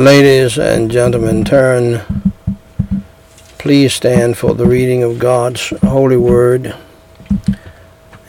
Ladies 0.00 0.56
and 0.56 0.90
gentlemen, 0.90 1.44
turn. 1.44 2.00
Please 3.58 3.92
stand 3.92 4.38
for 4.38 4.54
the 4.54 4.64
reading 4.64 5.02
of 5.02 5.18
God's 5.18 5.74
holy 5.82 6.16
word 6.16 6.74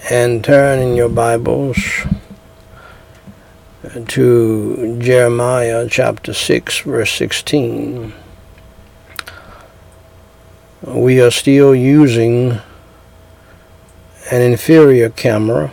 and 0.09 0.43
turn 0.43 0.79
in 0.79 0.97
your 0.97 1.07
Bibles 1.07 1.77
to 4.09 4.99
Jeremiah 4.99 5.87
chapter 5.89 6.33
6, 6.33 6.79
verse 6.79 7.13
16. 7.13 8.11
We 10.87 11.21
are 11.21 11.31
still 11.31 11.73
using 11.73 12.59
an 14.29 14.41
inferior 14.41 15.09
camera. 15.09 15.71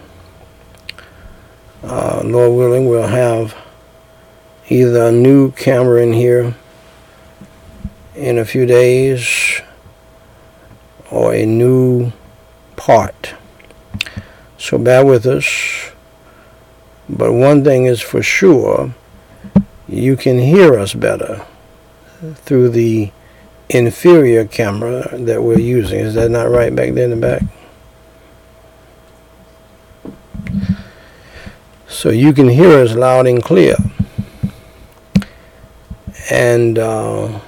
Uh, 1.83 2.23
Lord 2.25 2.57
willing, 2.57 2.87
we'll 2.87 3.09
have 3.09 3.57
either 4.69 5.07
a 5.07 5.13
new 5.13 5.51
camera 5.53 6.03
in 6.03 6.13
here 6.13 6.55
in 8.15 8.39
a 8.39 8.45
few 8.45 8.67
days 8.67 9.61
or 11.11 11.33
a 11.33 11.47
new 11.47 12.13
part. 12.77 13.35
So 14.59 14.77
bear 14.77 15.05
with 15.05 15.27
us. 15.27 15.93
But 17.09 17.33
one 17.33 17.65
thing 17.65 17.87
is 17.87 18.03
for 18.03 18.23
sure, 18.23 18.95
you 19.89 20.17
can 20.17 20.39
hear 20.39 20.79
us 20.79 20.93
better 20.93 21.47
through 22.35 22.71
the 22.71 23.11
inferior 23.71 24.45
camera 24.45 25.17
that 25.17 25.43
we're 25.43 25.59
using. 25.59 26.01
Is 26.01 26.15
that 26.15 26.31
not 26.31 26.51
right 26.51 26.75
back 26.75 26.93
there 26.93 27.05
in 27.05 27.11
the 27.11 27.17
back? 27.17 27.43
So 31.87 32.11
you 32.11 32.33
can 32.33 32.49
hear 32.49 32.79
us 32.79 32.95
loud 32.95 33.27
and 33.27 33.43
clear. 33.43 33.77
And 36.31 36.79
uh, 36.79 37.41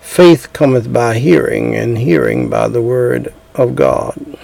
faith 0.00 0.52
cometh 0.52 0.92
by 0.92 1.18
hearing, 1.18 1.74
and 1.74 1.98
hearing 1.98 2.48
by 2.48 2.68
the 2.68 2.82
word 2.82 3.34
of 3.54 3.74
God. 3.74 4.38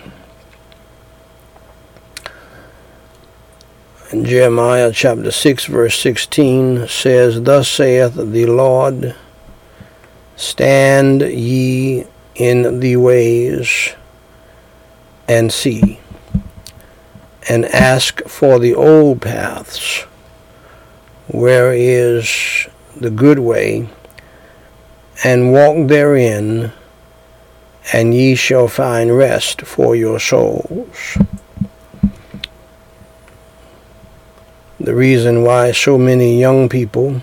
And 4.11 4.25
Jeremiah 4.25 4.91
chapter 4.93 5.31
6, 5.31 5.67
verse 5.67 5.99
16 5.99 6.89
says, 6.89 7.43
Thus 7.43 7.69
saith 7.69 8.15
the 8.15 8.47
Lord, 8.47 9.15
Stand 10.37 11.21
ye 11.21 12.05
in 12.35 12.81
the 12.81 12.97
ways 12.97 13.95
and 15.29 15.53
see, 15.53 16.01
and 17.49 17.67
ask 17.67 18.23
for 18.27 18.59
the 18.59 18.75
old 18.75 19.21
paths 19.21 20.07
where 21.29 21.73
is 21.73 22.69
the 22.97 23.11
good 23.11 23.39
way, 23.39 23.89
and 25.25 25.53
walk 25.53 25.89
therein, 25.89 26.73
and 27.93 28.15
ye 28.15 28.35
shall 28.35 28.69
find 28.69 29.17
rest 29.17 29.63
for 29.63 29.95
your 29.95 30.19
souls. 30.19 31.19
The 34.81 34.95
reason 34.95 35.43
why 35.43 35.73
so 35.73 35.99
many 35.99 36.39
young 36.39 36.69
people, 36.69 37.21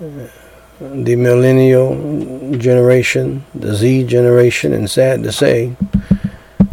the 0.00 1.16
millennial 1.16 2.56
generation, 2.58 3.44
the 3.54 3.74
Z 3.74 4.04
generation, 4.04 4.72
and 4.72 4.90
sad 4.90 5.22
to 5.22 5.32
say, 5.32 5.76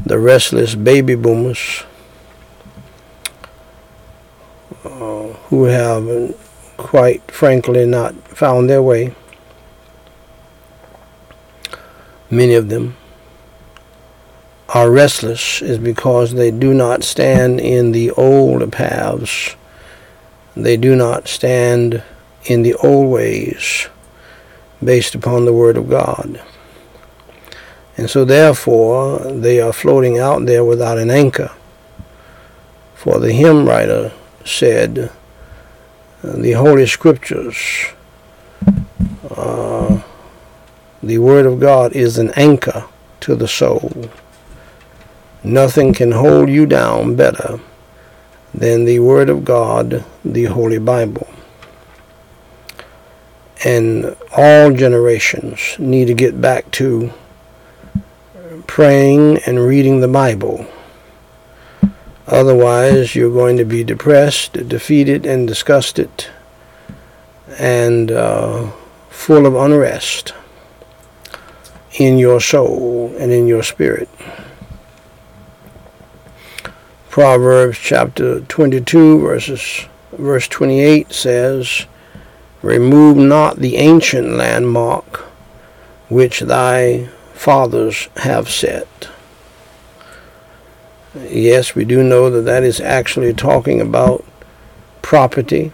the 0.06 0.18
restless 0.18 0.76
baby 0.76 1.16
boomers, 1.16 1.84
who 5.54 5.66
have 5.66 6.10
uh, 6.10 6.34
quite 6.78 7.30
frankly 7.30 7.86
not 7.86 8.16
found 8.28 8.68
their 8.68 8.82
way. 8.82 9.14
Many 12.32 12.56
of 12.56 12.70
them 12.70 12.96
are 14.70 14.90
restless 14.90 15.62
is 15.62 15.78
because 15.78 16.34
they 16.34 16.50
do 16.50 16.74
not 16.74 17.04
stand 17.04 17.60
in 17.60 17.92
the 17.92 18.10
old 18.12 18.72
paths. 18.72 19.56
They 20.56 20.76
do 20.76 20.96
not 20.96 21.28
stand 21.28 22.02
in 22.46 22.64
the 22.64 22.74
old 22.74 23.12
ways 23.12 23.88
based 24.84 25.14
upon 25.14 25.46
the 25.46 25.54
Word 25.54 25.78
of 25.78 25.88
God. 25.88 26.42
And 27.96 28.10
so 28.10 28.26
therefore 28.26 29.20
they 29.20 29.62
are 29.62 29.72
floating 29.72 30.18
out 30.18 30.48
there 30.48 30.66
without 30.66 30.98
an 30.98 31.12
anchor. 31.12 31.52
For 32.96 33.20
the 33.20 33.34
hymn 33.34 33.68
writer 33.68 34.12
said, 34.44 35.12
the 36.24 36.54
Holy 36.54 36.86
Scriptures, 36.86 37.88
uh, 39.30 40.02
the 41.02 41.18
Word 41.18 41.46
of 41.46 41.60
God 41.60 41.92
is 41.92 42.18
an 42.18 42.32
anchor 42.38 42.86
to 43.20 43.36
the 43.36 43.48
soul. 43.48 44.10
Nothing 45.44 45.94
can 45.94 46.14
hold 46.14 46.50
you 46.50 46.66
down 46.66 47.18
better 47.18 47.60
than 48.54 48.86
the 48.86 49.00
Word 49.00 49.30
of 49.30 49.44
God, 49.44 50.06
the 50.24 50.46
Holy 50.46 50.80
Bible. 50.80 51.28
And 53.66 54.16
all 54.36 54.72
generations 54.72 55.78
need 55.78 56.06
to 56.06 56.14
get 56.14 56.40
back 56.40 56.72
to 56.72 57.12
praying 58.66 59.40
and 59.46 59.60
reading 59.60 60.00
the 60.00 60.08
Bible 60.08 60.66
Otherwise, 62.28 63.16
you're 63.16 63.34
going 63.34 63.58
to 63.58 63.66
be 63.66 63.84
depressed, 63.84 64.54
defeated, 64.68 65.26
and 65.26 65.48
disgusted, 65.48 66.28
and 67.60 68.12
uh, 68.12 68.72
full 69.10 69.46
of 69.46 69.56
unrest 69.56 70.34
in 72.00 72.18
your 72.18 72.40
soul 72.40 73.14
and 73.20 73.32
in 73.32 73.48
your 73.48 73.64
spirit. 73.64 74.10
Proverbs 77.10 77.78
chapter 77.78 78.40
22, 78.40 79.20
verses, 79.20 79.86
verse 80.14 80.48
28 80.48 81.12
says, 81.12 81.86
Remove 82.64 83.18
not 83.18 83.58
the 83.58 83.76
ancient 83.76 84.30
landmark 84.30 85.20
which 86.10 86.40
thy 86.40 87.10
fathers 87.34 88.08
have 88.18 88.50
set. 88.50 89.10
Yes, 91.16 91.76
we 91.76 91.86
do 91.86 92.02
know 92.02 92.32
that 92.32 92.42
that 92.42 92.64
is 92.64 92.80
actually 92.80 93.34
talking 93.34 93.80
about 93.80 94.26
property, 95.04 95.72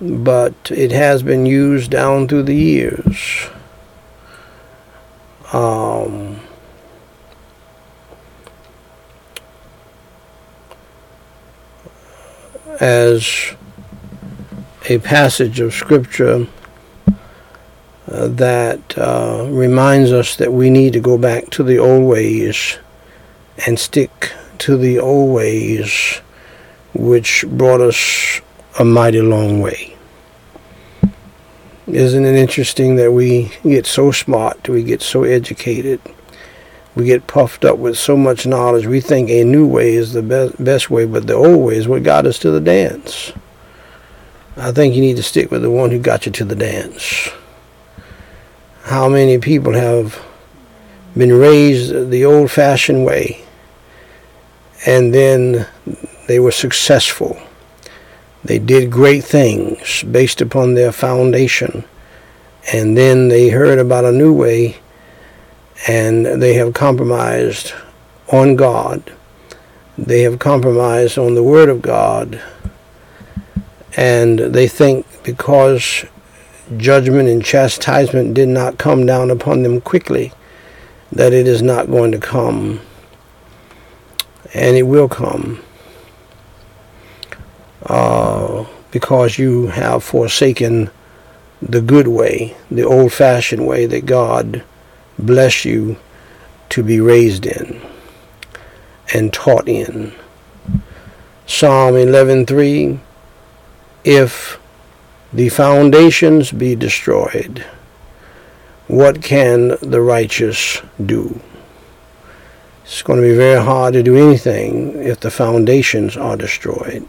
but 0.00 0.54
it 0.70 0.92
has 0.92 1.24
been 1.24 1.44
used 1.44 1.90
down 1.90 2.28
through 2.28 2.44
the 2.44 2.54
years. 2.54 3.48
Um, 5.52 6.38
as 12.78 13.56
a 14.88 14.98
passage 14.98 15.58
of 15.58 15.74
scripture 15.74 16.46
uh, 18.06 18.28
that 18.28 18.96
uh, 18.96 19.48
reminds 19.50 20.12
us 20.12 20.36
that 20.36 20.52
we 20.52 20.70
need 20.70 20.92
to 20.92 21.00
go 21.00 21.18
back 21.18 21.50
to 21.50 21.64
the 21.64 21.78
old 21.78 22.04
ways 22.04 22.78
and 23.66 23.78
stick 23.78 24.32
to 24.58 24.76
the 24.76 24.98
old 24.98 25.34
ways 25.34 26.20
which 26.94 27.44
brought 27.48 27.80
us 27.80 28.40
a 28.78 28.84
mighty 28.84 29.20
long 29.20 29.60
way. 29.60 29.96
Isn't 31.86 32.26
it 32.26 32.34
interesting 32.34 32.96
that 32.96 33.12
we 33.12 33.50
get 33.62 33.86
so 33.86 34.10
smart, 34.10 34.68
we 34.68 34.82
get 34.82 35.00
so 35.00 35.24
educated, 35.24 36.00
we 36.94 37.04
get 37.06 37.26
puffed 37.26 37.64
up 37.64 37.78
with 37.78 37.96
so 37.96 38.16
much 38.16 38.46
knowledge, 38.46 38.86
we 38.86 39.00
think 39.00 39.30
a 39.30 39.44
new 39.44 39.66
way 39.66 39.94
is 39.94 40.12
the 40.12 40.22
best, 40.22 40.62
best 40.62 40.90
way, 40.90 41.06
but 41.06 41.26
the 41.26 41.34
old 41.34 41.64
way 41.64 41.76
is 41.76 41.88
what 41.88 42.02
got 42.02 42.26
us 42.26 42.38
to 42.40 42.50
the 42.50 42.60
dance. 42.60 43.32
I 44.56 44.72
think 44.72 44.94
you 44.94 45.00
need 45.00 45.16
to 45.16 45.22
stick 45.22 45.50
with 45.50 45.62
the 45.62 45.70
one 45.70 45.90
who 45.90 45.98
got 45.98 46.26
you 46.26 46.32
to 46.32 46.44
the 46.44 46.56
dance. 46.56 47.30
How 48.82 49.08
many 49.08 49.38
people 49.38 49.72
have 49.72 50.20
been 51.16 51.32
raised 51.32 52.10
the 52.10 52.24
old 52.24 52.50
fashioned 52.50 53.06
way? 53.06 53.44
And 54.86 55.12
then 55.12 55.66
they 56.26 56.38
were 56.38 56.52
successful. 56.52 57.40
They 58.44 58.58
did 58.58 58.90
great 58.90 59.24
things 59.24 60.02
based 60.04 60.40
upon 60.40 60.74
their 60.74 60.92
foundation. 60.92 61.84
And 62.72 62.96
then 62.96 63.28
they 63.28 63.48
heard 63.48 63.78
about 63.78 64.04
a 64.04 64.12
new 64.12 64.32
way 64.32 64.76
and 65.86 66.26
they 66.26 66.54
have 66.54 66.74
compromised 66.74 67.72
on 68.32 68.56
God. 68.56 69.12
They 69.96 70.22
have 70.22 70.38
compromised 70.38 71.18
on 71.18 71.34
the 71.34 71.42
Word 71.42 71.68
of 71.68 71.82
God. 71.82 72.40
And 73.96 74.38
they 74.38 74.68
think 74.68 75.06
because 75.24 76.04
judgment 76.76 77.28
and 77.28 77.44
chastisement 77.44 78.34
did 78.34 78.48
not 78.48 78.78
come 78.78 79.06
down 79.06 79.30
upon 79.30 79.62
them 79.62 79.80
quickly, 79.80 80.32
that 81.10 81.32
it 81.32 81.48
is 81.48 81.62
not 81.62 81.90
going 81.90 82.12
to 82.12 82.18
come 82.18 82.80
and 84.54 84.76
it 84.76 84.84
will 84.84 85.08
come. 85.08 85.62
Uh, 87.82 88.64
because 88.90 89.38
you 89.38 89.68
have 89.68 90.02
forsaken 90.02 90.90
the 91.60 91.80
good 91.80 92.08
way, 92.08 92.56
the 92.70 92.82
old 92.82 93.12
fashioned 93.12 93.66
way 93.66 93.86
that 93.86 94.06
God 94.06 94.62
bless 95.18 95.64
you 95.64 95.96
to 96.70 96.82
be 96.82 97.00
raised 97.00 97.46
in 97.46 97.80
and 99.12 99.32
taught 99.32 99.68
in. 99.68 100.12
Psalm 101.46 101.94
11:3 101.94 103.00
If 104.04 104.58
the 105.32 105.48
foundations 105.48 106.52
be 106.52 106.74
destroyed, 106.74 107.64
what 108.86 109.22
can 109.22 109.76
the 109.82 110.00
righteous 110.00 110.82
do? 111.04 111.40
It's 112.90 113.02
going 113.02 113.20
to 113.20 113.28
be 113.28 113.36
very 113.36 113.62
hard 113.62 113.92
to 113.92 114.02
do 114.02 114.16
anything 114.16 114.96
if 115.04 115.20
the 115.20 115.30
foundations 115.30 116.16
are 116.16 116.38
destroyed. 116.38 117.06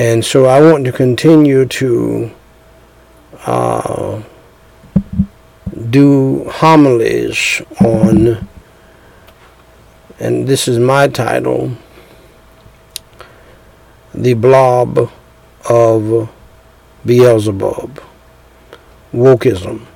And 0.00 0.24
so 0.24 0.46
I 0.46 0.60
want 0.60 0.84
to 0.86 0.92
continue 0.92 1.66
to 1.66 2.32
uh, 3.46 4.22
do 5.88 6.50
homilies 6.50 7.62
on, 7.80 8.48
and 10.18 10.48
this 10.48 10.66
is 10.66 10.80
my 10.80 11.06
title, 11.06 11.76
The 14.12 14.34
Blob 14.34 15.12
of 15.70 16.28
Beelzebub. 17.06 18.02
Wokeism. 19.14 19.86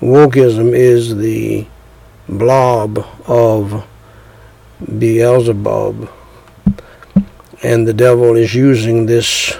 Wokeism 0.00 0.72
is 0.72 1.16
the 1.16 1.66
blob 2.28 3.06
of 3.26 3.86
Beelzebub, 4.98 6.10
and 7.62 7.86
the 7.86 7.94
devil 7.94 8.36
is 8.36 8.54
using 8.54 9.06
this 9.06 9.56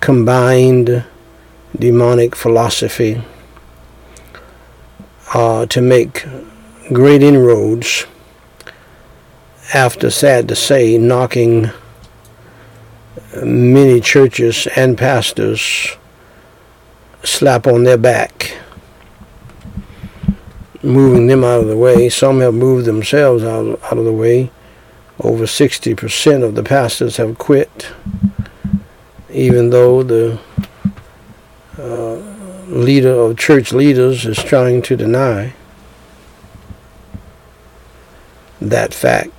combined 0.00 1.04
demonic 1.78 2.34
philosophy 2.34 3.22
uh, 5.34 5.66
to 5.66 5.80
make 5.80 6.26
great 6.92 7.22
inroads 7.22 8.06
after, 9.74 10.10
sad 10.10 10.48
to 10.48 10.56
say, 10.56 10.96
knocking 10.96 11.70
many 13.42 14.00
churches 14.00 14.66
and 14.74 14.96
pastors 14.96 15.96
slap 17.22 17.66
on 17.66 17.84
their 17.84 17.98
back, 17.98 18.56
moving 20.82 21.26
them 21.26 21.44
out 21.44 21.60
of 21.60 21.66
the 21.66 21.76
way. 21.76 22.08
Some 22.08 22.40
have 22.40 22.54
moved 22.54 22.86
themselves 22.86 23.42
out, 23.42 23.80
out 23.82 23.98
of 23.98 24.04
the 24.04 24.12
way. 24.12 24.50
Over 25.20 25.44
60% 25.44 26.44
of 26.44 26.54
the 26.54 26.62
pastors 26.62 27.16
have 27.16 27.38
quit, 27.38 27.90
even 29.30 29.70
though 29.70 30.02
the 30.04 30.38
uh, 31.76 32.14
leader 32.68 33.10
of 33.12 33.36
church 33.36 33.72
leaders 33.72 34.24
is 34.24 34.38
trying 34.38 34.82
to 34.82 34.96
deny 34.96 35.54
that 38.60 38.94
fact. 38.94 39.32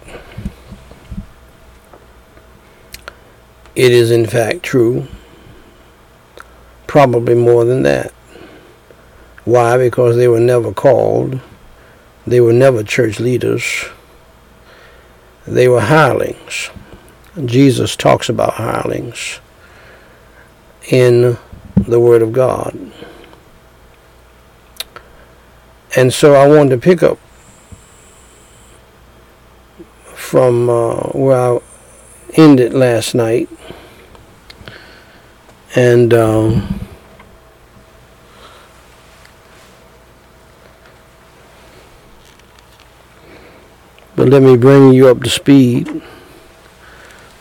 It 3.76 3.94
is 3.94 4.12
in 4.12 4.26
fact 4.26 4.64
true, 4.64 5.08
probably 6.88 7.36
more 7.36 7.64
than 7.64 7.84
that. 7.84 8.14
Why? 9.50 9.78
Because 9.78 10.16
they 10.16 10.28
were 10.28 10.40
never 10.40 10.72
called, 10.72 11.40
they 12.28 12.40
were 12.40 12.54
never 12.54 12.84
church 12.84 13.20
leaders, 13.20 13.86
they 15.48 15.68
were 15.68 15.82
hirelings. 15.82 16.70
Jesus 17.46 17.96
talks 17.96 18.30
about 18.30 18.54
hirelings 18.54 19.40
in 20.90 21.36
the 21.76 22.00
Word 22.00 22.22
of 22.22 22.32
God. 22.32 22.78
And 25.96 26.14
so 26.14 26.36
I 26.36 26.48
wanted 26.48 26.70
to 26.70 26.78
pick 26.78 27.02
up 27.02 27.18
from 30.14 30.70
uh, 30.70 31.08
where 31.08 31.56
I 31.56 31.60
ended 32.34 32.76
last 32.76 33.16
night. 33.16 33.50
And 35.76 36.14
um, 36.14 36.89
but 44.20 44.28
let 44.28 44.44
me 44.44 44.58
bring 44.58 44.92
you 44.92 45.08
up 45.08 45.24
to 45.24 45.30
speed 45.30 46.02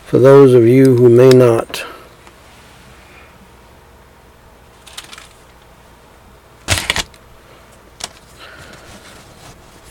for 0.06 0.20
those 0.20 0.54
of 0.54 0.64
you 0.64 0.94
who 0.96 1.08
may 1.08 1.28
not 1.28 1.84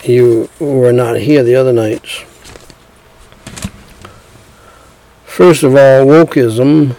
you 0.06 0.50
were 0.60 0.94
not 0.94 1.18
here 1.18 1.44
the 1.44 1.56
other 1.56 1.74
nights. 1.74 2.24
First 5.26 5.64
of 5.64 5.74
all, 5.74 6.06
wokeism, 6.06 6.96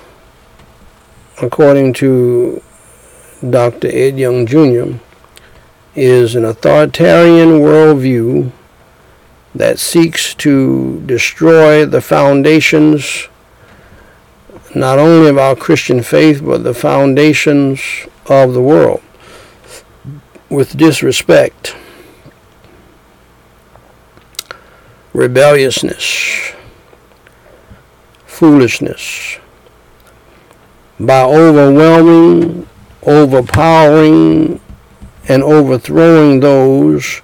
according 1.40 1.94
to 1.94 2.62
Dr. 3.48 3.88
Ed 3.90 4.18
Young 4.18 4.44
Jr., 4.44 4.98
is 5.94 6.34
an 6.34 6.44
authoritarian 6.44 7.60
worldview 7.60 8.52
that 9.54 9.78
seeks 9.78 10.34
to 10.34 11.00
destroy 11.06 11.84
the 11.84 12.00
foundations 12.00 13.28
not 14.74 14.98
only 14.98 15.30
of 15.30 15.38
our 15.38 15.56
Christian 15.56 16.02
faith, 16.02 16.44
but 16.44 16.62
the 16.62 16.74
foundations 16.74 17.80
of 18.26 18.52
the 18.52 18.62
world 18.62 19.02
with 20.50 20.76
disrespect. 20.76 21.74
rebelliousness, 25.18 26.52
foolishness, 28.24 29.38
by 31.00 31.24
overwhelming, 31.24 32.68
overpowering, 33.02 34.60
and 35.28 35.42
overthrowing 35.42 36.38
those 36.38 37.20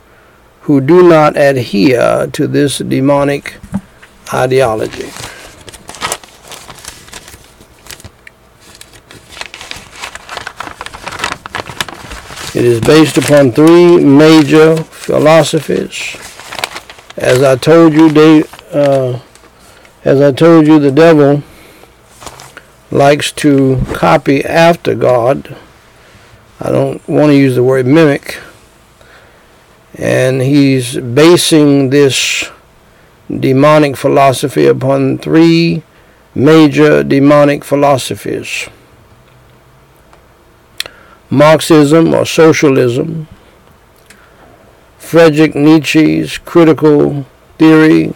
who 0.64 0.80
do 0.80 1.08
not 1.08 1.36
adhere 1.36 2.26
to 2.32 2.46
this 2.46 2.78
demonic 2.78 3.56
ideology. 4.32 5.10
It 12.58 12.64
is 12.64 12.80
based 12.80 13.16
upon 13.18 13.52
three 13.52 14.04
major 14.04 14.76
philosophies 14.76 16.16
as 17.16 17.42
I 17.42 17.56
told 17.56 17.94
you, 17.94 18.10
they, 18.10 18.42
uh, 18.72 19.20
as 20.04 20.20
I 20.20 20.32
told 20.32 20.66
you, 20.66 20.80
the 20.80 20.90
devil 20.90 21.42
likes 22.90 23.30
to 23.32 23.80
copy 23.92 24.44
after 24.44 24.94
God. 24.94 25.56
I 26.60 26.70
don't 26.72 27.06
want 27.08 27.30
to 27.30 27.36
use 27.36 27.54
the 27.54 27.62
word 27.62 27.86
mimic. 27.86 28.38
And 29.96 30.42
he's 30.42 30.96
basing 30.96 31.90
this 31.90 32.50
demonic 33.30 33.96
philosophy 33.96 34.66
upon 34.66 35.18
three 35.18 35.82
major 36.34 37.04
demonic 37.04 37.64
philosophies. 37.64 38.68
Marxism 41.30 42.12
or 42.12 42.26
socialism, 42.26 43.28
Friedrich 44.98 45.54
Nietzsche's 45.54 46.38
critical 46.38 47.24
theory, 47.58 48.14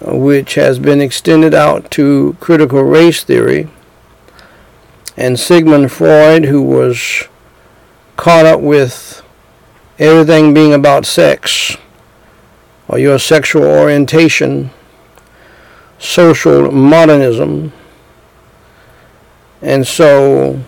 which 0.00 0.54
has 0.54 0.78
been 0.78 1.00
extended 1.00 1.54
out 1.54 1.90
to 1.92 2.36
critical 2.40 2.82
race 2.82 3.24
theory, 3.24 3.68
and 5.16 5.38
Sigmund 5.38 5.90
Freud, 5.90 6.44
who 6.44 6.62
was 6.62 7.28
caught 8.16 8.46
up 8.46 8.60
with 8.60 9.22
everything 10.00 10.54
being 10.54 10.72
about 10.72 11.04
sex 11.04 11.76
or 12.88 12.98
your 12.98 13.18
sexual 13.18 13.64
orientation, 13.64 14.70
social 15.98 16.72
modernism, 16.72 17.70
and 19.60 19.86
so 19.86 20.58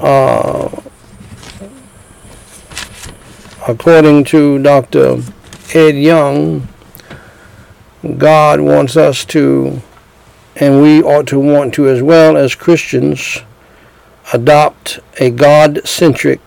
uh, 0.00 0.68
according 3.68 4.24
to 4.24 4.60
Dr. 4.60 5.22
Ed 5.72 5.94
Young, 5.94 6.66
God 8.18 8.60
wants 8.60 8.96
us 8.96 9.24
to, 9.26 9.80
and 10.56 10.82
we 10.82 11.00
ought 11.00 11.28
to 11.28 11.38
want 11.38 11.74
to 11.74 11.88
as 11.88 12.02
well 12.02 12.36
as 12.36 12.56
Christians, 12.56 13.38
adopt 14.32 14.98
a 15.20 15.30
God 15.30 15.86
centric 15.86 16.40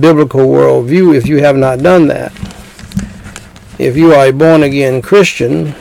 biblical 0.00 0.40
worldview 0.40 1.14
if 1.14 1.26
you 1.26 1.38
have 1.38 1.56
not 1.56 1.80
done 1.80 2.06
that. 2.08 2.32
If 3.78 3.96
you 3.96 4.12
are 4.12 4.26
a 4.26 4.32
born 4.32 4.62
again 4.62 5.02
Christian, 5.02 5.74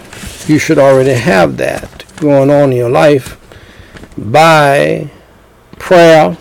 you 0.47 0.57
should 0.57 0.79
already 0.79 1.13
have 1.13 1.57
that 1.57 2.03
going 2.17 2.49
on 2.49 2.71
in 2.71 2.77
your 2.77 2.89
life 2.89 3.37
by 4.17 5.09
prayer, 5.79 6.37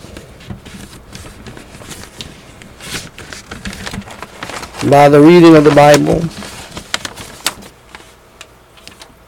by 4.89 5.09
the 5.09 5.21
reading 5.21 5.55
of 5.55 5.63
the 5.63 5.73
Bible, 5.75 6.21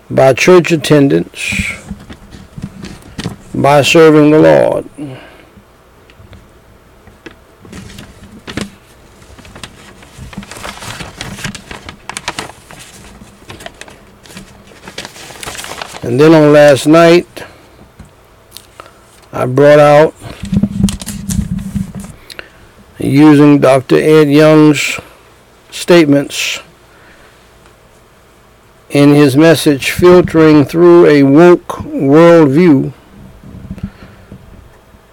by 0.10 0.34
church 0.34 0.72
attendance, 0.72 1.74
by 3.54 3.82
serving 3.82 4.32
the 4.32 4.40
Lord. 4.40 4.90
And 16.04 16.20
then 16.20 16.34
on 16.34 16.52
last 16.52 16.86
night, 16.86 17.46
I 19.32 19.46
brought 19.46 19.80
out 19.80 20.14
using 23.00 23.60
Dr. 23.60 23.96
Ed 23.96 24.30
Young's 24.30 25.00
statements 25.72 26.60
in 28.90 29.16
his 29.16 29.38
message, 29.38 29.92
filtering 29.92 30.66
through 30.66 31.06
a 31.06 31.24
woke 31.24 31.68
worldview. 31.68 32.92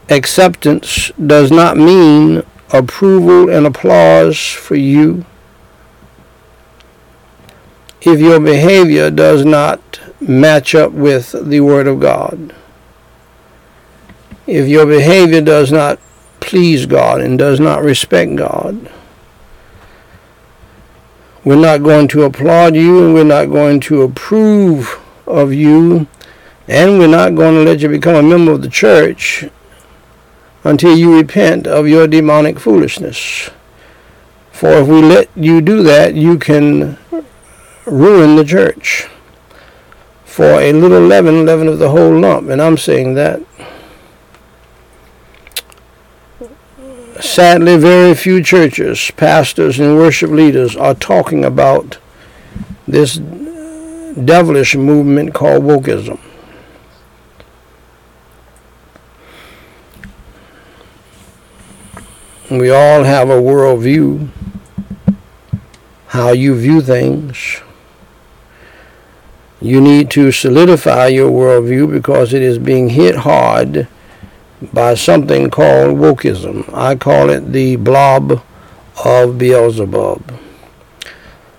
Acceptance 0.09 1.12
does 1.25 1.52
not 1.52 1.76
mean 1.76 2.42
approval 2.73 3.49
and 3.49 3.64
applause 3.64 4.40
for 4.40 4.75
you 4.75 5.25
if 8.00 8.18
your 8.18 8.40
behavior 8.40 9.09
does 9.09 9.44
not 9.44 10.00
match 10.21 10.75
up 10.75 10.93
with 10.93 11.35
the 11.49 11.61
Word 11.61 11.87
of 11.87 12.00
God. 12.00 12.55
If 14.47 14.69
your 14.69 14.87
behavior 14.87 15.41
does 15.41 15.73
not 15.73 15.99
please 16.41 16.87
God 16.87 17.21
and 17.21 17.39
does 17.39 17.61
not 17.61 17.83
respect 17.83 18.37
God, 18.37 18.91
we're 21.45 21.57
not 21.57 21.83
going 21.83 22.09
to 22.09 22.25
applaud 22.25 22.75
you 22.75 23.05
and 23.05 23.15
we're 23.15 23.25
not 23.25 23.47
going 23.47 23.81
to 23.81 24.03
approve 24.03 25.00
of 25.27 25.53
you 25.55 26.07
and 26.69 26.99
we're 26.99 27.07
not 27.07 27.35
going 27.35 27.55
to 27.55 27.62
let 27.62 27.81
you 27.81 27.89
become 27.89 28.17
a 28.17 28.23
member 28.23 28.53
of 28.53 28.62
the 28.62 28.69
church 28.69 29.45
until 30.65 30.97
you 30.97 31.17
repent 31.17 31.67
of 31.67 31.89
your 31.89 32.07
demonic 32.07 32.61
foolishness. 32.61 33.50
For 34.53 34.69
if 34.73 34.87
we 34.87 35.00
let 35.00 35.31
you 35.35 35.62
do 35.62 35.83
that, 35.83 36.15
you 36.15 36.39
can 36.39 36.99
ruin 37.87 38.37
the 38.37 38.45
church 38.45 39.09
for 40.30 40.60
a 40.60 40.72
little 40.72 41.00
leaven, 41.00 41.44
leaven 41.44 41.66
of 41.66 41.80
the 41.80 41.90
whole 41.90 42.16
lump. 42.16 42.49
And 42.49 42.62
I'm 42.62 42.78
saying 42.78 43.14
that. 43.14 43.42
Sadly, 47.20 47.76
very 47.76 48.14
few 48.14 48.40
churches, 48.40 49.10
pastors, 49.16 49.80
and 49.80 49.96
worship 49.96 50.30
leaders 50.30 50.76
are 50.76 50.94
talking 50.94 51.44
about 51.44 51.99
this 52.87 53.16
devilish 53.16 54.76
movement 54.76 55.34
called 55.34 55.64
wokeism. 55.64 56.20
We 62.50 62.70
all 62.70 63.02
have 63.02 63.28
a 63.28 63.40
worldview, 63.40 64.28
how 66.06 66.30
you 66.30 66.54
view 66.54 66.80
things. 66.80 67.62
You 69.62 69.81
need 69.81 70.11
to 70.12 70.33
solidify 70.33 71.09
your 71.09 71.31
worldview 71.31 71.93
because 71.93 72.33
it 72.33 72.40
is 72.40 72.59
being 72.59 72.90
hit 72.90 73.17
hard 73.17 73.88
by 74.73 74.95
something 74.95 75.50
called 75.50 75.99
wokeism. 75.99 76.73
I 76.73 76.97
call 76.97 77.29
it 77.29 77.52
the 77.52 77.76
blob 77.76 78.43
of 79.05 79.37
Beelzebub. 79.37 80.38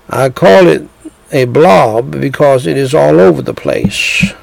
I 0.10 0.29
call 0.29 0.67
it 0.67 0.88
a 1.31 1.46
blob 1.46 2.20
because 2.20 2.65
it 2.65 2.75
is 2.75 2.96
all 2.96 3.20
over 3.20 3.43
the 3.43 3.53
place. 3.53 4.34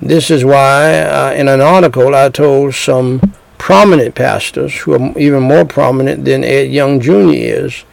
This 0.00 0.30
is 0.30 0.44
why, 0.44 1.00
uh, 1.00 1.34
in 1.36 1.48
an 1.48 1.60
article, 1.60 2.14
I 2.14 2.28
told 2.28 2.74
some 2.74 3.34
prominent 3.58 4.14
pastors, 4.14 4.74
who 4.78 4.94
are 4.94 5.18
even 5.18 5.42
more 5.42 5.64
prominent 5.64 6.24
than 6.24 6.44
Ed 6.44 6.70
Young 6.70 7.00
Jr. 7.00 7.32
is, 7.32 7.84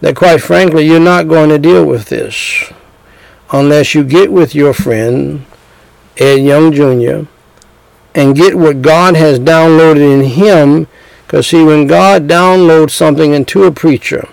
that 0.00 0.16
quite 0.16 0.40
frankly, 0.40 0.86
you're 0.86 1.00
not 1.00 1.28
going 1.28 1.50
to 1.50 1.58
deal 1.58 1.84
with 1.84 2.06
this 2.06 2.72
unless 3.50 3.94
you 3.94 4.04
get 4.04 4.32
with 4.32 4.54
your 4.54 4.72
friend, 4.72 5.44
Ed 6.16 6.40
Young 6.40 6.72
Jr., 6.72 7.28
and 8.14 8.34
get 8.34 8.56
what 8.56 8.82
God 8.82 9.16
has 9.16 9.38
downloaded 9.38 10.12
in 10.12 10.24
him. 10.24 10.88
Because, 11.26 11.46
see, 11.46 11.62
when 11.62 11.86
God 11.86 12.26
downloads 12.26 12.90
something 12.90 13.34
into 13.34 13.64
a 13.64 13.70
preacher, 13.70 14.28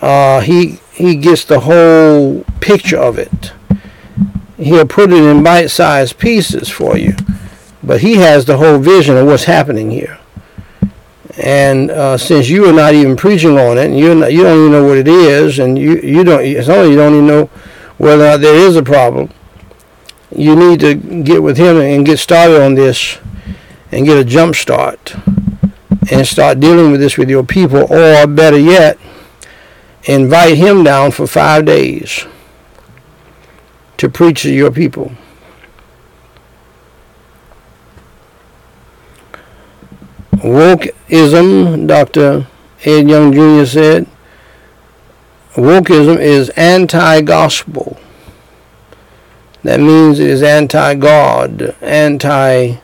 uh, 0.00 0.40
he, 0.40 0.80
he 0.92 1.16
gets 1.16 1.44
the 1.44 1.60
whole 1.60 2.44
picture 2.60 2.98
of 2.98 3.18
it. 3.18 3.52
He'll 4.58 4.86
put 4.86 5.12
it 5.12 5.22
in 5.22 5.42
bite 5.42 5.68
sized 5.68 6.18
pieces 6.18 6.68
for 6.68 6.98
you, 6.98 7.14
but 7.82 8.00
he 8.00 8.16
has 8.16 8.44
the 8.44 8.58
whole 8.58 8.78
vision 8.78 9.16
of 9.16 9.26
what's 9.26 9.44
happening 9.44 9.90
here. 9.90 10.18
And 11.38 11.90
uh, 11.90 12.18
since 12.18 12.48
you 12.48 12.68
are 12.68 12.72
not 12.72 12.94
even 12.94 13.16
preaching 13.16 13.56
on 13.56 13.78
it, 13.78 13.86
and 13.86 13.98
you're 13.98 14.14
not, 14.14 14.32
you 14.32 14.42
don't 14.42 14.58
even 14.58 14.72
know 14.72 14.84
what 14.84 14.98
it 14.98 15.08
is, 15.08 15.58
and 15.60 15.78
you, 15.78 15.96
you 16.00 16.24
don't, 16.24 16.64
some 16.64 16.80
of 16.80 16.90
you 16.90 16.96
don't 16.96 17.14
even 17.14 17.26
know 17.26 17.48
whether 17.98 18.24
or 18.24 18.30
not 18.30 18.40
there 18.40 18.54
is 18.54 18.76
a 18.76 18.82
problem, 18.82 19.30
you 20.34 20.56
need 20.56 20.80
to 20.80 20.94
get 20.94 21.42
with 21.42 21.56
him 21.56 21.76
and 21.76 22.06
get 22.06 22.18
started 22.18 22.62
on 22.62 22.74
this 22.74 23.18
and 23.92 24.06
get 24.06 24.18
a 24.18 24.24
jump 24.24 24.54
start 24.54 25.14
and 26.10 26.26
start 26.26 26.60
dealing 26.60 26.90
with 26.90 27.00
this 27.00 27.18
with 27.18 27.28
your 27.28 27.44
people, 27.44 27.92
or 27.92 28.26
better 28.26 28.58
yet, 28.58 28.98
invite 30.04 30.56
him 30.56 30.84
down 30.84 31.10
for 31.10 31.26
five 31.26 31.64
days 31.64 32.24
to 33.98 34.08
preach 34.08 34.42
to 34.42 34.52
your 34.52 34.70
people. 34.70 35.12
Wokeism, 40.36 41.88
Dr. 41.88 42.46
Ed 42.84 43.08
Young 43.08 43.32
Jr. 43.32 43.66
said, 43.66 44.06
wokeism 45.58 46.18
is 46.18 46.50
anti-gospel. 46.50 47.98
That 49.62 49.80
means 49.80 50.18
it 50.18 50.30
is 50.30 50.42
anti-God, 50.42 51.76
anti-Christ. 51.80 52.80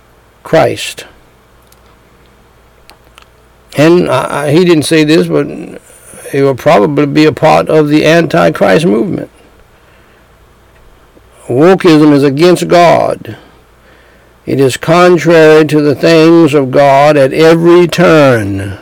And 3.77 4.09
uh, 4.09 4.47
he 4.47 4.65
didn't 4.65 4.85
say 4.85 5.05
this, 5.05 5.27
but 5.27 5.47
it 6.33 6.43
will 6.43 6.55
probably 6.55 7.07
be 7.07 7.25
a 7.25 7.33
part 7.33 7.69
of 7.69 7.89
the 7.89 8.05
anti-Christ 8.05 8.87
movement. 8.87 9.31
Wokeism 11.47 12.13
is 12.13 12.23
against 12.23 12.69
God. 12.69 13.37
It 14.47 14.61
is 14.61 14.77
contrary 14.77 15.65
to 15.67 15.81
the 15.81 15.95
things 15.95 16.55
of 16.55 16.71
God 16.71 17.17
at 17.17 17.33
every 17.33 17.87
turn. 17.87 18.79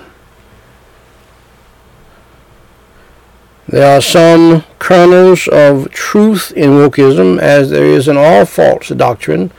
There 3.72 3.96
are 3.96 4.02
some 4.02 4.64
kernels 4.78 5.48
of 5.48 5.90
truth 5.92 6.52
in 6.54 6.72
wokeism, 6.72 7.40
as 7.40 7.70
there 7.70 7.86
is 7.86 8.06
in 8.06 8.18
all 8.18 8.44
false 8.44 8.88
doctrine, 8.88 9.50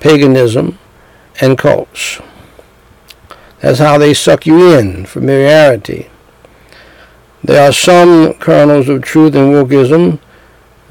paganism, 0.00 0.78
and 1.40 1.56
cults. 1.56 2.20
That's 3.60 3.78
how 3.78 3.96
they 3.96 4.12
suck 4.12 4.44
you 4.44 4.78
in, 4.78 5.06
familiarity. 5.06 6.10
There 7.42 7.66
are 7.66 7.72
some 7.72 8.34
kernels 8.34 8.90
of 8.90 9.00
truth 9.00 9.34
in 9.34 9.52
wokeism. 9.52 10.18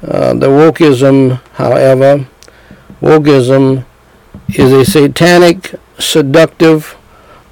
Uh, 0.02 0.34
the 0.34 0.48
wokeism, 0.48 1.40
however, 1.52 2.26
wokeism 3.00 3.84
is 4.48 4.72
a 4.72 4.84
satanic, 4.84 5.76
seductive, 6.00 6.96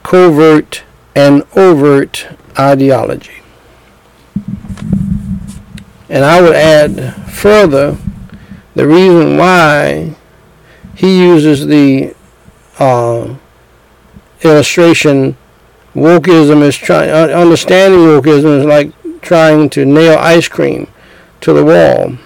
covert, 0.02 0.82
and 1.14 1.44
overt 1.54 2.26
ideology. 2.58 3.41
And 6.12 6.26
I 6.26 6.42
would 6.42 6.54
add 6.54 7.14
further 7.33 7.97
the 8.75 8.87
reason 8.87 9.38
why 9.38 10.14
he 10.95 11.21
uses 11.21 11.66
the 11.66 12.14
uh, 12.78 13.35
illustration 14.42 15.38
wokeism 15.95 16.61
is 16.61 16.76
trying 16.76 17.09
understanding 17.09 18.00
wokeism 18.00 18.59
is 18.59 18.66
like 18.66 18.92
trying 19.23 19.71
to 19.71 19.87
nail 19.87 20.19
ice 20.19 20.49
cream 20.49 20.87
to 21.40 21.54
the 21.54 21.64
wall. 21.64 22.19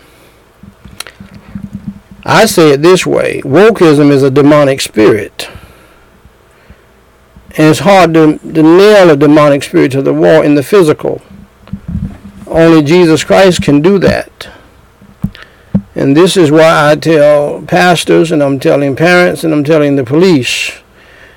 I 2.25 2.47
say 2.47 2.73
it 2.73 2.83
this 2.83 3.07
way 3.07 3.41
wokeism 3.43 4.11
is 4.11 4.25
a 4.25 4.33
demonic 4.33 4.81
spirit. 4.81 5.49
And 7.51 7.69
it's 7.69 7.79
hard 7.79 8.15
to, 8.15 8.37
to 8.39 8.63
nail 8.65 9.11
a 9.11 9.17
demonic 9.17 9.63
spirit 9.63 9.93
to 9.93 10.03
the 10.03 10.13
wall 10.13 10.43
in 10.43 10.57
the 10.57 10.65
physical. 10.65 11.23
Only 12.47 12.83
Jesus 12.83 13.25
Christ 13.25 13.63
can 13.63 13.83
do 13.83 13.99
that. 13.99 14.49
And 15.95 16.17
this 16.17 16.37
is 16.37 16.51
why 16.51 16.91
I 16.91 16.97
tell 16.97 17.63
pastors 17.63 18.31
and 18.31 18.43
I'm 18.43 18.61
telling 18.61 18.95
parents 18.97 19.45
and 19.45 19.53
I'm 19.53 19.65
telling 19.65 19.97
the 19.97 20.05
police, 20.05 20.73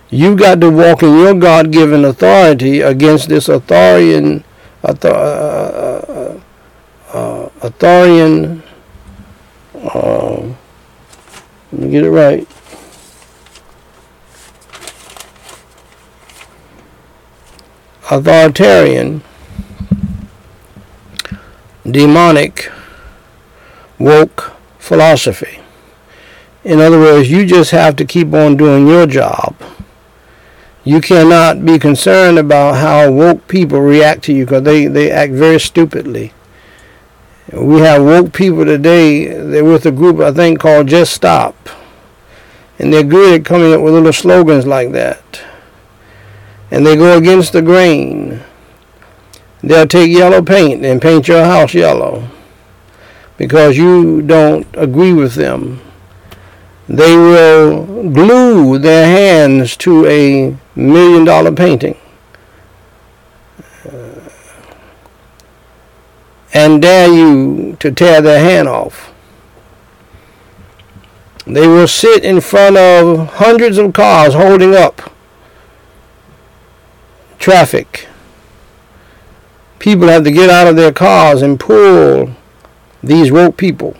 you've 0.10 0.38
got 0.38 0.60
to 0.62 0.70
walk 0.70 1.02
in 1.02 1.18
your 1.18 1.34
God-given 1.34 2.04
authority 2.04 2.82
against 2.82 3.30
this 3.30 3.48
authoritarian, 3.48 4.44
author, 4.84 5.10
uh, 5.10 6.42
uh, 7.12 7.18
uh, 7.18 7.50
authoritarian, 7.62 8.64
uh, 9.76 10.54
let 11.72 11.82
me 11.82 11.90
get 11.92 12.04
it 12.04 12.10
right. 12.10 12.48
Authoritarian, 18.12 19.22
demonic, 21.86 22.72
woke 23.98 24.54
philosophy. 24.78 25.60
In 26.64 26.80
other 26.80 27.00
words, 27.00 27.32
you 27.32 27.46
just 27.46 27.72
have 27.72 27.96
to 27.98 28.06
keep 28.06 28.34
on 28.34 28.58
doing 28.58 28.88
your 28.88 29.06
job. 29.06 29.56
You 30.84 31.02
cannot 31.02 31.66
be 31.66 31.78
concerned 31.78 32.40
about 32.40 32.76
how 32.76 33.12
woke 33.12 33.48
people 33.48 33.80
react 33.80 34.24
to 34.26 34.34
you 34.34 34.46
because 34.46 34.64
they, 34.64 34.88
they 34.88 35.12
act 35.12 35.34
very 35.34 35.60
stupidly. 35.60 36.34
We 37.54 37.80
have 37.80 38.04
woke 38.04 38.34
people 38.34 38.66
today, 38.66 39.26
they're 39.26 39.66
with 39.66 39.86
a 39.86 39.92
group 39.92 40.20
I 40.20 40.32
think 40.32 40.60
called 40.60 40.88
Just 40.88 41.14
Stop. 41.14 41.70
And 42.78 42.94
they're 42.94 43.04
good 43.04 43.42
at 43.42 43.46
coming 43.46 43.74
up 43.74 43.82
with 43.82 43.94
little 43.94 44.14
slogans 44.14 44.66
like 44.66 44.92
that. 44.92 45.42
And 46.72 46.86
they 46.86 46.96
go 46.96 47.18
against 47.18 47.54
the 47.54 47.62
grain. 47.62 48.42
They'll 49.62 49.88
take 49.88 50.10
yellow 50.12 50.42
paint 50.42 50.86
and 50.86 51.02
paint 51.02 51.28
your 51.28 51.44
house 51.44 51.74
yellow 51.74 52.30
because 53.38 53.78
you 53.78 54.22
don't 54.22 54.68
agree 54.74 55.14
with 55.14 55.36
them. 55.36 55.82
They 56.88 57.16
will 57.16 58.10
glue 58.10 58.80
their 58.80 59.06
hands 59.06 59.78
to 59.78 60.06
a 60.08 60.56
million 60.76 61.24
dollar 61.26 61.52
painting 61.52 61.96
and 66.54 66.82
dare 66.82 67.08
you 67.08 67.78
to 67.80 67.92
tear 67.92 68.22
their 68.22 68.40
hand 68.40 68.68
off. 68.68 69.14
They 71.46 71.68
will 71.68 71.88
sit 71.88 72.24
in 72.24 72.42
front 72.42 72.78
of 72.78 73.36
hundreds 73.36 73.78
of 73.78 73.94
cars 73.94 74.34
holding 74.34 74.76
up 74.76 75.14
traffic. 77.40 78.09
People 79.80 80.08
have 80.10 80.24
to 80.26 80.32
get 80.32 80.50
out 80.50 80.68
of 80.68 80.76
their 80.76 80.92
cars 80.92 81.42
and 81.42 81.60
pull 81.60 82.36
these 83.02 83.32
woke 83.32 83.58
people 83.58 83.96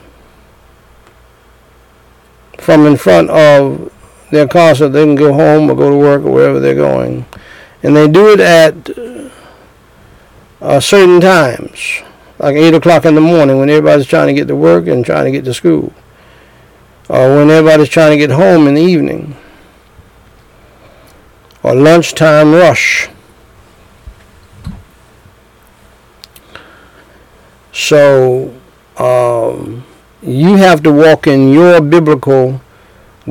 from 2.58 2.86
in 2.86 2.96
front 2.96 3.30
of 3.30 3.90
their 4.30 4.46
car 4.46 4.74
so 4.74 4.88
they 4.88 5.04
can 5.04 5.14
go 5.14 5.32
home 5.32 5.70
or 5.70 5.74
go 5.74 5.90
to 5.90 5.96
work 5.96 6.22
or 6.22 6.32
wherever 6.32 6.60
they're 6.60 6.74
going. 6.74 7.24
And 7.82 7.96
they 7.96 8.06
do 8.06 8.32
it 8.32 8.40
at 8.40 8.90
uh, 10.60 10.80
certain 10.80 11.20
times, 11.20 12.02
like 12.38 12.56
8 12.56 12.74
o'clock 12.74 13.04
in 13.04 13.14
the 13.14 13.20
morning 13.20 13.58
when 13.58 13.70
everybody's 13.70 14.06
trying 14.06 14.28
to 14.28 14.34
get 14.34 14.48
to 14.48 14.56
work 14.56 14.86
and 14.86 15.04
trying 15.04 15.24
to 15.24 15.30
get 15.30 15.44
to 15.46 15.54
school, 15.54 15.92
or 17.08 17.36
when 17.36 17.50
everybody's 17.50 17.88
trying 17.88 18.10
to 18.10 18.18
get 18.18 18.30
home 18.30 18.66
in 18.66 18.74
the 18.74 18.82
evening, 18.82 19.36
or 21.62 21.74
lunchtime 21.74 22.52
rush. 22.52 23.08
So 27.80 28.54
um, 28.98 29.86
you 30.22 30.56
have 30.56 30.82
to 30.82 30.92
walk 30.92 31.26
in 31.26 31.50
your 31.50 31.80
biblical 31.80 32.60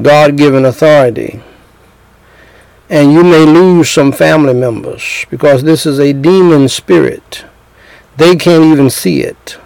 God 0.01 0.37
given 0.37 0.65
authority. 0.65 1.41
And 2.89 3.13
you 3.13 3.23
may 3.23 3.45
lose 3.45 3.91
some 3.91 4.11
family 4.11 4.55
members 4.55 5.27
because 5.29 5.61
this 5.61 5.85
is 5.85 5.99
a 5.99 6.13
demon 6.13 6.67
spirit. 6.67 7.45
They 8.17 8.35
can't 8.35 8.63
even 8.63 8.89
see 8.89 9.21
it. 9.21 9.59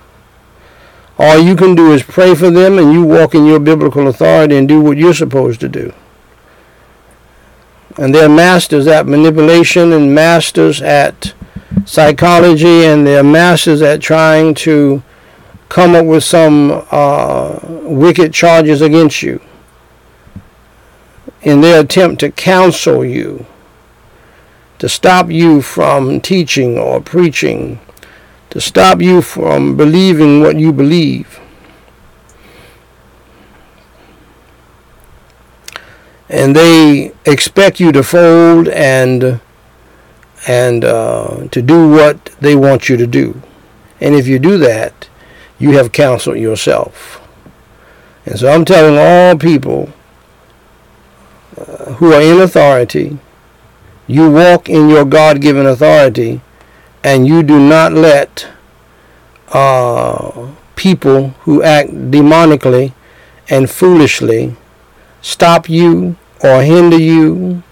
All 1.17 1.39
you 1.39 1.56
can 1.56 1.76
do 1.76 1.93
is 1.93 2.04
pray 2.04 2.36
for 2.36 2.50
them 2.50 2.78
and 2.78 2.91
you 2.91 3.04
walk 3.04 3.34
in 3.34 3.46
your 3.46 3.62
biblical 3.62 4.10
authority 4.10 4.58
and 4.58 4.67
do 4.67 4.82
what 4.82 4.98
you're 4.98 5.13
supposed 5.13 5.62
to 5.62 5.69
do. 5.69 5.93
And 7.97 8.13
they're 8.13 8.29
masters 8.29 8.88
at 8.88 9.06
manipulation 9.06 9.93
and 9.93 10.13
masters 10.15 10.82
at 10.82 11.34
psychology 11.86 12.86
and 12.86 13.06
they're 13.06 13.23
masters 13.23 13.82
at 13.82 14.01
trying 14.01 14.53
to 14.56 15.03
come 15.69 15.95
up 15.95 16.06
with 16.06 16.23
some 16.23 16.86
uh, 16.91 17.60
wicked 17.63 18.34
charges 18.34 18.82
against 18.82 19.23
you 19.23 19.41
in 21.43 21.62
their 21.62 21.82
attempt 21.82 22.19
to 22.21 22.32
counsel 22.32 23.03
you, 23.03 23.45
to 24.79 24.88
stop 24.88 25.29
you 25.29 25.62
from 25.62 26.21
teaching 26.21 26.77
or 26.77 27.01
preaching, 27.01 27.79
to 28.49 28.62
stop 28.62 29.01
you 29.01 29.21
from 29.21 29.75
believing 29.75 30.41
what 30.41 30.58
you 30.58 30.71
believe. 30.71 31.39
And 36.34 36.56
they 36.56 37.12
expect 37.26 37.80
you 37.80 37.91
to 37.91 38.02
fold 38.02 38.67
and 38.67 39.39
and 40.48 40.84
uh, 40.84 41.48
to 41.52 41.62
do 41.62 41.89
what 41.89 42.26
they 42.41 42.56
want 42.56 42.89
you 42.89 42.98
to 42.98 43.06
do. 43.06 43.39
And 44.02 44.15
if 44.15 44.28
you 44.28 44.39
do 44.39 44.58
that, 44.58 45.08
you 45.60 45.74
have 45.74 45.91
counseled 45.91 46.38
yourself. 46.38 47.22
And 48.26 48.39
so 48.39 48.52
I'm 48.52 48.65
telling 48.65 48.98
all 48.98 49.38
people 49.38 49.93
uh, 51.56 51.93
who 51.93 52.12
are 52.13 52.22
in 52.22 52.41
authority, 52.41 53.19
you 54.08 54.32
walk 54.32 54.67
in 54.67 54.89
your 54.89 55.06
God 55.06 55.39
given 55.39 55.67
authority 55.67 56.41
and 57.04 57.28
you 57.28 57.43
do 57.43 57.60
not 57.60 57.93
let 57.93 58.48
uh, 59.50 60.50
people 60.76 61.30
who 61.41 61.62
act 61.62 61.91
demonically 61.91 62.91
and 63.50 63.69
foolishly 63.69 64.56
stop 65.22 65.69
you 65.69 66.17
or 66.43 66.62
hinder 66.62 66.99
you 66.99 67.63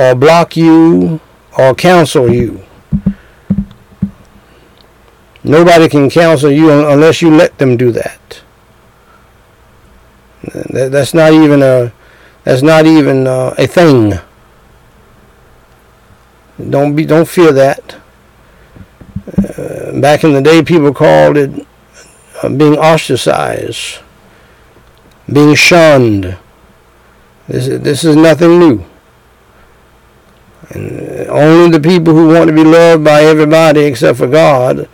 or 0.00 0.14
block 0.14 0.56
you 0.56 1.20
or 1.58 1.74
counsel 1.74 2.32
you. 2.32 2.62
Nobody 5.44 5.88
can 5.88 6.10
counsel 6.10 6.50
you 6.50 6.70
unless 6.70 7.22
you 7.22 7.30
let 7.30 7.58
them 7.58 7.76
do 7.76 7.92
that. 7.92 8.42
That's 10.72 11.14
not 11.14 11.32
even 11.32 11.62
a 11.62 11.92
that's 12.44 12.62
not 12.62 12.86
even 12.86 13.26
uh, 13.26 13.54
a 13.58 13.66
thing. 13.66 14.14
Don't 16.70 16.96
be 16.96 17.04
don't 17.04 17.28
fear 17.28 17.52
that. 17.52 17.96
Uh, 19.58 20.00
back 20.00 20.24
in 20.24 20.32
the 20.32 20.40
day, 20.40 20.62
people 20.62 20.92
called 20.94 21.36
it 21.36 21.66
uh, 22.42 22.48
being 22.48 22.76
ostracized, 22.76 23.98
being 25.32 25.54
shunned. 25.54 26.36
This 27.48 27.68
is, 27.68 27.80
this 27.80 28.04
is 28.04 28.16
nothing 28.16 28.58
new. 28.58 28.84
And 30.70 31.28
only 31.28 31.78
the 31.78 31.80
people 31.80 32.14
who 32.14 32.28
want 32.28 32.48
to 32.48 32.54
be 32.54 32.64
loved 32.64 33.04
by 33.04 33.22
everybody 33.22 33.80
except 33.80 34.18
for 34.18 34.26
God 34.26 34.88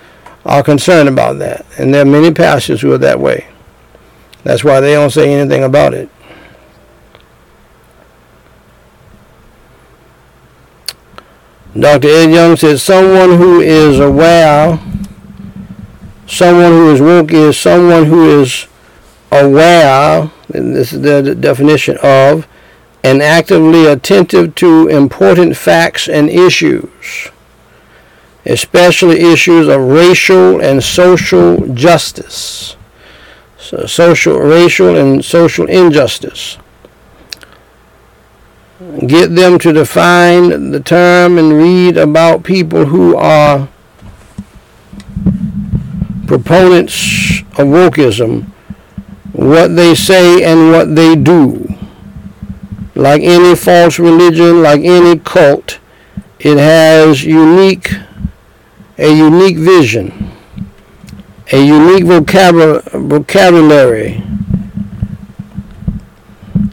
are 0.45 0.63
concerned 0.63 1.09
about 1.09 1.39
that. 1.39 1.65
And 1.79 1.95
there 1.95 2.03
are 2.03 2.07
many 2.07 2.33
pastors 2.33 2.81
who 2.81 2.93
are 2.93 2.99
that 2.99 3.21
way. 3.21 3.47
That's 4.45 4.65
why 4.65 4.81
they 4.81 4.93
don't 4.93 5.11
say 5.11 5.33
anything 5.33 5.65
about 5.65 5.95
it. 5.95 6.11
Dr. 11.79 12.09
Ed 12.09 12.31
Young 12.31 12.57
says 12.57 12.83
someone 12.83 13.39
who 13.39 13.61
is 13.61 13.99
aware, 13.99 14.79
someone 16.27 16.73
who 16.73 16.93
is 16.93 17.01
woke 17.01 17.33
is 17.33 17.59
someone 17.59 18.05
who 18.05 18.43
is 18.43 18.67
aware, 19.33 20.31
this 20.49 20.93
is 20.93 21.01
the 21.01 21.35
definition 21.35 21.97
of, 22.03 22.47
and 23.03 23.21
actively 23.21 23.87
attentive 23.87 24.55
to 24.57 24.87
important 24.87 25.57
facts 25.57 26.09
and 26.09 26.31
issues 26.31 27.31
especially 28.45 29.21
issues 29.21 29.69
of 29.69 29.81
racial 29.81 30.61
and 30.61 30.83
social 30.83 31.67
justice. 31.75 32.77
So 33.59 33.87
social, 33.87 34.39
racial, 34.39 34.97
and 34.97 35.25
social 35.25 35.69
injustice. 35.69 36.59
Get 39.07 39.35
them 39.35 39.59
to 39.61 39.73
define 39.73 40.73
the 40.73 40.81
term 40.81 41.39
and 41.39 41.53
read 41.53 41.97
about 41.97 42.43
people 42.43 42.87
who 42.87 43.17
are 43.17 43.69
proponents 46.27 47.41
of 47.53 47.69
wokeism, 47.69 48.51
what 49.33 49.77
they 49.77 49.95
say 49.95 50.45
and 50.45 50.71
what 50.71 50.95
they 50.95 51.17
do. 51.17 51.67
Like 52.95 53.23
any 53.23 53.57
false 53.57 53.99
religion, 53.99 54.63
like 54.63 54.83
any 54.83 55.19
cult, 55.19 55.79
it 56.39 56.59
has 56.59 57.25
unique 57.25 57.91
a 58.99 59.11
unique 59.11 59.57
vision, 59.57 60.31
a 61.51 61.65
unique 61.65 62.05
vocabulary 62.05 64.23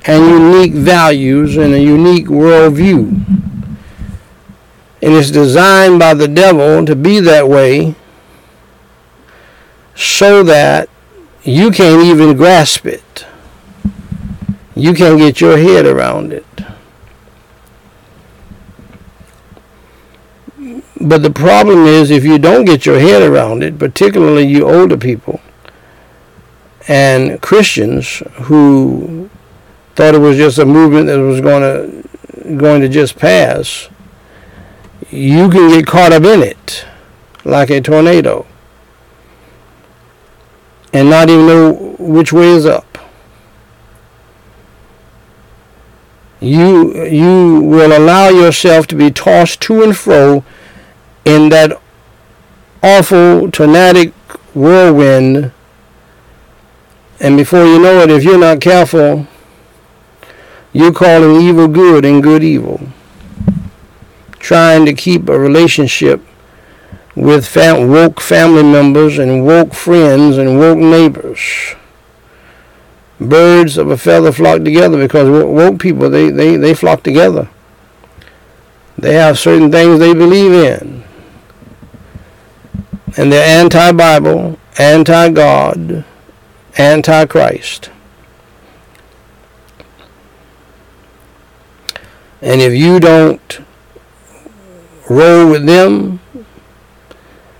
and 0.05 0.25
unique 0.25 0.73
values 0.73 1.55
and 1.57 1.73
a 1.73 1.79
unique 1.79 2.27
worldview. 2.27 3.25
And 5.01 5.13
it's 5.13 5.31
designed 5.31 5.99
by 5.99 6.13
the 6.13 6.27
devil 6.27 6.85
to 6.85 6.95
be 6.95 7.21
that 7.21 7.47
way 7.47 7.95
so 9.95 10.43
that 10.43 10.89
you 11.43 11.71
can't 11.71 12.03
even 12.03 12.35
grasp 12.35 12.85
it. 12.85 13.25
You 14.75 14.93
can't 14.93 15.17
get 15.17 15.41
your 15.41 15.57
head 15.57 15.85
around 15.85 16.33
it. 16.33 16.45
But 21.01 21.23
the 21.23 21.31
problem 21.31 21.85
is 21.85 22.11
if 22.11 22.25
you 22.25 22.37
don't 22.37 22.65
get 22.65 22.85
your 22.85 22.99
head 22.99 23.21
around 23.21 23.63
it, 23.63 23.79
particularly 23.79 24.45
you 24.45 24.69
older 24.69 24.97
people 24.97 25.39
and 26.87 27.41
Christians 27.41 28.21
who 28.33 29.29
thought 29.95 30.15
it 30.15 30.19
was 30.19 30.37
just 30.37 30.57
a 30.57 30.65
movement 30.65 31.07
that 31.07 31.19
was 31.19 31.39
going 31.39 31.61
to 31.61 32.55
going 32.57 32.81
to 32.81 32.89
just 32.89 33.17
pass, 33.17 33.89
you 35.09 35.49
can 35.49 35.69
get 35.69 35.85
caught 35.85 36.11
up 36.11 36.23
in 36.23 36.41
it 36.41 36.85
like 37.45 37.69
a 37.69 37.79
tornado 37.79 38.45
and 40.93 41.09
not 41.09 41.29
even 41.29 41.47
know 41.47 41.95
which 41.99 42.33
way 42.33 42.49
is 42.49 42.65
up. 42.65 42.97
You 46.39 47.05
you 47.05 47.59
will 47.61 47.95
allow 47.97 48.29
yourself 48.29 48.87
to 48.87 48.95
be 48.95 49.11
tossed 49.11 49.59
to 49.61 49.83
and 49.83 49.95
fro 49.95 50.43
in 51.25 51.49
that 51.49 51.79
awful 52.81 53.51
tornadic 53.51 54.13
whirlwind 54.55 55.51
and 57.19 57.35
before 57.37 57.65
you 57.65 57.79
know 57.79 58.01
it 58.01 58.09
if 58.09 58.23
you're 58.23 58.39
not 58.39 58.61
careful 58.61 59.27
you're 60.71 60.93
calling 60.93 61.41
evil 61.41 61.67
good 61.67 62.05
and 62.05 62.23
good 62.23 62.43
evil 62.43 62.79
trying 64.39 64.85
to 64.85 64.93
keep 64.93 65.27
a 65.27 65.37
relationship 65.37 66.21
with 67.15 67.45
fam- 67.45 67.89
woke 67.89 68.21
family 68.21 68.63
members 68.63 69.17
and 69.17 69.45
woke 69.45 69.73
friends 69.73 70.37
and 70.37 70.59
woke 70.59 70.77
neighbors. 70.77 71.75
Birds 73.19 73.77
of 73.77 73.89
a 73.89 73.97
feather 73.97 74.31
flock 74.31 74.63
together 74.63 74.97
because 74.97 75.29
woke 75.29 75.79
people, 75.79 76.09
they, 76.09 76.29
they, 76.29 76.55
they 76.55 76.73
flock 76.73 77.03
together. 77.03 77.49
They 78.97 79.13
have 79.13 79.39
certain 79.39 79.71
things 79.71 79.99
they 79.99 80.13
believe 80.13 80.51
in. 80.51 81.03
And 83.17 83.31
they're 83.31 83.61
anti-Bible, 83.61 84.59
anti-God, 84.77 86.05
anti-Christ. 86.77 87.89
And 92.41 92.61
if 92.61 92.73
you 92.73 92.99
don't 92.99 93.59
roll 95.09 95.49
with 95.49 95.65
them, 95.65 96.21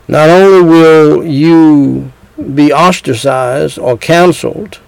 not 0.10 0.28
only 0.28 0.64
will 0.64 1.24
you 1.24 2.12
be 2.56 2.74
ostracized 2.74 3.78
or 3.78 3.96
canceled, 3.96 4.80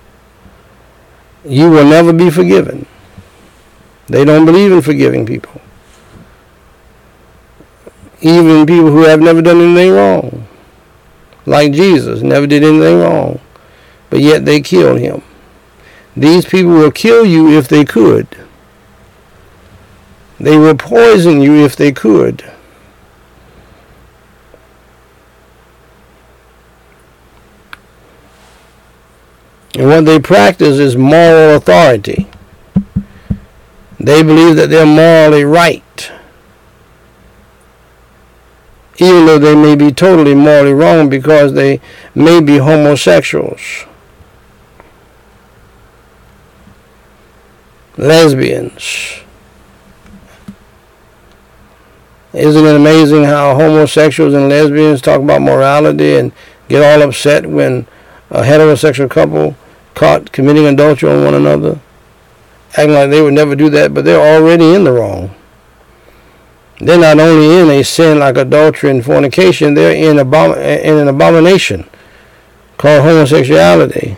you 1.45 1.69
will 1.69 1.85
never 1.85 2.11
be 2.11 2.31
forgiven. 2.31 2.87
They 4.07 4.25
don't 4.25 4.47
believe 4.47 4.71
in 4.71 4.81
forgiving 4.81 5.27
people. 5.27 5.61
Even 8.21 8.65
people 8.65 8.89
who 8.89 9.03
have 9.03 9.19
never 9.19 9.43
done 9.43 9.61
anything 9.61 9.91
wrong. 9.91 10.47
Like 11.45 11.71
Jesus, 11.71 12.23
never 12.23 12.47
did 12.47 12.63
anything 12.63 12.99
wrong. 13.01 13.39
But 14.09 14.21
yet 14.21 14.45
they 14.45 14.59
killed 14.59 14.99
him. 14.99 15.21
These 16.17 16.45
people 16.45 16.71
will 16.71 16.91
kill 16.91 17.27
you 17.27 17.55
if 17.55 17.67
they 17.67 17.85
could. 17.85 18.27
They 20.39 20.57
will 20.57 20.75
poison 20.75 21.41
you 21.41 21.63
if 21.63 21.75
they 21.75 21.91
could. 21.91 22.43
And 29.75 29.87
what 29.87 30.05
they 30.05 30.19
practice 30.19 30.79
is 30.79 30.97
moral 30.97 31.55
authority. 31.55 32.27
They 33.99 34.23
believe 34.23 34.55
that 34.55 34.69
they're 34.69 34.85
morally 34.85 35.45
right. 35.45 36.11
Even 38.97 39.25
though 39.25 39.39
they 39.39 39.55
may 39.55 39.75
be 39.75 39.91
totally 39.91 40.35
morally 40.35 40.73
wrong 40.73 41.09
because 41.09 41.53
they 41.53 41.79
may 42.13 42.41
be 42.41 42.57
homosexuals, 42.57 43.85
lesbians. 47.97 49.21
Isn't 52.33 52.65
it 52.65 52.75
amazing 52.75 53.23
how 53.23 53.55
homosexuals 53.55 54.33
and 54.33 54.49
lesbians 54.49 55.01
talk 55.01 55.21
about 55.21 55.41
morality 55.41 56.15
and 56.15 56.31
get 56.69 56.83
all 56.83 57.07
upset 57.07 57.45
when 57.45 57.87
a 58.29 58.43
heterosexual 58.43 59.09
couple 59.09 59.55
caught 60.01 60.31
committing 60.31 60.65
adultery 60.65 61.11
on 61.11 61.23
one 61.23 61.35
another, 61.35 61.79
acting 62.71 62.93
like 62.93 63.11
they 63.11 63.21
would 63.21 63.35
never 63.35 63.55
do 63.55 63.69
that, 63.69 63.93
but 63.93 64.03
they're 64.03 64.35
already 64.35 64.73
in 64.73 64.83
the 64.83 64.91
wrong. 64.91 65.29
They're 66.79 66.97
not 66.97 67.19
only 67.19 67.59
in 67.59 67.69
a 67.69 67.83
sin 67.83 68.17
like 68.17 68.35
adultery 68.35 68.89
and 68.89 69.05
fornication, 69.05 69.75
they're 69.75 69.93
in, 69.93 70.17
abom- 70.17 70.57
in 70.57 70.97
an 70.97 71.07
abomination 71.07 71.87
called 72.79 73.03
homosexuality. 73.03 74.17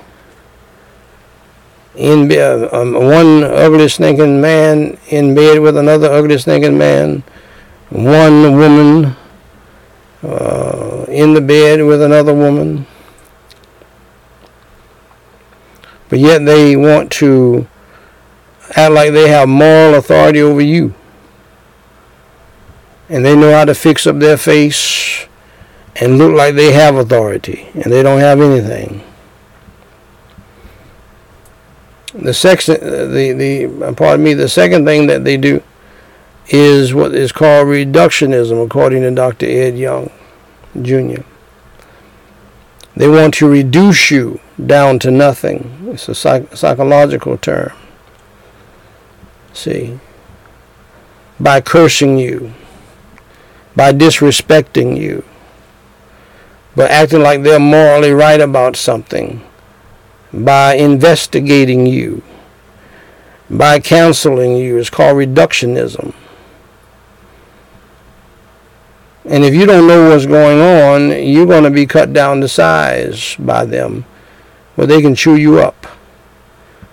In 1.95 2.31
uh, 2.31 2.69
um, 2.71 2.93
one 2.93 3.43
ugly 3.43 3.89
stinking 3.89 4.39
man 4.39 4.97
in 5.09 5.35
bed 5.35 5.59
with 5.59 5.75
another 5.75 6.09
ugly 6.09 6.37
stinking 6.37 6.77
man, 6.77 7.23
one 7.89 8.55
woman 8.55 9.17
uh, 10.23 11.05
in 11.09 11.33
the 11.33 11.41
bed 11.41 11.83
with 11.83 12.01
another 12.01 12.33
woman 12.33 12.87
but 16.13 16.19
yet 16.19 16.45
they 16.45 16.75
want 16.75 17.11
to 17.11 17.65
act 18.75 18.93
like 18.93 19.13
they 19.13 19.29
have 19.29 19.49
moral 19.49 19.95
authority 19.95 20.39
over 20.43 20.61
you. 20.61 20.93
And 23.09 23.25
they 23.25 23.35
know 23.35 23.51
how 23.51 23.65
to 23.65 23.73
fix 23.73 24.05
up 24.05 24.19
their 24.19 24.37
face 24.37 25.25
and 25.95 26.19
look 26.19 26.31
like 26.31 26.53
they 26.53 26.71
have 26.71 26.97
authority, 26.97 27.67
and 27.73 27.91
they 27.91 28.03
don't 28.03 28.19
have 28.19 28.39
anything. 28.41 29.01
The 32.13 32.31
second, 32.31 32.75
uh, 32.75 33.05
the 33.07 33.31
the 33.31 33.85
uh, 33.87 33.93
pardon 33.93 34.23
me, 34.23 34.35
the 34.35 34.49
second 34.49 34.85
thing 34.85 35.07
that 35.07 35.23
they 35.23 35.35
do 35.35 35.63
is 36.45 36.93
what 36.93 37.15
is 37.15 37.31
called 37.31 37.69
reductionism, 37.69 38.63
according 38.63 39.01
to 39.01 39.09
Dr. 39.09 39.47
Ed 39.47 39.79
Young, 39.79 40.11
Jr. 40.79 41.23
They 42.95 43.07
want 43.07 43.33
to 43.35 43.49
reduce 43.49 44.11
you 44.11 44.39
down 44.63 44.99
to 44.99 45.11
nothing. 45.11 45.89
It's 45.91 46.07
a 46.07 46.15
psych- 46.15 46.55
psychological 46.55 47.37
term. 47.37 47.71
See, 49.53 49.99
by 51.39 51.61
cursing 51.61 52.17
you, 52.17 52.53
by 53.75 53.91
disrespecting 53.91 54.97
you, 54.99 55.23
by 56.75 56.87
acting 56.87 57.21
like 57.21 57.43
they're 57.43 57.59
morally 57.59 58.11
right 58.11 58.41
about 58.41 58.75
something, 58.75 59.41
by 60.31 60.75
investigating 60.75 61.85
you, 61.85 62.23
by 63.49 63.79
counseling 63.79 64.55
you. 64.55 64.77
It's 64.77 64.89
called 64.89 65.17
reductionism. 65.17 66.13
And 69.25 69.45
if 69.45 69.53
you 69.53 69.65
don't 69.65 69.87
know 69.87 70.09
what's 70.09 70.25
going 70.25 70.59
on, 70.59 71.25
you're 71.25 71.45
going 71.45 71.63
to 71.63 71.71
be 71.71 71.85
cut 71.85 72.11
down 72.11 72.41
to 72.41 72.47
size 72.47 73.35
by 73.37 73.65
them, 73.65 74.05
where 74.75 74.87
they 74.87 75.01
can 75.01 75.15
chew 75.15 75.35
you 75.35 75.59
up 75.59 75.87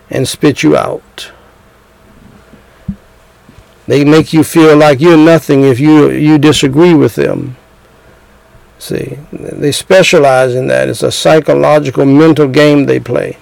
and 0.09 0.29
spit 0.29 0.63
you 0.63 0.77
out. 0.77 1.33
They 3.87 4.05
make 4.05 4.33
you 4.33 4.45
feel 4.45 4.77
like 4.77 5.01
you're 5.01 5.17
nothing 5.17 5.65
if 5.65 5.81
you 5.81 6.11
you 6.11 6.39
disagree 6.39 6.95
with 6.95 7.17
them. 7.17 7.57
See, 8.79 9.19
they 9.33 9.73
specialize 9.73 10.55
in 10.55 10.69
that. 10.69 10.89
It's 10.89 11.03
a 11.03 11.11
psychological 11.11 12.07
mental 12.07 12.47
game 12.47 12.87
they 12.87 13.01
play. 13.01 13.37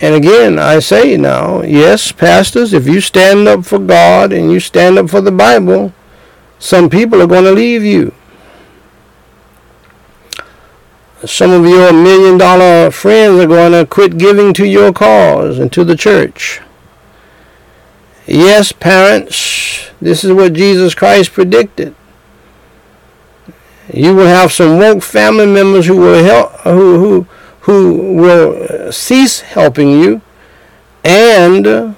And 0.00 0.14
again, 0.14 0.58
I 0.58 0.80
say 0.80 1.16
now, 1.16 1.62
yes, 1.62 2.12
pastors, 2.12 2.74
if 2.74 2.86
you 2.86 3.00
stand 3.00 3.48
up 3.48 3.64
for 3.64 3.78
God 3.78 4.32
and 4.32 4.52
you 4.52 4.60
stand 4.60 4.98
up 4.98 5.08
for 5.08 5.22
the 5.22 5.32
Bible, 5.32 5.94
some 6.58 6.88
people 6.90 7.20
are 7.22 7.26
going 7.26 7.44
to 7.44 7.52
leave 7.52 7.84
you. 7.84 8.12
Some 11.24 11.50
of 11.50 11.64
your 11.64 11.92
million 11.92 12.38
dollar 12.38 12.90
friends 12.90 13.40
are 13.40 13.46
going 13.46 13.72
to 13.72 13.86
quit 13.86 14.18
giving 14.18 14.52
to 14.54 14.66
your 14.66 14.92
cause 14.92 15.58
and 15.58 15.72
to 15.72 15.84
the 15.84 15.96
church. 15.96 16.60
Yes, 18.26 18.72
parents, 18.72 19.90
this 20.00 20.24
is 20.24 20.32
what 20.32 20.52
Jesus 20.52 20.94
Christ 20.94 21.32
predicted. 21.32 21.94
You 23.92 24.14
will 24.14 24.26
have 24.26 24.52
some 24.52 24.78
woke 24.78 25.02
family 25.02 25.46
members 25.46 25.86
who 25.86 25.96
will 25.96 26.24
help, 26.24 26.52
who 26.60 26.98
who 26.98 27.26
who 27.60 28.14
will 28.14 28.92
cease 28.92 29.40
helping 29.40 29.90
you, 29.90 30.20
and 31.04 31.96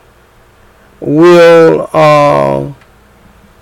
will 1.01 1.88
uh, 1.92 2.73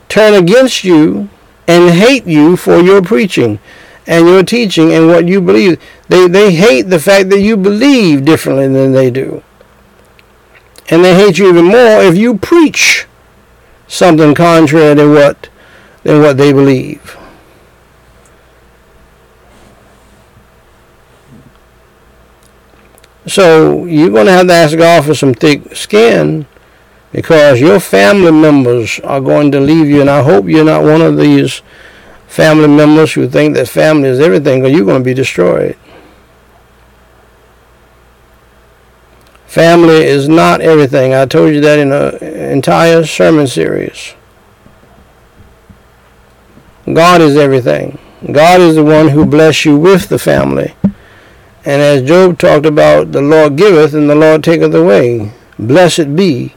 turn 0.09 0.35
against 0.35 0.85
you 0.85 1.29
and 1.67 1.95
hate 1.95 2.27
you 2.27 2.57
for 2.57 2.79
your 2.79 3.03
preaching 3.03 3.59
and 4.07 4.27
your 4.27 4.43
teaching 4.43 4.93
and 4.93 5.09
what 5.09 5.27
you 5.27 5.41
believe. 5.41 5.81
They, 6.09 6.29
they 6.29 6.55
hate 6.55 6.83
the 6.83 7.01
fact 7.01 7.29
that 7.31 7.41
you 7.41 7.57
believe 7.57 8.25
differently 8.25 8.69
than 8.69 8.93
they 8.93 9.11
do. 9.11 9.43
And 10.89 11.05
they 11.05 11.15
hate 11.15 11.39
you 11.39 11.49
even 11.49 11.65
more 11.65 12.03
if 12.03 12.17
you 12.17 12.39
preach 12.39 13.07
something 13.89 14.35
contrary 14.35 14.95
to 14.95 15.09
what, 15.09 15.49
than 16.05 16.23
what 16.23 16.37
they 16.37 16.53
believe. 16.53 17.17
So 23.27 23.85
you're 23.87 24.11
going 24.11 24.27
to 24.27 24.33
have 24.33 24.47
to 24.47 24.53
ask 24.53 24.79
God 24.79 25.05
for 25.05 25.15
some 25.15 25.35
thick 25.35 25.75
skin 25.75 26.47
because 27.17 27.63
your 27.63 27.81
family 27.81 28.31
members 28.31 29.01
are 29.01 29.23
going 29.23 29.51
to 29.51 29.59
leave 29.59 29.89
you. 29.89 30.03
And 30.03 30.11
I 30.11 30.23
hope 30.23 30.49
you're 30.49 30.67
not 30.67 30.83
one 30.83 31.01
of 31.01 31.17
these 31.17 31.63
family 32.27 32.69
members 32.69 33.15
who 33.15 33.27
think 33.27 33.55
that 33.55 33.71
family 33.71 34.11
is 34.11 34.21
everything 34.21 34.61
because 34.61 34.77
you're 34.77 34.85
going 34.85 35.01
to 35.01 35.05
be 35.05 35.15
destroyed. 35.15 35.79
Family 39.47 40.05
is 40.05 40.29
not 40.29 40.61
everything. 40.61 41.15
I 41.15 41.25
told 41.25 41.55
you 41.55 41.63
that 41.63 41.79
in 41.79 41.91
an 41.91 42.23
entire 42.53 43.07
sermon 43.07 43.47
series. 43.47 44.13
God 46.85 47.23
is 47.23 47.35
everything. 47.35 47.99
God 48.31 48.61
is 48.61 48.75
the 48.75 48.85
one 48.85 49.09
who 49.09 49.25
bless 49.25 49.65
you 49.65 49.79
with 49.79 50.11
the 50.11 50.19
family. 50.19 50.75
And 51.65 51.81
as 51.81 52.07
Job 52.07 52.39
talked 52.39 52.67
about, 52.67 53.13
the 53.13 53.23
Lord 53.23 53.57
giveth 53.57 53.95
and 53.95 54.11
the 54.11 54.15
Lord 54.15 54.45
taketh 54.45 54.75
away. 54.75 55.33
Blessed 55.59 56.15
be 56.15 56.53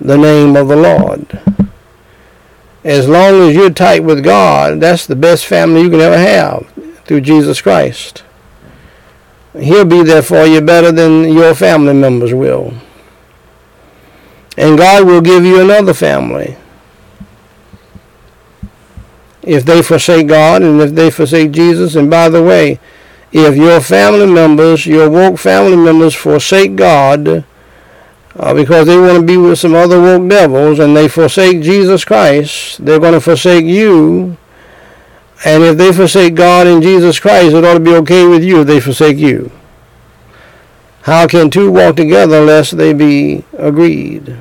the 0.00 0.16
name 0.16 0.56
of 0.56 0.68
the 0.68 0.76
Lord. 0.76 1.40
As 2.84 3.08
long 3.08 3.48
as 3.48 3.56
you're 3.56 3.70
tight 3.70 4.04
with 4.04 4.22
God, 4.22 4.80
that's 4.80 5.06
the 5.06 5.16
best 5.16 5.46
family 5.46 5.82
you 5.82 5.90
can 5.90 6.00
ever 6.00 6.18
have 6.18 6.66
through 7.04 7.22
Jesus 7.22 7.60
Christ. 7.60 8.22
He'll 9.58 9.84
be 9.84 10.02
there 10.02 10.22
for 10.22 10.44
you 10.44 10.60
better 10.60 10.92
than 10.92 11.32
your 11.32 11.54
family 11.54 11.94
members 11.94 12.32
will. 12.34 12.74
And 14.56 14.78
God 14.78 15.06
will 15.06 15.20
give 15.20 15.44
you 15.44 15.60
another 15.60 15.94
family. 15.94 16.56
If 19.42 19.64
they 19.64 19.82
forsake 19.82 20.28
God 20.28 20.62
and 20.62 20.80
if 20.80 20.92
they 20.92 21.10
forsake 21.10 21.52
Jesus, 21.52 21.94
and 21.94 22.10
by 22.10 22.28
the 22.28 22.42
way, 22.42 22.80
if 23.32 23.56
your 23.56 23.80
family 23.80 24.26
members, 24.26 24.86
your 24.86 25.10
woke 25.10 25.38
family 25.38 25.76
members 25.76 26.14
forsake 26.14 26.76
God, 26.76 27.44
uh, 28.38 28.52
because 28.52 28.86
they 28.86 28.98
want 28.98 29.16
to 29.16 29.22
be 29.22 29.36
with 29.36 29.58
some 29.58 29.74
other 29.74 30.00
woke 30.00 30.28
devils 30.28 30.78
and 30.78 30.96
they 30.96 31.08
forsake 31.08 31.62
Jesus 31.62 32.04
Christ, 32.04 32.84
they're 32.84 33.00
going 33.00 33.14
to 33.14 33.20
forsake 33.20 33.64
you. 33.64 34.36
And 35.44 35.62
if 35.62 35.76
they 35.76 35.92
forsake 35.92 36.34
God 36.34 36.66
and 36.66 36.82
Jesus 36.82 37.18
Christ, 37.18 37.54
it 37.54 37.64
ought 37.64 37.74
to 37.74 37.80
be 37.80 37.94
okay 37.96 38.26
with 38.26 38.42
you 38.42 38.60
if 38.60 38.66
they 38.66 38.80
forsake 38.80 39.16
you. 39.16 39.50
How 41.02 41.26
can 41.26 41.50
two 41.50 41.70
walk 41.70 41.96
together 41.96 42.40
unless 42.40 42.72
they 42.72 42.92
be 42.92 43.44
agreed? 43.56 44.36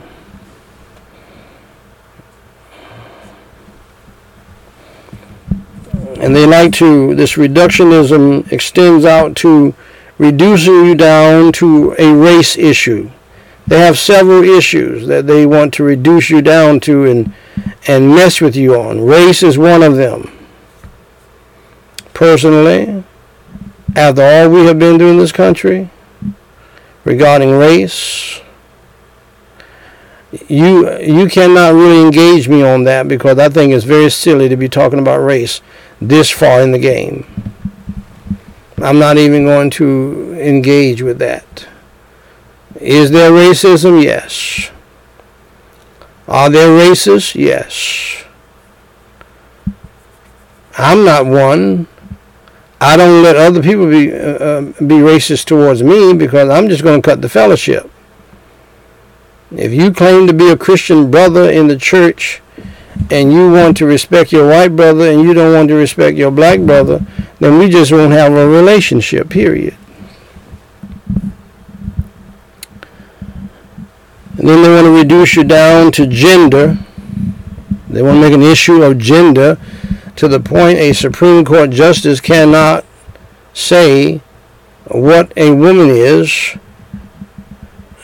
And 6.20 6.36
they 6.36 6.46
like 6.46 6.74
to, 6.74 7.14
this 7.14 7.34
reductionism 7.34 8.52
extends 8.52 9.06
out 9.06 9.36
to 9.38 9.76
reducing 10.18 10.86
you 10.86 10.96
down 10.96 11.52
to 11.54 11.94
a 12.00 12.14
race 12.14 12.58
issue. 12.58 13.12
They 13.68 13.80
have 13.80 13.98
several 13.98 14.44
issues 14.44 15.08
that 15.08 15.26
they 15.26 15.46
want 15.46 15.74
to 15.76 15.84
reduce 15.84 16.30
you 16.30 16.42
down 16.42 16.80
to 16.82 17.06
and, 17.06 17.34
and 17.88 18.10
mess 18.10 18.40
with 18.40 18.56
you 18.56 18.76
on. 18.76 19.02
Race 19.02 19.42
is 19.42 19.58
one 19.58 19.82
of 19.82 19.96
them. 19.96 20.32
Personally, 22.14 23.04
after 23.96 24.22
all 24.24 24.50
we 24.50 24.66
have 24.66 24.78
been 24.78 24.98
through 24.98 25.12
in 25.12 25.18
this 25.18 25.32
country 25.32 25.90
regarding 27.04 27.52
race, 27.52 28.42
you 30.48 31.00
you 31.00 31.28
cannot 31.28 31.74
really 31.74 32.02
engage 32.02 32.50
me 32.50 32.62
on 32.62 32.84
that 32.84 33.08
because 33.08 33.40
I 33.40 33.50
think 33.50 33.74
it's 33.74 33.86
very 33.86 34.10
silly 34.10 34.50
to 34.50 34.58
be 34.58 34.68
talking 34.68 35.00
about 35.00 35.20
race 35.20 35.62
this 36.02 36.30
far 36.30 36.62
in 36.62 36.72
the 36.72 36.80
game. 36.80 37.26
I'm 38.78 39.00
not 39.00 39.18
even 39.18 39.46
going 39.46 39.70
to 39.72 40.38
engage 40.40 41.02
with 41.02 41.20
that. 41.20 41.68
Is 42.80 43.12
there 43.12 43.32
racism? 43.32 44.04
Yes. 44.04 44.72
Are 46.28 46.50
there 46.50 46.70
racists? 46.70 47.36
Yes. 47.36 48.24
I'm 50.78 51.06
not 51.06 51.26
one. 51.26 51.88
I 52.82 52.98
don't 52.98 53.24
let 53.24 53.38
other 53.38 53.64
people 53.64 53.90
be 53.90 54.12
uh, 54.12 54.18
uh 54.18 54.62
be 54.62 54.96
racist 54.96 55.46
towards 55.46 55.82
me 55.82 56.14
because 56.14 56.50
I'm 56.50 56.68
just 56.68 56.84
going 56.84 57.02
to 57.02 57.06
cut 57.06 57.22
the 57.22 57.30
fellowship. 57.30 57.90
If 59.52 59.72
you 59.72 59.92
claim 59.94 60.28
to 60.28 60.34
be 60.34 60.50
a 60.50 60.58
Christian 60.58 61.10
brother 61.10 61.50
in 61.50 61.68
the 61.68 61.78
church 61.78 62.42
and 63.10 63.32
you 63.32 63.52
want 63.52 63.78
to 63.78 63.86
respect 63.86 64.34
your 64.34 64.50
white 64.50 64.76
brother 64.76 65.10
and 65.10 65.22
you 65.22 65.34
don't 65.34 65.54
want 65.54 65.70
to 65.70 65.76
respect 65.76 66.18
your 66.18 66.32
black 66.32 66.60
brother, 66.60 67.06
then 67.40 67.58
we 67.58 67.70
just 67.70 67.92
won't 67.92 68.12
have 68.12 68.34
a 68.34 68.48
relationship, 68.48 69.30
period. 69.30 69.76
And 74.38 74.50
then 74.50 74.62
they 74.62 74.70
want 74.70 74.86
to 74.86 74.92
reduce 74.92 75.36
you 75.36 75.44
down 75.44 75.92
to 75.94 76.06
gender. 76.06 76.78
They 77.88 78.02
want 78.02 78.18
to 78.18 78.22
make 78.22 78.34
an 78.34 78.42
issue 78.42 78.84
of 78.84 78.98
gender 78.98 79.58
to 80.18 80.28
the 80.28 80.40
point 80.40 80.78
a 80.78 80.94
Supreme 80.94 81.46
Court 81.46 81.70
justice 81.70 82.20
cannot 82.20 82.84
say 83.54 84.22
what 84.86 85.32
a 85.38 85.54
woman 85.54 85.90
is. 85.90 86.58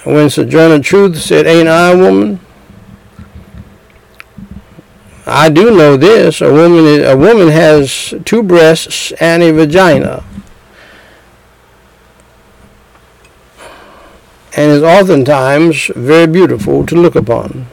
When 0.03 0.29
Sojourner 0.29 0.81
Truth 0.81 1.19
said, 1.19 1.45
Ain't 1.45 1.67
I 1.67 1.91
a 1.91 1.97
woman? 1.97 2.39
I 5.25 5.49
do 5.49 5.75
know 5.75 5.97
this. 5.97 6.41
A 6.41 6.51
woman, 6.51 7.03
a 7.03 7.15
woman 7.15 7.49
has 7.49 8.13
two 8.25 8.41
breasts 8.41 9.11
and 9.19 9.43
a 9.43 9.51
vagina. 9.51 10.23
And 14.53 14.71
is 14.71 14.83
oftentimes 14.83 15.87
very 15.95 16.27
beautiful 16.27 16.85
to 16.85 16.95
look 16.95 17.15
upon. 17.15 17.67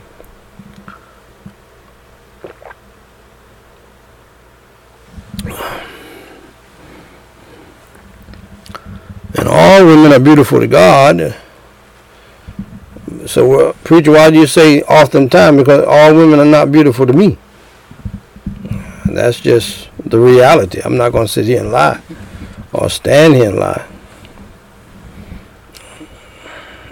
And 9.35 9.49
all 9.49 9.85
women 9.85 10.13
are 10.13 10.21
beautiful 10.21 10.61
to 10.61 10.67
God. 10.67 11.37
So, 13.27 13.69
uh, 13.69 13.73
preacher, 13.85 14.13
why 14.13 14.31
do 14.31 14.39
you 14.39 14.47
say 14.47 14.83
oftentimes? 14.83 15.59
Because 15.59 15.85
all 15.85 16.15
women 16.15 16.41
are 16.41 16.45
not 16.45 16.73
beautiful 16.73 17.07
to 17.07 17.13
me. 17.13 17.39
That's 19.07 19.41
just 19.41 19.89
the 20.05 20.19
reality. 20.19 20.81
I'm 20.85 20.97
not 20.97 21.13
going 21.13 21.27
to 21.27 21.33
sit 21.33 21.47
here 21.47 21.61
and 21.61 21.71
lie 21.71 22.01
or 22.73 22.89
stand 22.89 23.35
here 23.35 23.51
and 23.51 23.59
lie. 23.59 23.87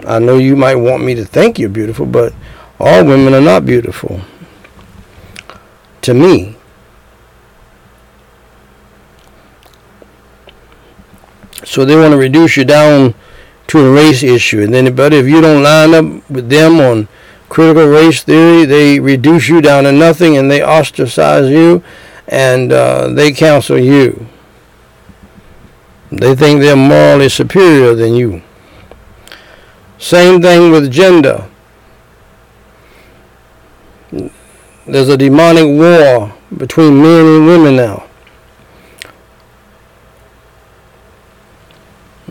I 0.07 0.19
know 0.19 0.37
you 0.37 0.55
might 0.55 0.75
want 0.75 1.03
me 1.03 1.15
to 1.15 1.25
think 1.25 1.59
you're 1.59 1.67
beautiful, 1.67 2.05
but 2.05 2.33
all 2.79 3.03
women 3.03 3.33
are 3.33 3.41
not 3.41 3.65
beautiful. 3.65 4.21
To 6.01 6.13
me. 6.13 6.55
So 11.65 11.83
they 11.83 11.97
want 11.97 12.13
to 12.13 12.17
reduce 12.17 12.55
you 12.55 12.63
down 12.63 13.15
to 13.67 13.85
a 13.85 13.91
race 13.91 14.23
issue. 14.23 14.61
And 14.61 14.73
then, 14.73 14.95
but 14.95 15.13
if 15.13 15.27
you 15.27 15.41
don't 15.41 15.61
line 15.61 15.93
up 15.93 16.29
with 16.29 16.49
them 16.49 16.79
on 16.79 17.09
critical 17.49 17.87
race 17.87 18.23
theory, 18.23 18.63
they 18.63 19.01
reduce 19.01 19.49
you 19.49 19.59
down 19.59 19.83
to 19.83 19.91
nothing 19.91 20.37
and 20.37 20.49
they 20.49 20.63
ostracize 20.63 21.49
you 21.49 21.83
and 22.29 22.71
uh, 22.71 23.09
they 23.09 23.33
counsel 23.33 23.77
you. 23.77 24.27
They 26.09 26.33
think 26.33 26.61
they're 26.61 26.77
morally 26.77 27.27
superior 27.27 27.93
than 27.93 28.15
you. 28.15 28.43
Same 29.97 30.41
thing 30.41 30.71
with 30.71 30.91
gender. 30.91 31.47
There's 34.85 35.09
a 35.09 35.17
demonic 35.17 35.65
war 35.65 36.33
between 36.55 37.01
men 37.01 37.25
and 37.25 37.45
women 37.45 37.75
now. 37.75 38.07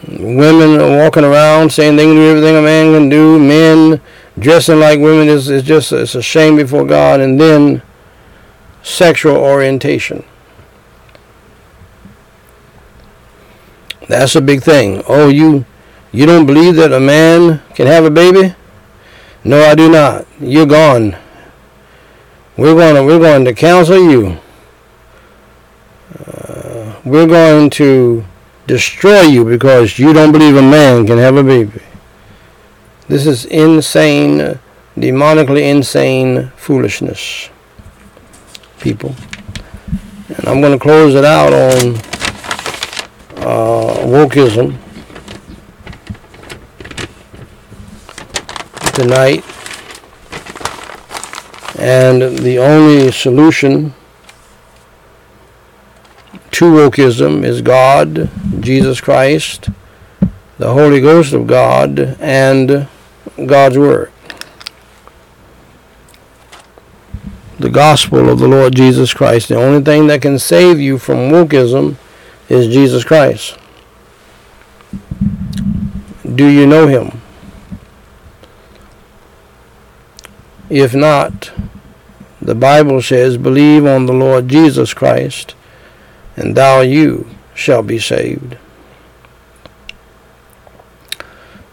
Women 0.08 0.80
are 0.80 0.96
walking 0.96 1.24
around 1.24 1.72
saying 1.72 1.96
they 1.96 2.04
can 2.04 2.14
do 2.14 2.30
everything 2.30 2.56
a 2.56 2.62
man 2.62 2.94
can 2.94 3.08
do. 3.08 3.38
Men 3.38 4.00
dressing 4.38 4.78
like 4.78 5.00
women 5.00 5.28
is, 5.28 5.50
is 5.50 5.62
just 5.62 5.92
it's 5.92 6.14
a 6.14 6.22
shame 6.22 6.56
before 6.56 6.86
God. 6.86 7.20
And 7.20 7.38
then 7.40 7.82
sexual 8.82 9.36
orientation. 9.36 10.24
That's 14.08 14.36
a 14.36 14.40
big 14.40 14.62
thing. 14.62 15.02
Oh, 15.08 15.28
you 15.28 15.66
you 16.12 16.26
don't 16.26 16.46
believe 16.46 16.76
that 16.76 16.92
a 16.92 17.00
man 17.00 17.62
can 17.74 17.86
have 17.86 18.04
a 18.04 18.10
baby? 18.10 18.54
No, 19.44 19.62
I 19.62 19.74
do 19.74 19.90
not. 19.90 20.26
You're 20.40 20.66
gone. 20.66 21.16
We're 22.56 22.74
going 22.74 22.94
to 22.94 23.04
we're 23.04 23.18
going 23.18 23.44
to 23.44 23.52
counsel 23.52 23.98
you. 24.10 24.38
Uh, 26.18 26.94
we're 27.04 27.26
going 27.26 27.70
to 27.70 28.24
destroy 28.66 29.20
you 29.22 29.44
because 29.44 29.98
you 29.98 30.12
don't 30.12 30.32
believe 30.32 30.56
a 30.56 30.62
man 30.62 31.06
can 31.06 31.18
have 31.18 31.36
a 31.36 31.44
baby. 31.44 31.82
This 33.08 33.26
is 33.26 33.44
insane, 33.44 34.58
demonically 34.96 35.70
insane 35.70 36.50
foolishness, 36.56 37.50
people. 38.80 39.14
And 40.28 40.48
I'm 40.48 40.60
going 40.60 40.72
to 40.72 40.82
close 40.82 41.14
it 41.14 41.24
out 41.24 41.52
on 41.52 41.94
uh, 43.46 43.94
wokeism 44.06 44.76
tonight. 48.96 49.44
And 51.78 52.38
the 52.38 52.58
only 52.58 53.12
solution 53.12 53.92
to 56.52 56.64
wokeism 56.64 57.44
is 57.44 57.60
God, 57.60 58.30
Jesus 58.60 59.02
Christ, 59.02 59.68
the 60.56 60.72
Holy 60.72 61.02
Ghost 61.02 61.34
of 61.34 61.46
God, 61.46 62.16
and 62.18 62.88
God's 63.44 63.76
Word. 63.76 64.10
The 67.58 67.68
gospel 67.68 68.30
of 68.30 68.38
the 68.38 68.48
Lord 68.48 68.74
Jesus 68.74 69.12
Christ. 69.12 69.48
The 69.48 69.56
only 69.56 69.82
thing 69.82 70.06
that 70.06 70.22
can 70.22 70.38
save 70.38 70.80
you 70.80 70.96
from 70.96 71.30
wokeism 71.30 71.96
is 72.48 72.68
Jesus 72.68 73.04
Christ. 73.04 73.58
Do 76.34 76.46
you 76.46 76.66
know 76.66 76.86
him? 76.86 77.20
If 80.68 80.94
not, 80.94 81.52
the 82.42 82.54
Bible 82.54 83.00
says, 83.00 83.36
Believe 83.36 83.86
on 83.86 84.06
the 84.06 84.12
Lord 84.12 84.48
Jesus 84.48 84.92
Christ, 84.94 85.54
and 86.36 86.56
thou 86.56 86.80
you 86.80 87.28
shall 87.54 87.82
be 87.82 87.98
saved. 87.98 88.56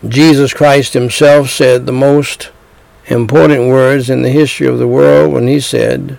Jesus 0.08 0.53
Christ 0.53 0.93
himself 0.93 1.49
said 1.49 1.86
the 1.86 1.91
most 1.91 2.51
important 3.08 3.69
words 3.69 4.10
in 4.10 4.21
the 4.21 4.29
history 4.29 4.67
of 4.67 4.77
the 4.77 4.88
world 4.88 5.34
when 5.34 5.47
he 5.47 5.60
said, 5.60 6.17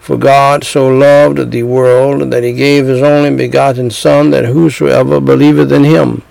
For 0.00 0.16
God 0.16 0.64
so 0.64 0.88
loved 0.88 1.50
the 1.50 1.62
world 1.62 2.30
that 2.30 2.42
he 2.42 2.52
gave 2.52 2.86
his 2.86 3.02
only 3.02 3.34
begotten 3.34 3.90
Son, 3.90 4.30
that 4.30 4.46
whosoever 4.46 5.20
believeth 5.20 5.72
in 5.72 5.84
him 5.84 6.22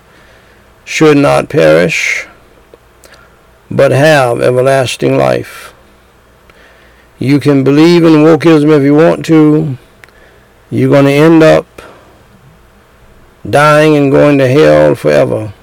should 0.85 1.17
not 1.17 1.49
perish, 1.49 2.27
but 3.69 3.91
have 3.91 4.41
everlasting 4.41 5.17
life. 5.17 5.73
You 7.19 7.39
can 7.39 7.63
believe 7.63 8.03
in 8.03 8.23
wokeism 8.23 8.77
if 8.77 8.83
you 8.83 8.93
want 8.93 9.25
to. 9.25 9.77
You're 10.69 10.89
going 10.89 11.05
to 11.05 11.11
end 11.11 11.41
up 11.43 11.65
dying 13.49 13.95
and 13.95 14.11
going 14.11 14.37
to 14.37 14.47
hell 14.47 14.95
forever. 14.95 15.53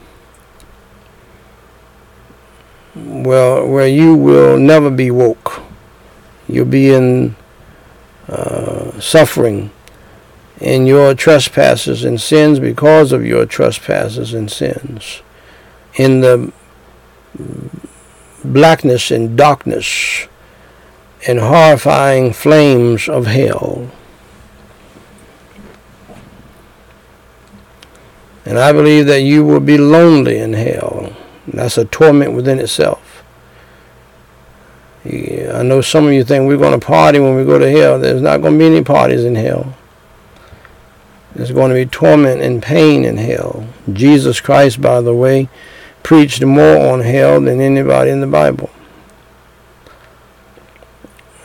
Well, 2.95 3.67
where 3.67 3.89
you 3.89 4.15
will 4.15 4.59
never 4.59 4.91
be 4.91 5.11
woke. 5.11 5.63
You'll 6.49 6.67
be 6.67 6.93
in 6.93 7.37
uh, 8.29 8.99
suffering 9.01 9.71
in 10.61 10.87
your 10.87 11.15
trespasses 11.15 12.05
and 12.05 12.21
sins 12.21 12.59
because 12.59 13.13
of 13.13 13.25
your 13.25 13.47
trespasses 13.47 14.33
and 14.33 14.51
sins. 14.51 15.23
In 15.97 16.21
the 16.21 16.53
blackness 18.45 19.11
and 19.11 19.37
darkness 19.37 20.27
and 21.27 21.41
horrifying 21.41 22.33
flames 22.33 23.09
of 23.09 23.27
hell. 23.27 23.91
And 28.45 28.59
I 28.59 28.73
believe 28.73 29.07
that 29.07 29.23
you 29.23 29.45
will 29.45 29.61
be 29.61 29.79
lonely 29.79 30.39
in 30.39 30.53
hell. 30.53 31.17
That's 31.47 31.79
a 31.79 31.87
torment 31.87 32.35
within 32.35 32.59
itself. 32.59 33.23
I 35.07 35.63
know 35.63 35.81
some 35.81 36.07
of 36.07 36.13
you 36.13 36.25
think 36.25 36.47
we're 36.47 36.57
going 36.57 36.79
to 36.79 36.87
party 36.87 37.19
when 37.19 37.37
we 37.37 37.45
go 37.45 37.59
to 37.59 37.71
hell. 37.71 37.99
There's 37.99 38.23
not 38.23 38.41
going 38.41 38.55
to 38.55 38.59
be 38.59 38.67
any 38.67 38.83
parties 38.83 39.25
in 39.25 39.35
hell. 39.35 39.75
There's 41.35 41.51
going 41.51 41.71
to 41.71 41.75
be 41.75 41.87
torment 41.87 42.43
and 42.43 42.63
pain 42.63 43.05
in 43.05 43.17
hell. 43.17 43.67
Jesus 43.93 44.41
Christ, 44.41 44.81
by 44.81 45.01
the 45.01 45.15
way, 45.15 45.49
preached 46.05 46.45
more 46.45 46.93
on 46.93 47.01
hell 47.01 47.41
than 47.41 47.61
anybody 47.61 48.11
in 48.11 48.21
the 48.21 48.29
Bible. 48.29 48.71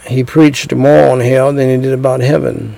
He 0.06 0.24
preached 0.24 0.74
more 0.76 1.10
on 1.10 1.22
hell 1.22 1.52
than 1.52 1.70
he 1.70 1.78
did 1.78 1.94
about 1.94 2.20
heaven. 2.20 2.78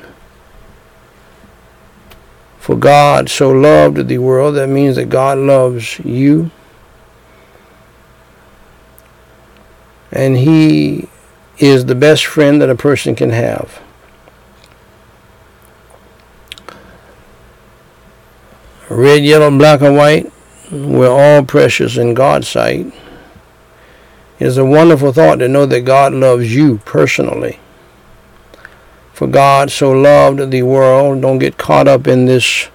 For 2.60 2.76
God 2.76 3.28
so 3.30 3.50
loved 3.50 4.08
the 4.08 4.20
world, 4.20 4.56
that 4.56 4.70
means 4.70 4.96
that 4.96 5.10
God 5.10 5.40
loves 5.40 6.00
you. 6.00 6.52
And 10.12 10.38
He 10.38 11.10
is 11.58 11.86
the 11.86 11.96
best 11.96 12.26
friend 12.26 12.62
that 12.62 12.70
a 12.70 12.76
person 12.76 13.16
can 13.16 13.32
have. 13.32 13.82
Red, 18.90 19.24
yellow, 19.24 19.50
black, 19.58 19.82
or 19.82 19.92
white, 19.94 20.32
we're 20.72 21.10
all 21.10 21.44
precious 21.44 21.98
in 21.98 22.14
God's 22.14 22.48
sight. 22.48 22.88
It 24.40 24.48
is 24.48 24.58
a 24.58 24.66
wonderful 24.66 25.12
thought 25.12 25.36
to 25.40 25.48
know 25.48 25.66
that 25.66 25.82
God 25.82 26.14
loves 26.14 26.56
you 26.56 26.78
personally. 26.86 27.60
For 29.14 29.28
God 29.28 29.70
so 29.70 29.92
loved 29.92 30.50
the 30.50 30.64
world, 30.64 31.22
don't 31.22 31.40
get 31.40 31.58
caught 31.58 31.88
up 31.88 32.08
in 32.08 32.26
this 32.26 32.70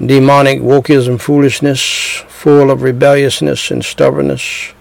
demonic 0.00 0.60
wokeism 0.60 1.20
foolishness, 1.20 2.24
full 2.28 2.70
of 2.70 2.82
rebelliousness 2.82 3.70
and 3.70 3.84
stubbornness 3.84 4.72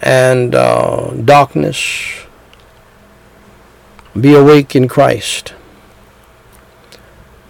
and 0.00 0.54
uh, 0.54 1.10
darkness. 1.24 2.26
Be 4.18 4.34
awake 4.34 4.74
in 4.74 4.88
Christ. 4.88 5.54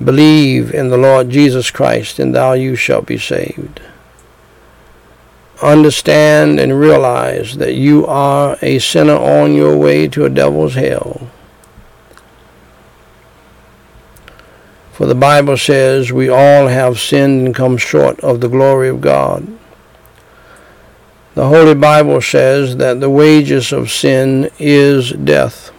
Believe 0.03 0.75
in 0.75 0.89
the 0.89 0.99
Lord 0.99 1.31
Jesus 1.31 1.71
Christ, 1.71 2.19
and 2.19 2.35
thou 2.35 2.53
you 2.53 2.77
shalt 2.77 3.07
be 3.07 3.19
saved. 3.19 3.81
Understand 5.63 6.61
and 6.61 6.79
realize 6.79 7.57
that 7.57 7.75
you 7.75 8.07
are 8.07 8.59
a 8.61 8.79
sinner 8.79 9.16
on 9.16 9.55
your 9.55 9.77
way 9.77 10.07
to 10.09 10.27
a 10.27 10.31
devil's 10.31 10.75
hell. 10.75 11.31
For 14.93 15.07
the 15.07 15.14
Bible 15.14 15.57
says 15.57 16.12
we 16.12 16.29
all 16.29 16.68
have 16.68 16.99
sinned 16.99 17.47
and 17.47 17.55
come 17.55 17.77
short 17.77 18.20
of 18.20 18.41
the 18.41 18.49
glory 18.49 18.89
of 18.89 19.01
God. 19.01 19.47
The 21.35 21.49
Holy 21.49 21.75
Bible 21.75 22.23
says 22.23 22.79
that 22.79 23.01
the 23.01 23.11
wages 23.11 23.73
of 23.73 23.91
sin 23.91 24.51
is 24.59 25.12
death. 25.12 25.70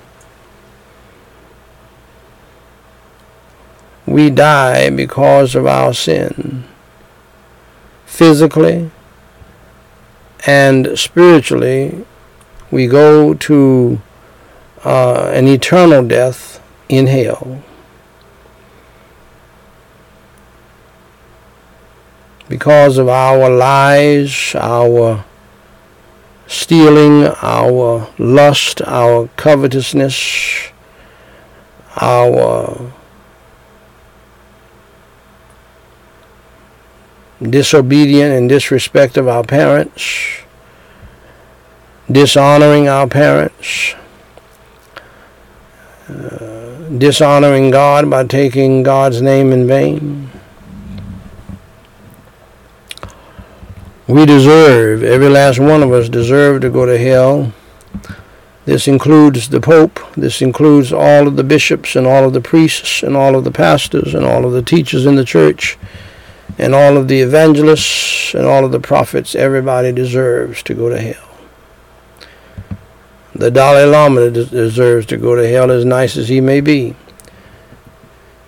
We 4.07 4.29
die 4.29 4.89
because 4.89 5.53
of 5.53 5.67
our 5.67 5.93
sin, 5.93 6.63
physically 8.05 8.89
and 10.47 10.97
spiritually. 10.97 12.05
We 12.71 12.87
go 12.87 13.33
to 13.33 14.01
uh, 14.83 15.31
an 15.33 15.47
eternal 15.47 16.07
death 16.07 16.63
in 16.87 17.07
hell. 17.07 17.61
Because 22.47 22.97
of 22.97 23.09
our 23.09 23.49
lies, 23.49 24.55
our 24.55 25.25
stealing, 26.47 27.25
our 27.41 28.09
lust, 28.17 28.81
our 28.83 29.27
covetousness, 29.35 30.71
our 31.97 32.93
disobedient 37.41 38.33
and 38.33 38.49
disrespect 38.49 39.17
of 39.17 39.27
our 39.27 39.43
parents, 39.43 40.39
dishonoring 42.11 42.87
our 42.87 43.07
parents, 43.07 43.95
uh, 46.09 46.89
dishonoring 46.97 47.71
God 47.71 48.09
by 48.09 48.25
taking 48.25 48.83
God's 48.83 49.21
name 49.21 49.51
in 49.51 49.67
vain. 49.67 50.29
We 54.07 54.25
deserve, 54.25 55.03
every 55.03 55.29
last 55.29 55.59
one 55.59 55.83
of 55.83 55.91
us 55.91 56.07
deserve 56.07 56.61
to 56.61 56.69
go 56.69 56.85
to 56.85 56.97
hell 56.97 57.51
This 58.67 58.85
includes 58.85 59.47
the 59.47 59.61
Pope. 59.61 59.97
This 60.15 60.41
includes 60.41 60.91
all 60.91 61.25
of 61.25 61.37
the 61.37 61.43
bishops 61.45 61.95
and 61.95 62.05
all 62.05 62.25
of 62.25 62.33
the 62.33 62.41
priests 62.41 63.01
and 63.01 63.15
all 63.15 63.37
of 63.37 63.45
the 63.45 63.51
pastors 63.51 64.13
and 64.13 64.25
all 64.25 64.45
of 64.45 64.51
the 64.51 64.61
teachers 64.61 65.05
in 65.05 65.15
the 65.15 65.23
church 65.23 65.77
and 66.57 66.73
all 66.73 66.97
of 66.97 67.07
the 67.07 67.21
evangelists 67.21 68.33
and 68.33 68.45
all 68.45 68.65
of 68.65 68.71
the 68.71 68.79
prophets. 68.79 69.35
Everybody 69.35 69.91
deserves 69.91 70.63
to 70.63 70.73
go 70.73 70.89
to 70.89 70.99
hell. 70.99 71.27
The 73.33 73.51
Dalai 73.51 73.85
Lama 73.85 74.31
deserves 74.31 75.05
to 75.07 75.17
go 75.17 75.35
to 75.35 75.47
hell 75.47 75.69
as 75.69 75.85
nice 75.85 76.17
as 76.17 76.29
he 76.29 76.41
may 76.41 76.59
be. 76.59 76.95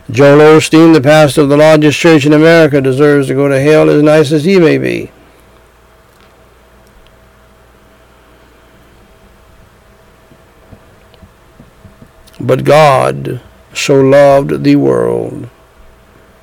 Joel 0.09 0.57
Osteen, 0.57 0.93
the 0.93 1.01
pastor 1.01 1.41
of 1.41 1.49
the 1.49 1.57
largest 1.57 1.99
church 1.99 2.25
in 2.25 2.33
America, 2.33 2.81
deserves 2.81 3.27
to 3.27 3.35
go 3.35 3.47
to 3.47 3.59
hell 3.59 3.87
as 3.89 4.01
nice 4.01 4.31
as 4.31 4.43
he 4.43 4.57
may 4.57 4.79
be. 4.79 5.11
But 12.39 12.63
God 12.63 13.41
so 13.75 14.01
loved 14.01 14.63
the 14.63 14.75
world 14.77 15.49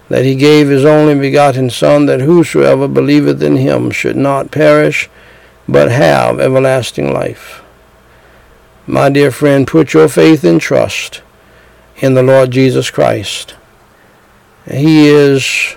that 0.09 0.25
he 0.25 0.35
gave 0.35 0.69
his 0.69 0.85
only 0.85 1.15
begotten 1.15 1.71
Son, 1.71 2.07
that 2.07 2.21
whosoever 2.21 2.87
believeth 2.87 3.43
in 3.43 3.57
him 3.57 3.91
should 3.91 4.17
not 4.17 4.51
perish, 4.51 5.09
but 5.69 5.91
have 5.91 6.39
everlasting 6.39 7.13
life. 7.13 7.63
My 8.87 9.11
dear 9.11 9.33
friend, 9.33 9.67
put 9.67 9.95
your 9.95 10.09
faith 10.09 10.45
and 10.45 10.61
trust 10.61 11.23
in 11.97 12.15
the 12.15 12.23
Lord 12.23 12.53
Jesus 12.53 12.91
Christ. 12.91 13.57
He 14.71 15.09
is 15.09 15.77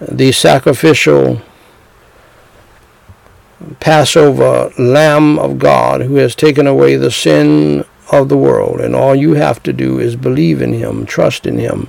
the 0.00 0.32
sacrificial 0.32 1.40
Passover 3.80 4.70
Lamb 4.78 5.38
of 5.38 5.58
God 5.58 6.02
who 6.02 6.16
has 6.16 6.34
taken 6.34 6.66
away 6.66 6.96
the 6.96 7.10
sin 7.10 7.84
of 8.10 8.28
the 8.28 8.36
world. 8.36 8.80
And 8.80 8.94
all 8.94 9.14
you 9.14 9.34
have 9.34 9.62
to 9.64 9.72
do 9.72 9.98
is 9.98 10.16
believe 10.16 10.62
in 10.62 10.72
Him, 10.72 11.06
trust 11.06 11.46
in 11.46 11.58
Him, 11.58 11.88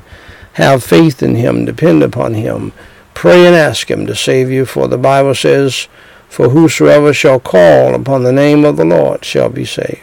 have 0.59 0.83
faith 0.83 1.23
in 1.23 1.35
Him, 1.35 1.63
depend 1.63 2.03
upon 2.03 2.33
Him, 2.33 2.73
pray 3.13 3.47
and 3.47 3.55
ask 3.55 3.89
Him 3.89 4.05
to 4.07 4.13
save 4.13 4.51
you. 4.51 4.65
For 4.65 4.89
the 4.89 4.97
Bible 4.97 5.33
says, 5.33 5.87
For 6.27 6.49
whosoever 6.49 7.13
shall 7.13 7.39
call 7.39 7.95
upon 7.95 8.23
the 8.23 8.33
name 8.33 8.65
of 8.65 8.75
the 8.75 8.83
Lord 8.83 9.23
shall 9.23 9.47
be 9.47 9.63
saved. 9.63 10.01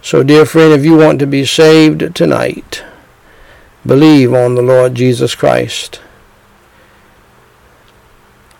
So, 0.00 0.22
dear 0.22 0.46
friend, 0.46 0.72
if 0.72 0.84
you 0.84 0.96
want 0.96 1.18
to 1.18 1.26
be 1.26 1.44
saved 1.44 2.14
tonight, 2.14 2.84
believe 3.84 4.32
on 4.32 4.54
the 4.54 4.62
Lord 4.62 4.94
Jesus 4.94 5.34
Christ. 5.34 6.00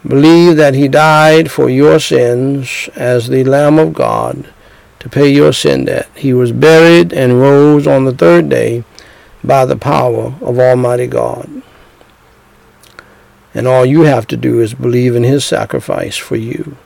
Believe 0.04 0.56
that 0.56 0.74
he 0.74 0.88
died 0.88 1.52
for 1.52 1.70
your 1.70 2.00
sins 2.00 2.88
as 2.96 3.28
the 3.28 3.44
Lamb 3.44 3.78
of 3.78 3.94
God 3.94 4.52
to 5.00 5.08
pay 5.08 5.28
your 5.28 5.52
sin 5.52 5.84
debt. 5.84 6.08
He 6.14 6.32
was 6.32 6.52
buried 6.52 7.12
and 7.12 7.40
rose 7.40 7.86
on 7.86 8.04
the 8.04 8.12
third 8.12 8.48
day 8.48 8.84
by 9.44 9.64
the 9.64 9.76
power 9.76 10.34
of 10.40 10.58
Almighty 10.58 11.06
God. 11.06 11.48
And 13.54 13.66
all 13.66 13.86
you 13.86 14.02
have 14.02 14.26
to 14.28 14.36
do 14.36 14.60
is 14.60 14.74
believe 14.74 15.16
in 15.16 15.24
his 15.24 15.44
sacrifice 15.44 16.16
for 16.16 16.36
you. 16.36 16.76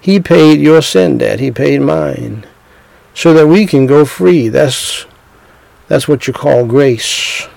He 0.00 0.20
paid 0.20 0.60
your 0.60 0.82
sin 0.82 1.18
debt. 1.18 1.40
He 1.40 1.50
paid 1.50 1.80
mine 1.80 2.46
so 3.14 3.34
that 3.34 3.46
we 3.46 3.66
can 3.66 3.86
go 3.86 4.04
free. 4.04 4.48
That's 4.48 5.06
that's 5.88 6.06
what 6.06 6.26
you 6.26 6.32
call 6.32 6.66
grace. 6.66 7.48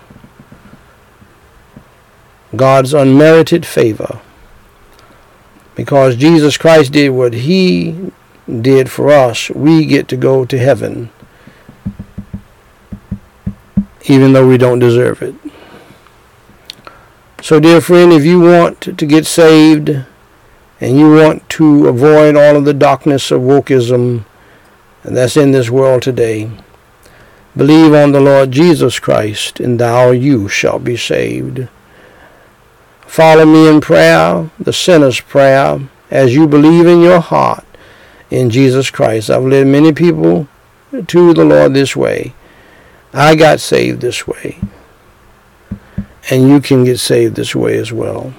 God's 2.56 2.94
unmerited 2.94 3.66
favor. 3.66 4.20
Because 5.76 6.16
Jesus 6.16 6.58
Christ 6.58 6.92
did 6.92 7.10
what 7.10 7.34
he 7.34 8.12
did 8.48 8.92
for 8.92 9.10
us, 9.12 9.50
we 9.50 9.86
get 9.86 10.08
to 10.10 10.18
go 10.18 10.46
to 10.46 10.58
heaven 10.58 11.10
even 14.06 14.34
though 14.34 14.48
we 14.48 14.58
don't 14.58 14.80
deserve 14.80 15.22
it. 15.22 15.36
So 17.42 17.60
dear 17.60 17.82
friend, 17.82 18.12
if 18.12 18.24
you 18.24 18.40
want 18.40 18.82
to 18.82 19.06
get 19.06 19.26
saved 19.26 19.90
and 20.80 20.98
you 20.98 21.14
want 21.14 21.48
to 21.50 21.88
avoid 21.88 22.36
all 22.36 22.56
of 22.56 22.66
the 22.66 22.74
darkness 22.74 23.32
of 23.32 23.42
wokeism, 23.42 24.26
and 25.04 25.18
that's 25.18 25.38
in 25.38 25.52
this 25.52 25.70
world 25.70 26.02
today. 26.02 26.50
Believe 27.56 27.94
on 27.94 28.14
the 28.14 28.22
Lord 28.22 28.52
Jesus 28.52 29.00
Christ, 29.00 29.60
and 29.60 29.80
thou 29.80 30.12
you 30.12 30.48
shall 30.48 30.80
be 30.80 30.98
saved. 30.98 31.68
Follow 33.02 33.46
me 33.46 33.68
in 33.68 33.80
prayer, 33.80 34.50
the 34.60 34.74
sinner's 34.74 35.20
prayer, 35.20 35.80
as 36.10 36.34
you 36.34 36.48
believe 36.48 36.88
in 36.88 37.02
your 37.02 37.20
heart 37.20 37.66
in 38.34 38.50
Jesus 38.50 38.90
Christ. 38.90 39.30
I've 39.30 39.44
led 39.44 39.68
many 39.68 39.94
people 39.94 40.48
to 40.92 41.34
the 41.34 41.46
Lord 41.46 41.74
this 41.74 41.96
way. 41.96 42.34
I 43.14 43.36
got 43.36 43.60
saved 43.60 44.02
this 44.02 44.28
way. 44.28 44.60
And 46.30 46.50
you 46.50 46.60
can 46.60 46.84
get 46.84 47.00
saved 47.00 47.36
this 47.36 47.56
way 47.56 47.78
as 47.78 47.94
well. 47.94 48.34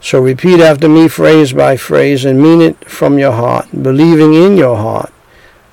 So 0.00 0.20
repeat 0.20 0.60
after 0.60 0.88
me 0.88 1.08
phrase 1.08 1.52
by 1.52 1.76
phrase 1.76 2.24
and 2.24 2.42
mean 2.42 2.60
it 2.60 2.84
from 2.90 3.18
your 3.18 3.32
heart, 3.32 3.68
believing 3.70 4.34
in 4.34 4.56
your 4.56 4.76
heart 4.76 5.12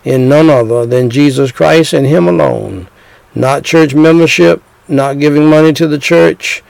in 0.06 0.30
none 0.30 0.50
other 0.50 0.86
than 0.86 1.10
Jesus 1.10 1.52
Christ 1.52 1.94
and 1.94 2.06
Him 2.06 2.28
alone. 2.28 2.88
Not 3.36 3.64
church 3.64 3.94
membership, 3.94 4.62
not 4.88 5.20
giving 5.20 5.48
money 5.48 5.74
to 5.74 5.88
the 5.88 6.00
church, 6.00 6.64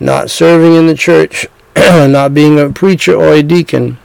not 0.00 0.30
serving 0.30 0.74
in 0.74 0.86
the 0.86 0.96
church, 0.96 1.46
not 1.76 2.34
being 2.34 2.58
a 2.58 2.70
preacher 2.70 3.14
or 3.14 3.34
a 3.34 3.42
deacon, 3.42 3.98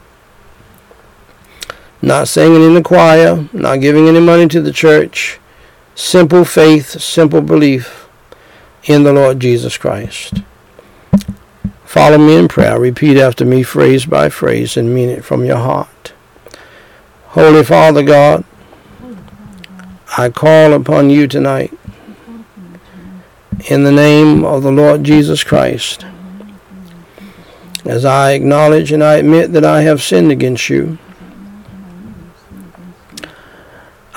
not 2.02 2.28
singing 2.28 2.64
in 2.64 2.74
the 2.74 2.82
choir, 2.82 3.48
not 3.52 3.82
giving 3.82 4.08
any 4.08 4.20
money 4.20 4.48
to 4.48 4.62
the 4.62 4.72
church. 4.72 5.40
Simple 5.96 6.46
faith, 6.46 7.02
simple 7.02 7.42
belief 7.42 8.08
in 8.86 9.04
the 9.04 9.14
Lord 9.14 9.40
Jesus 9.40 9.78
Christ. 9.78 10.42
Follow 11.84 12.18
me 12.18 12.38
in 12.38 12.48
prayer. 12.48 12.80
Repeat 12.80 13.18
after 13.18 13.44
me 13.44 13.64
phrase 13.64 14.06
by 14.06 14.30
phrase 14.30 14.78
and 14.78 14.94
mean 14.94 15.10
it 15.10 15.26
from 15.26 15.44
your 15.44 15.58
heart. 15.58 16.14
Holy 17.30 17.64
Father 17.64 18.04
God, 18.04 18.46
I 20.18 20.30
call 20.30 20.74
upon 20.74 21.10
you 21.10 21.28
tonight 21.28 21.74
in 23.70 23.84
the 23.84 23.92
name 23.92 24.46
of 24.46 24.64
the 24.64 24.72
Lord 24.72 25.04
Jesus 25.04 25.44
Christ. 25.44 26.06
As 27.86 28.06
I 28.06 28.32
acknowledge 28.32 28.92
and 28.92 29.04
I 29.04 29.16
admit 29.16 29.52
that 29.54 29.66
I 29.66 29.82
have 29.82 30.02
sinned 30.02 30.32
against 30.32 30.70
you, 30.70 30.98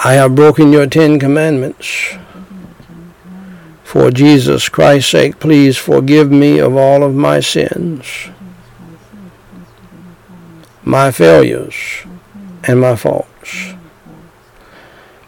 I 0.05 0.15
have 0.15 0.35
broken 0.35 0.73
your 0.73 0.89
Ten 0.89 1.21
Commandments. 1.21 2.15
For 3.85 4.11
Jesus 4.11 4.69
Christ's 4.69 5.13
sake, 5.13 5.39
please 5.39 5.79
forgive 5.79 6.29
me 6.29 6.59
of 6.59 6.77
all 6.77 7.05
of 7.05 7.15
my 7.15 7.39
sins, 7.39 8.31
my 10.83 11.13
failures, 11.13 11.75
and 12.65 12.81
my 12.81 12.97
faults. 12.97 13.75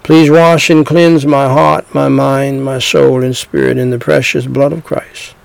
Please 0.02 0.28
wash 0.28 0.70
and 0.70 0.84
cleanse 0.84 1.24
my 1.24 1.46
heart, 1.46 1.94
my 1.94 2.08
mind, 2.08 2.64
my 2.64 2.80
soul, 2.80 3.22
and 3.22 3.36
spirit 3.36 3.78
in 3.78 3.90
the 3.90 3.98
precious 4.00 4.46
blood 4.46 4.72
of 4.72 4.82
Christ. 4.82 5.36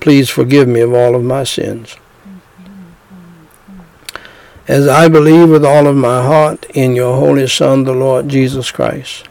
Please 0.00 0.30
forgive 0.30 0.68
me 0.68 0.80
of 0.80 0.94
all 0.94 1.16
of 1.16 1.24
my 1.24 1.42
sins 1.42 1.96
as 4.68 4.86
I 4.86 5.08
believe 5.08 5.48
with 5.48 5.64
all 5.64 5.86
of 5.86 5.96
my 5.96 6.22
heart 6.22 6.66
in 6.74 6.94
your 6.94 7.16
Holy 7.16 7.48
Son, 7.48 7.84
the 7.84 7.92
Lord 7.92 8.28
Jesus 8.28 8.70
Christ. 8.70 9.28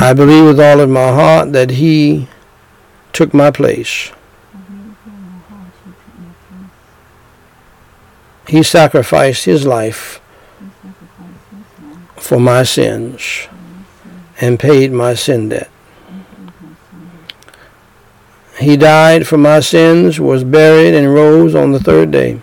I 0.00 0.12
believe 0.12 0.44
with 0.44 0.60
all 0.60 0.80
of 0.80 0.90
my 0.90 1.12
heart 1.12 1.52
that 1.52 1.70
he 1.70 2.26
took 3.12 3.32
my 3.32 3.50
place. 3.50 4.10
He 8.48 8.62
sacrificed 8.62 9.44
his 9.44 9.64
life 9.64 10.20
for 12.16 12.40
my 12.40 12.64
sins 12.64 13.48
and 14.40 14.58
paid 14.58 14.92
my 14.92 15.14
sin 15.14 15.50
debt. 15.50 15.70
He 18.58 18.76
died 18.76 19.26
for 19.26 19.36
my 19.36 19.60
sins, 19.60 20.20
was 20.20 20.44
buried, 20.44 20.94
and 20.94 21.12
rose 21.12 21.54
on 21.54 21.72
the 21.72 21.80
third 21.80 22.10
day 22.10 22.40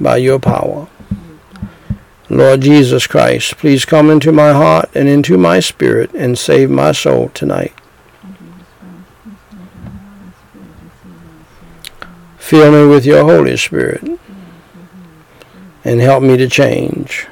by 0.00 0.16
your 0.16 0.40
power. 0.40 0.88
Lord 2.28 2.62
Jesus 2.62 3.06
Christ, 3.06 3.56
please 3.58 3.84
come 3.84 4.10
into 4.10 4.32
my 4.32 4.52
heart 4.52 4.90
and 4.94 5.08
into 5.08 5.38
my 5.38 5.60
spirit 5.60 6.12
and 6.14 6.36
save 6.36 6.70
my 6.70 6.90
soul 6.90 7.28
tonight. 7.28 7.72
Fill 12.38 12.72
me 12.72 12.86
with 12.92 13.06
your 13.06 13.24
Holy 13.24 13.56
Spirit 13.56 14.02
and 15.84 16.00
help 16.00 16.22
me 16.22 16.36
to 16.36 16.48
change. 16.48 17.26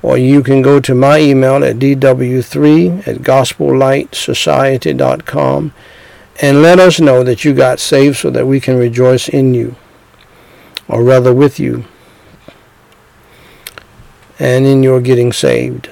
or 0.03 0.17
you 0.17 0.41
can 0.41 0.63
go 0.63 0.79
to 0.79 0.95
my 0.95 1.19
email 1.19 1.65
at 1.65 1.77
dw3 1.77 3.09
at 3.09 3.17
gospellightsociety.com 3.17 5.73
and 6.41 6.63
let 6.63 6.79
us 6.79 7.01
know 7.01 7.25
that 7.25 7.45
you 7.45 7.53
got 7.55 7.81
saved 7.81 8.19
so 8.19 8.31
that 8.31 8.47
we 8.47 8.61
can 8.61 8.77
rejoice 8.77 9.29
in 9.29 9.53
you, 9.53 9.75
or 10.87 11.03
rather 11.03 11.35
with 11.35 11.59
you, 11.59 11.85
and 14.39 14.65
in 14.65 14.85
your 14.85 15.01
getting 15.01 15.33
saved. 15.33 15.91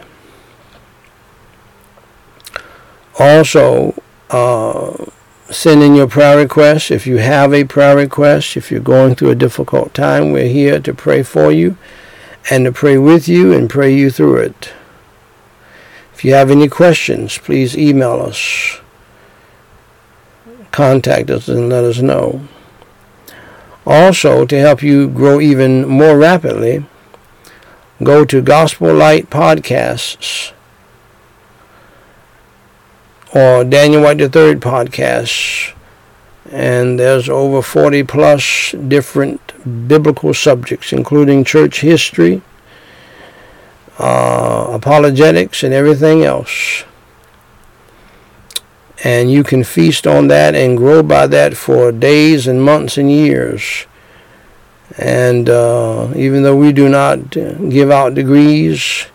Also, 3.19 3.95
uh, 4.31 5.07
send 5.51 5.83
in 5.83 5.95
your 5.95 6.07
prayer 6.07 6.39
requests. 6.39 6.91
If 6.91 7.07
you 7.07 7.19
have 7.19 7.53
a 7.53 7.65
prayer 7.65 7.97
request, 7.97 8.57
if 8.57 8.71
you're 8.71 8.81
going 8.81 9.15
through 9.15 9.31
a 9.31 9.35
difficult 9.35 9.93
time, 9.93 10.33
we're 10.33 10.49
here 10.49 10.81
to 10.81 10.95
pray 10.95 11.23
for 11.23 11.53
you 11.53 11.77
and 12.51 12.65
to 12.65 12.73
pray 12.73 12.97
with 12.97 13.29
you 13.29 13.53
and 13.53 13.69
pray 13.69 13.95
you 13.95 14.11
through 14.11 14.37
it. 14.37 14.73
If 16.15 16.25
you 16.25 16.35
have 16.35 16.51
any 16.51 16.69
questions, 16.69 17.39
please 17.39 17.77
email 17.77 18.21
us. 18.21 18.81
Contact 20.71 21.29
us 21.31 21.49
and 21.49 21.69
let 21.69 21.85
us 21.85 21.99
know. 22.01 22.49
Also, 23.85 24.47
to 24.47 24.59
help 24.59 24.83
you 24.83 25.09
grow 25.09 25.41
even 25.41 25.87
more 25.87 26.17
rapidly, 26.17 26.87
go 28.03 28.25
to 28.25 28.41
Gospel 28.41 28.95
Light 28.95 29.29
Podcasts 29.29 30.53
or 33.35 33.65
Daniel 33.65 34.03
White 34.03 34.21
III 34.21 34.57
podcast. 34.57 35.75
And 36.51 36.99
there's 36.99 37.29
over 37.29 37.63
40 37.63 38.03
plus 38.03 38.73
different 38.73 39.41
biblical 39.89 40.35
subjects, 40.35 40.93
including 40.93 41.45
church 41.45 41.81
history, 41.81 42.43
uh, 43.99 44.67
apologetics, 44.71 45.63
and 45.63 45.73
everything 45.73 46.25
else. 46.25 46.85
And 49.05 49.33
you 49.33 49.43
can 49.43 49.65
feast 49.65 50.07
on 50.07 50.29
that 50.29 50.55
and 50.55 50.77
grow 50.77 51.03
by 51.03 51.27
that 51.27 51.57
for 51.57 51.91
days 51.91 52.47
and 52.47 52.63
months 52.63 52.99
and 52.99 53.11
years. 53.11 53.87
And 54.99 55.49
uh, 55.49 56.13
even 56.15 56.43
though 56.43 56.57
we 56.57 56.73
do 56.73 56.89
not 56.89 57.31
give 57.31 57.91
out 57.91 58.15
degrees, 58.15 59.07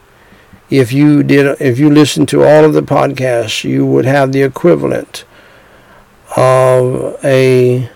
if 0.70 0.92
you 0.92 1.24
did 1.24 1.60
if 1.62 1.80
you 1.80 1.90
listened 1.90 2.28
to 2.30 2.44
all 2.44 2.66
of 2.66 2.74
the 2.74 2.82
podcasts, 2.82 3.64
you 3.64 3.86
would 3.86 4.06
have 4.06 4.32
the 4.32 4.42
equivalent 4.42 5.24
of 6.36 7.18
a 7.24 7.90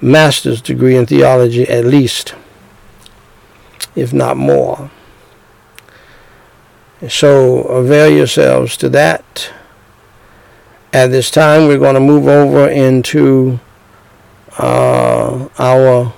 master's 0.00 0.60
degree 0.60 0.96
in 0.96 1.06
theology 1.06 1.68
at 1.68 1.84
least, 1.84 2.34
if 3.94 4.12
not 4.12 4.36
more. 4.36 4.90
So 7.08 7.62
avail 7.62 8.10
yourselves 8.10 8.76
to 8.78 8.88
that. 8.90 9.52
At 10.92 11.06
this 11.06 11.30
time, 11.30 11.66
we're 11.66 11.78
going 11.78 11.94
to 11.94 12.00
move 12.00 12.28
over 12.28 12.68
into 12.68 13.58
uh, 14.58 15.48
our 15.58 16.12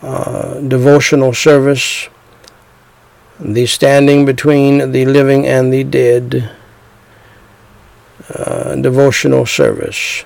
uh, 0.00 0.60
devotional 0.60 1.34
service 1.34 2.08
the 3.38 3.66
standing 3.66 4.24
between 4.24 4.92
the 4.92 5.04
living 5.06 5.46
and 5.46 5.72
the 5.72 5.84
dead 5.84 6.50
uh, 8.28 8.74
devotional 8.76 9.44
service. 9.44 10.24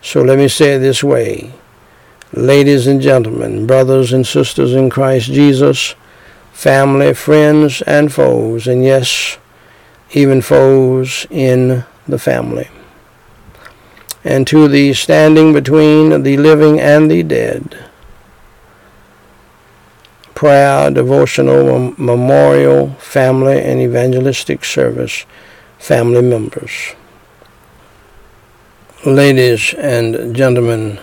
So 0.00 0.22
let 0.22 0.38
me 0.38 0.48
say 0.48 0.74
it 0.74 0.78
this 0.78 1.02
way. 1.04 1.52
Ladies 2.32 2.86
and 2.86 3.00
gentlemen, 3.00 3.66
brothers 3.66 4.12
and 4.12 4.26
sisters 4.26 4.72
in 4.72 4.88
Christ 4.88 5.26
Jesus, 5.26 5.94
family, 6.52 7.12
friends, 7.12 7.82
and 7.82 8.12
foes, 8.12 8.66
and 8.66 8.82
yes, 8.82 9.38
even 10.12 10.40
foes 10.40 11.26
in 11.30 11.84
the 12.08 12.18
family. 12.18 12.68
And 14.24 14.46
to 14.46 14.68
the 14.68 14.94
standing 14.94 15.52
between 15.52 16.22
the 16.22 16.36
living 16.36 16.80
and 16.80 17.10
the 17.10 17.22
dead, 17.22 17.90
prayer, 20.42 20.90
devotional, 20.90 21.94
memorial, 21.96 22.90
family, 22.94 23.62
and 23.62 23.80
evangelistic 23.80 24.64
service 24.64 25.24
family 25.78 26.20
members. 26.20 26.96
Ladies 29.06 29.72
and 29.74 30.34
gentlemen, 30.34 30.98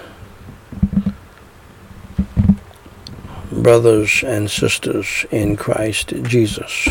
brothers 3.49 4.25
and 4.27 4.51
sisters 4.51 5.25
in 5.31 5.55
Christ 5.55 6.09
Jesus. 6.23 6.89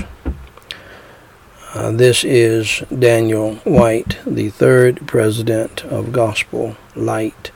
Uh, 1.74 1.90
this 1.90 2.24
is 2.24 2.82
Daniel 2.98 3.56
White, 3.56 4.16
the 4.26 4.48
third 4.48 5.06
president 5.06 5.84
of 5.84 6.12
Gospel 6.12 6.78
Light 6.96 7.50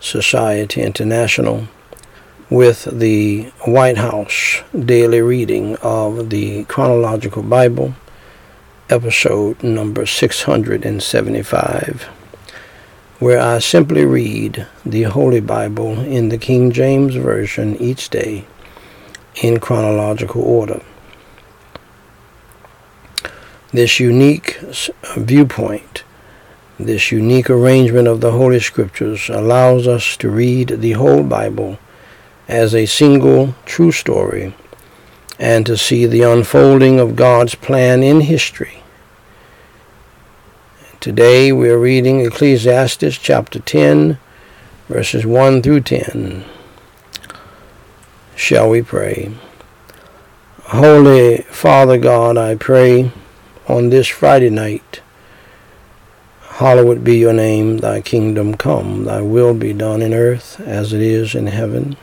Society 0.00 0.82
International 0.82 1.66
with 2.50 2.84
the 2.84 3.42
White 3.66 3.98
House 3.98 4.62
daily 4.72 5.20
reading 5.20 5.76
of 5.76 6.30
the 6.30 6.64
Chronological 6.64 7.42
Bible, 7.42 7.94
episode 8.88 9.62
number 9.62 10.06
675, 10.06 12.02
where 13.18 13.38
I 13.38 13.58
simply 13.58 14.06
read 14.06 14.66
the 14.84 15.02
Holy 15.02 15.40
Bible 15.40 16.00
in 16.00 16.30
the 16.30 16.38
King 16.38 16.72
James 16.72 17.16
Version 17.16 17.76
each 17.76 18.08
day 18.08 18.46
in 19.42 19.60
chronological 19.60 20.40
order. 20.40 20.80
This 23.72 24.00
unique 24.00 24.58
uh, 24.62 24.72
viewpoint, 25.18 26.02
this 26.78 27.12
unique 27.12 27.50
arrangement 27.50 28.08
of 28.08 28.22
the 28.22 28.32
Holy 28.32 28.60
Scriptures 28.60 29.28
allows 29.28 29.86
us 29.86 30.16
to 30.16 30.30
read 30.30 30.80
the 30.80 30.92
whole 30.92 31.22
Bible 31.22 31.78
as 32.48 32.74
a 32.74 32.86
single 32.86 33.54
true 33.66 33.92
story 33.92 34.54
and 35.38 35.66
to 35.66 35.76
see 35.76 36.06
the 36.06 36.22
unfolding 36.22 36.98
of 36.98 37.14
God's 37.14 37.54
plan 37.54 38.02
in 38.02 38.22
history. 38.22 38.82
Today 40.98 41.52
we 41.52 41.68
are 41.68 41.78
reading 41.78 42.20
Ecclesiastes 42.20 43.18
chapter 43.18 43.60
10, 43.60 44.18
verses 44.88 45.24
1 45.24 45.62
through 45.62 45.82
10. 45.82 46.44
Shall 48.34 48.70
we 48.70 48.82
pray? 48.82 49.32
Holy 50.64 51.38
Father 51.42 51.98
God, 51.98 52.36
I 52.36 52.56
pray 52.56 53.12
on 53.68 53.90
this 53.90 54.08
Friday 54.08 54.50
night, 54.50 55.02
hallowed 56.40 57.04
be 57.04 57.18
your 57.18 57.32
name, 57.32 57.78
thy 57.78 58.00
kingdom 58.00 58.56
come, 58.56 59.04
thy 59.04 59.20
will 59.20 59.54
be 59.54 59.72
done 59.72 60.02
in 60.02 60.14
earth 60.14 60.60
as 60.60 60.92
it 60.92 61.00
is 61.00 61.34
in 61.34 61.46
heaven. 61.46 61.96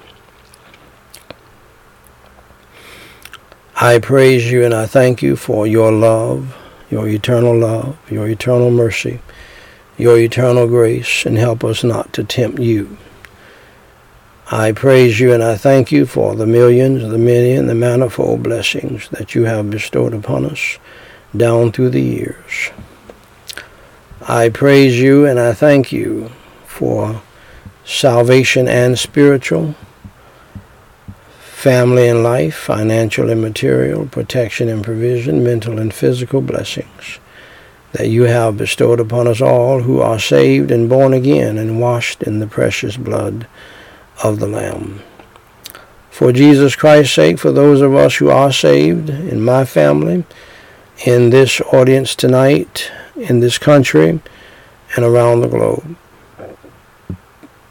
I 3.78 4.00
praise 4.00 4.50
you 4.50 4.64
and 4.64 4.74
I 4.74 4.86
thank 4.86 5.22
you 5.22 5.36
for 5.36 5.68
your 5.68 5.92
love, 5.92 6.56
your 6.90 7.10
eternal 7.10 7.58
love, 7.58 7.98
your 8.10 8.26
eternal 8.30 8.72
mercy, 8.72 9.20
your 9.98 10.18
eternal 10.18 10.66
grace, 10.66 11.26
and 11.26 11.38
help 11.38 11.62
us 11.62 11.84
not 11.84 12.14
to 12.14 12.24
tempt 12.24 12.60
you. 12.60 12.98
I 14.50 14.72
praise 14.72 15.20
you 15.20 15.34
and 15.34 15.44
I 15.44 15.58
thank 15.58 15.92
you 15.92 16.06
for 16.06 16.36
the 16.36 16.46
millions, 16.46 17.02
the 17.02 17.18
many, 17.18 17.52
and 17.52 17.68
the 17.68 17.76
manifold 17.76 18.44
blessings 18.44 19.10
that 19.10 19.36
you 19.36 19.44
have 19.44 19.70
bestowed 19.70 20.14
upon 20.14 20.46
us 20.46 20.78
down 21.36 21.74
through 21.74 21.90
the 21.90 22.02
years. 22.02 22.72
I 24.22 24.50
praise 24.50 24.98
you 24.98 25.26
and 25.26 25.38
I 25.38 25.54
thank 25.54 25.92
you 25.92 26.32
for 26.66 27.22
salvation 27.84 28.70
and 28.70 28.98
spiritual, 28.98 29.76
family 31.66 32.08
and 32.08 32.22
life, 32.22 32.54
financial 32.54 33.28
and 33.28 33.42
material, 33.42 34.06
protection 34.06 34.70
and 34.70 34.84
provision, 34.84 35.44
mental 35.44 35.80
and 35.80 35.92
physical 35.92 36.40
blessings 36.40 37.18
that 37.92 38.08
you 38.08 38.22
have 38.22 38.56
bestowed 38.56 39.00
upon 39.00 39.28
us 39.28 39.42
all 39.42 39.82
who 39.82 40.00
are 40.00 40.20
saved 40.20 40.70
and 40.70 40.88
born 40.88 41.12
again 41.12 41.58
and 41.58 41.82
washed 41.82 42.22
in 42.22 42.38
the 42.38 42.46
precious 42.46 42.98
blood 42.98 43.48
of 44.24 44.40
the 44.40 44.46
Lamb. 44.46 45.02
For 46.12 46.32
Jesus 46.32 46.76
Christ's 46.76 47.16
sake, 47.16 47.40
for 47.40 47.52
those 47.52 47.82
of 47.82 47.96
us 47.96 48.18
who 48.18 48.30
are 48.30 48.54
saved, 48.54 49.10
in 49.10 49.44
my 49.44 49.66
family, 49.66 50.24
in 51.04 51.32
this 51.32 51.62
audience 51.62 52.14
tonight, 52.14 52.92
in 53.16 53.40
this 53.40 53.58
country, 53.58 54.22
and 54.96 55.04
around 55.04 55.42
the 55.42 55.48
globe. 55.48 55.98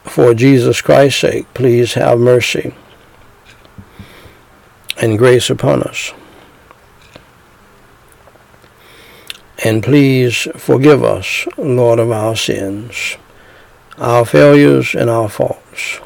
For 0.02 0.34
Jesus 0.34 0.80
Christ's 0.82 1.20
sake, 1.20 1.54
please 1.54 1.94
have 1.94 2.18
mercy 2.18 2.74
and 5.00 5.18
grace 5.18 5.50
upon 5.50 5.82
us. 5.82 6.12
And 9.64 9.82
please 9.82 10.48
forgive 10.56 11.02
us, 11.02 11.46
Lord, 11.56 11.98
of 11.98 12.10
our 12.10 12.36
sins, 12.36 13.16
our 13.98 14.24
failures 14.24 14.94
and 14.94 15.08
our 15.08 15.28
faults. 15.28 16.00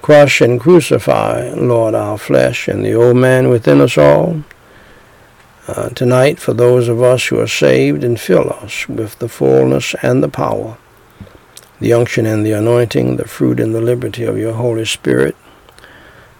Crush 0.00 0.40
and 0.40 0.60
crucify, 0.60 1.50
Lord, 1.50 1.94
our 1.94 2.18
flesh 2.18 2.68
and 2.68 2.84
the 2.84 2.94
old 2.94 3.16
man 3.16 3.48
within 3.48 3.80
us 3.80 3.98
all. 3.98 4.42
Uh, 5.68 5.90
tonight, 5.90 6.40
for 6.40 6.52
those 6.52 6.88
of 6.88 7.02
us 7.02 7.26
who 7.26 7.38
are 7.38 7.46
saved, 7.46 8.02
and 8.02 8.18
fill 8.18 8.52
us 8.52 8.88
with 8.88 9.18
the 9.20 9.28
fullness 9.28 9.94
and 10.02 10.22
the 10.22 10.28
power, 10.28 10.76
the 11.80 11.92
unction 11.92 12.26
and 12.26 12.44
the 12.44 12.52
anointing, 12.52 13.16
the 13.16 13.28
fruit 13.28 13.60
and 13.60 13.72
the 13.72 13.80
liberty 13.80 14.24
of 14.24 14.36
your 14.36 14.54
Holy 14.54 14.84
Spirit 14.84 15.36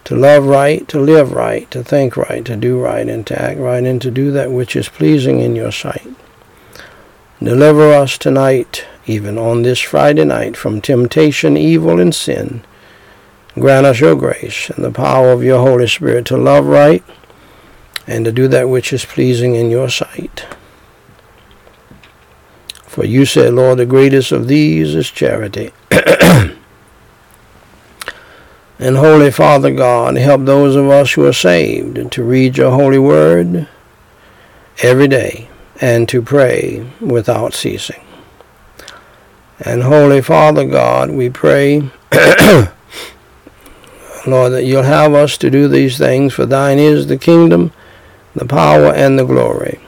to 0.05 0.17
love 0.17 0.45
right, 0.45 0.87
to 0.89 0.99
live 0.99 1.33
right, 1.33 1.71
to 1.71 1.85
think 1.85 2.17
right, 2.17 2.45
to 2.45 2.57
do 2.57 2.81
right, 2.81 3.09
and 3.09 3.27
to 3.29 3.41
act 3.41 3.59
right, 3.59 3.85
and 3.85 4.03
to 4.03 4.11
do 4.11 4.31
that 4.33 4.51
which 4.51 4.75
is 4.75 4.89
pleasing 4.89 5.41
in 5.41 5.55
your 5.55 5.73
sight. 5.73 6.09
Deliver 7.43 7.93
us 7.93 8.19
tonight, 8.19 8.87
even 9.07 9.39
on 9.39 9.63
this 9.63 9.81
Friday 9.81 10.25
night, 10.25 10.57
from 10.57 10.81
temptation, 10.81 11.57
evil, 11.57 12.01
and 12.01 12.15
sin. 12.15 12.63
Grant 13.55 13.87
us 13.87 14.01
your 14.01 14.17
grace 14.17 14.71
and 14.71 14.85
the 14.85 14.91
power 14.91 15.31
of 15.31 15.43
your 15.43 15.61
Holy 15.61 15.87
Spirit 15.87 16.25
to 16.27 16.37
love 16.37 16.67
right 16.67 17.05
and 18.07 18.25
to 18.25 18.33
do 18.33 18.49
that 18.49 18.69
which 18.69 18.93
is 18.93 19.05
pleasing 19.05 19.55
in 19.55 19.71
your 19.71 19.89
sight. 19.89 20.47
For 22.87 23.05
you 23.05 23.25
said, 23.25 23.55
Lord, 23.55 23.79
the 23.79 23.87
greatest 23.87 24.33
of 24.33 24.49
these 24.49 24.95
is 24.95 25.11
charity. 25.11 25.73
And 28.83 28.97
Holy 28.97 29.31
Father 29.31 29.73
God, 29.73 30.17
help 30.17 30.45
those 30.45 30.75
of 30.75 30.89
us 30.89 31.13
who 31.13 31.25
are 31.25 31.33
saved 31.33 32.11
to 32.11 32.25
read 32.25 32.57
your 32.57 32.73
holy 32.73 32.99
word 32.99 33.69
every 34.83 35.07
day 35.07 35.49
and 35.81 36.09
to 36.09 36.21
pray 36.21 36.91
without 37.01 37.55
ceasing. 37.55 38.03
And 39.61 39.85
Holy 39.85 40.21
Father 40.21 40.67
God, 40.67 41.13
we 41.13 41.31
pray, 41.31 41.93
Lord, 44.27 44.51
that 44.51 44.65
you'll 44.65 44.83
have 44.83 45.15
us 45.15 45.39
to 45.39 45.49
do 45.49 45.69
these 45.69 45.97
things, 45.97 46.35
for 46.35 46.45
thine 46.45 46.81
is 46.81 47.07
the 47.07 47.17
kingdom, 47.17 47.71
the 48.35 48.47
power, 48.47 48.93
and 48.93 49.17
the 49.17 49.25
glory. 49.25 49.79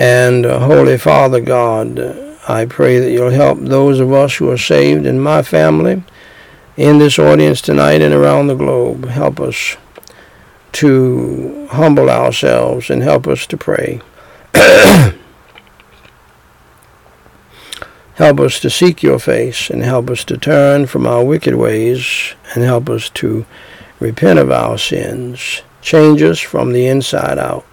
And 0.00 0.44
uh, 0.44 0.58
Holy 0.58 0.98
Father 0.98 1.40
God, 1.40 2.25
I 2.48 2.64
pray 2.64 3.00
that 3.00 3.10
you'll 3.10 3.30
help 3.30 3.58
those 3.58 3.98
of 3.98 4.12
us 4.12 4.36
who 4.36 4.48
are 4.50 4.58
saved 4.58 5.04
in 5.04 5.18
my 5.18 5.42
family, 5.42 6.04
in 6.76 6.98
this 6.98 7.18
audience 7.18 7.60
tonight 7.60 8.00
and 8.02 8.14
around 8.14 8.46
the 8.46 8.54
globe. 8.54 9.06
Help 9.06 9.40
us 9.40 9.76
to 10.72 11.66
humble 11.70 12.08
ourselves 12.08 12.88
and 12.88 13.02
help 13.02 13.26
us 13.26 13.46
to 13.48 13.56
pray. 13.56 14.00
help 18.14 18.38
us 18.38 18.60
to 18.60 18.70
seek 18.70 19.02
your 19.02 19.18
face 19.18 19.68
and 19.68 19.82
help 19.82 20.08
us 20.08 20.22
to 20.24 20.38
turn 20.38 20.86
from 20.86 21.04
our 21.06 21.24
wicked 21.24 21.56
ways 21.56 22.34
and 22.54 22.62
help 22.62 22.88
us 22.88 23.10
to 23.10 23.44
repent 23.98 24.38
of 24.38 24.52
our 24.52 24.78
sins. 24.78 25.62
Change 25.82 26.22
us 26.22 26.38
from 26.38 26.72
the 26.72 26.86
inside 26.86 27.38
out. 27.38 27.64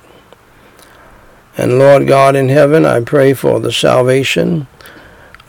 And 1.56 1.78
Lord 1.78 2.08
God 2.08 2.36
in 2.36 2.49
heaven, 2.49 2.84
I 2.84 3.01
pray 3.01 3.34
for 3.34 3.60
the 3.60 3.72
salvation 3.72 4.66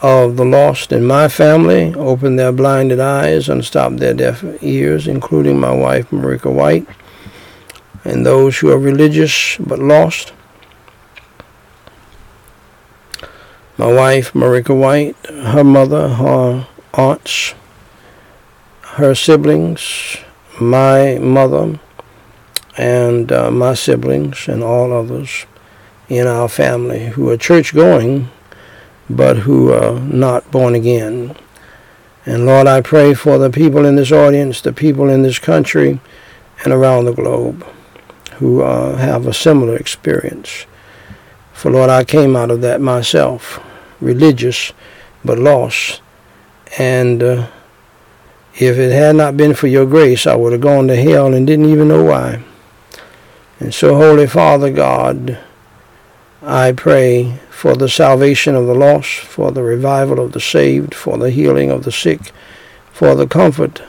of 0.03 0.37
the 0.37 0.45
lost 0.45 0.93
in 0.93 1.07
my 1.07 1.29
family. 1.29 1.95
Open 1.95 2.37
their 2.37 2.53
blinded 2.53 3.01
eyes, 3.01 3.49
and 3.49 3.65
stop 3.65 3.95
their 3.95 4.13
deaf 4.13 4.45
ears, 4.63 5.09
including 5.09 5.59
my 5.59 5.75
wife, 5.75 6.11
Marika 6.11 6.53
White, 6.53 6.87
and 8.05 8.27
those 8.27 8.59
who 8.59 8.71
are 8.71 8.79
religious 8.79 9.57
but 9.57 9.79
lost. 9.79 10.35
My 13.79 13.91
wife, 13.91 14.35
Marika 14.35 14.79
White, 14.79 15.17
her 15.27 15.65
mother, 15.65 16.09
her 16.09 16.67
aunts, 16.93 17.55
her 18.83 19.15
siblings, 19.15 20.19
my 20.61 21.17
mother, 21.19 21.81
and 22.77 23.33
uh, 23.33 23.51
my 23.51 23.73
siblings, 23.73 24.49
and 24.49 24.63
all 24.63 24.93
others 24.93 25.47
in 26.09 26.27
our 26.27 26.49
family 26.49 27.07
who 27.07 27.29
are 27.31 27.37
church 27.37 27.75
going 27.75 28.29
but 29.09 29.39
who 29.39 29.73
are 29.73 29.99
not 30.01 30.51
born 30.51 30.75
again. 30.75 31.37
And 32.27 32.47
Lord, 32.47 32.67
I 32.67 32.81
pray 32.81 33.15
for 33.15 33.39
the 33.39 33.51
people 33.51 33.85
in 33.85 33.97
this 33.97 34.13
audience, 34.13 34.61
the 34.61 34.73
people 34.73 35.11
in 35.11 35.23
this 35.23 35.39
country, 35.39 36.01
and 36.65 36.73
around 36.73 37.05
the 37.05 37.13
globe 37.13 37.67
who 38.37 38.63
uh, 38.63 38.97
have 38.97 39.27
a 39.27 39.35
similar 39.35 39.77
experience. 39.77 40.67
For 41.53 41.71
Lord, 41.71 41.91
I 41.91 42.05
came 42.05 42.35
out 42.35 42.51
of 42.51 42.63
that 42.63 42.81
myself, 42.81 43.63
religious 44.01 44.73
but 45.25 45.39
lost. 45.39 46.01
And 46.79 47.23
uh, 47.23 47.47
if 48.55 48.79
it 48.79 48.93
had 48.93 49.17
not 49.17 49.37
been 49.37 49.55
for 49.55 49.67
your 49.67 49.87
grace, 49.87 50.27
I 50.27 50.35
would 50.35 50.53
have 50.53 50.61
gone 50.61 50.89
to 50.89 50.97
hell 50.97 51.35
and 51.35 51.47
didn't 51.47 51.71
even 51.71 51.89
know 51.89 52.05
why. 52.05 52.43
And 53.61 53.73
so, 53.73 53.97
Holy 53.97 54.27
Father 54.27 54.71
God, 54.71 55.39
I 56.47 56.73
pray 56.73 57.39
for 57.49 57.75
the 57.75 57.89
salvation 57.89 58.55
of 58.55 58.67
the 58.67 58.75
lost, 58.75 59.21
for 59.21 59.51
the 59.51 59.63
revival 59.63 60.21
of 60.21 60.33
the 60.33 60.41
saved, 60.41 60.95
for 60.95 61.17
the 61.17 61.31
healing 61.31 61.71
of 61.71 61.85
the 61.85 61.93
sick, 61.93 62.33
for 62.93 63.15
the 63.15 63.27
comfort 63.27 63.83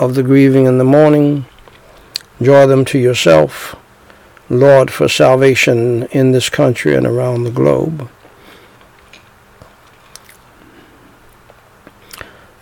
of 0.00 0.14
the 0.14 0.22
grieving 0.22 0.64
in 0.64 0.78
the 0.78 0.84
mourning. 0.84 1.44
Draw 2.40 2.64
them 2.64 2.86
to 2.86 2.98
yourself, 2.98 3.76
Lord, 4.48 4.90
for 4.90 5.06
salvation 5.06 6.04
in 6.04 6.32
this 6.32 6.48
country 6.48 6.94
and 6.94 7.06
around 7.06 7.44
the 7.44 7.50
globe. 7.50 8.08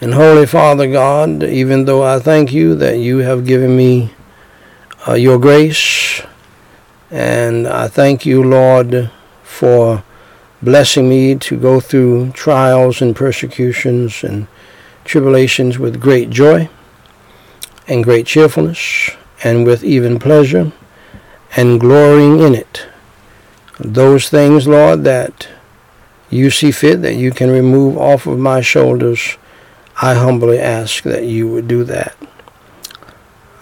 And 0.01 0.15
Holy 0.15 0.47
Father 0.47 0.91
God, 0.91 1.45
even 1.45 1.85
though 1.85 2.03
I 2.03 2.19
thank 2.19 2.53
you 2.53 2.75
that 2.75 2.99
you 2.99 3.19
have 3.19 3.47
given 3.47 3.77
me 3.77 4.11
uh, 5.07 5.15
your 5.15 5.39
grace, 5.39 6.21
and 7.13 7.69
I 7.69 7.87
thank 7.87 8.27
you, 8.27 8.43
Lord, 8.43 9.11
for 9.59 10.03
blessing 10.63 11.09
me 11.09 11.35
to 11.47 11.57
go 11.57 11.81
through 11.81 12.33
trials 12.33 13.03
and 13.03 13.15
persecutions 13.15 14.25
and 14.25 14.47
tribulations 15.05 15.79
with 15.79 16.01
great 16.01 16.31
joy. 16.31 16.69
and 17.89 18.03
great 18.03 18.27
cheerfulness, 18.27 19.11
and 19.45 19.65
with 19.65 19.85
even 19.85 20.19
pleasure, 20.19 20.73
and 21.57 21.79
glorying 21.79 22.41
in 22.41 22.55
it. 22.55 22.87
Those 23.79 24.29
things, 24.29 24.67
Lord, 24.67 25.05
that 25.05 25.49
you 26.29 26.51
see 26.51 26.73
fit 26.73 27.03
that 27.03 27.15
you 27.15 27.31
can 27.31 27.51
remove 27.51 27.97
off 27.97 28.27
of 28.27 28.39
my 28.39 28.61
shoulders, 28.61 29.39
I 30.03 30.15
humbly 30.15 30.59
ask 30.59 31.05
that 31.05 31.25
you 31.25 31.49
would 31.49 31.69
do 31.69 31.85
that. 31.85 32.17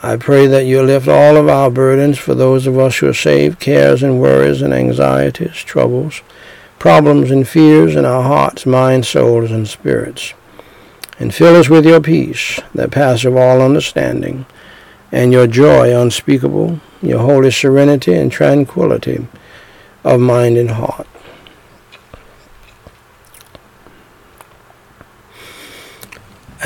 I 0.05 0.17
pray 0.17 0.47
that 0.49 0.67
you 0.67 0.83
lift 0.83 1.09
all 1.09 1.39
of 1.39 1.49
our 1.49 1.71
burdens 1.71 2.19
for 2.19 2.35
those 2.35 2.67
of 2.67 2.79
us 2.79 2.99
who 2.99 3.09
are 3.09 3.15
saved, 3.15 3.59
cares 3.59 4.03
and 4.03 4.21
worries 4.21 4.61
and 4.61 4.75
anxieties, 4.75 5.57
troubles, 5.65 6.21
problems 6.79 7.31
and 7.31 7.49
fears 7.49 7.97
in 7.97 8.05
our 8.05 8.23
hearts, 8.23 8.67
minds, 8.67 9.09
souls, 9.09 9.51
and 9.51 9.67
spirits. 9.67 10.35
And 11.19 11.35
fill 11.35 11.57
us 11.57 11.71
with 11.71 11.87
your 11.87 12.03
peace 12.03 12.61
that 12.75 12.91
passeth 12.91 13.35
all 13.35 13.63
understanding, 13.63 14.45
and 15.11 15.33
your 15.33 15.47
joy 15.47 15.99
unspeakable, 15.99 16.81
your 17.01 17.21
holy 17.21 17.51
serenity 17.51 18.13
and 18.13 18.31
tranquility 18.31 19.27
of 20.05 20.21
mind 20.21 20.59
and 20.59 20.73
heart. 20.73 21.09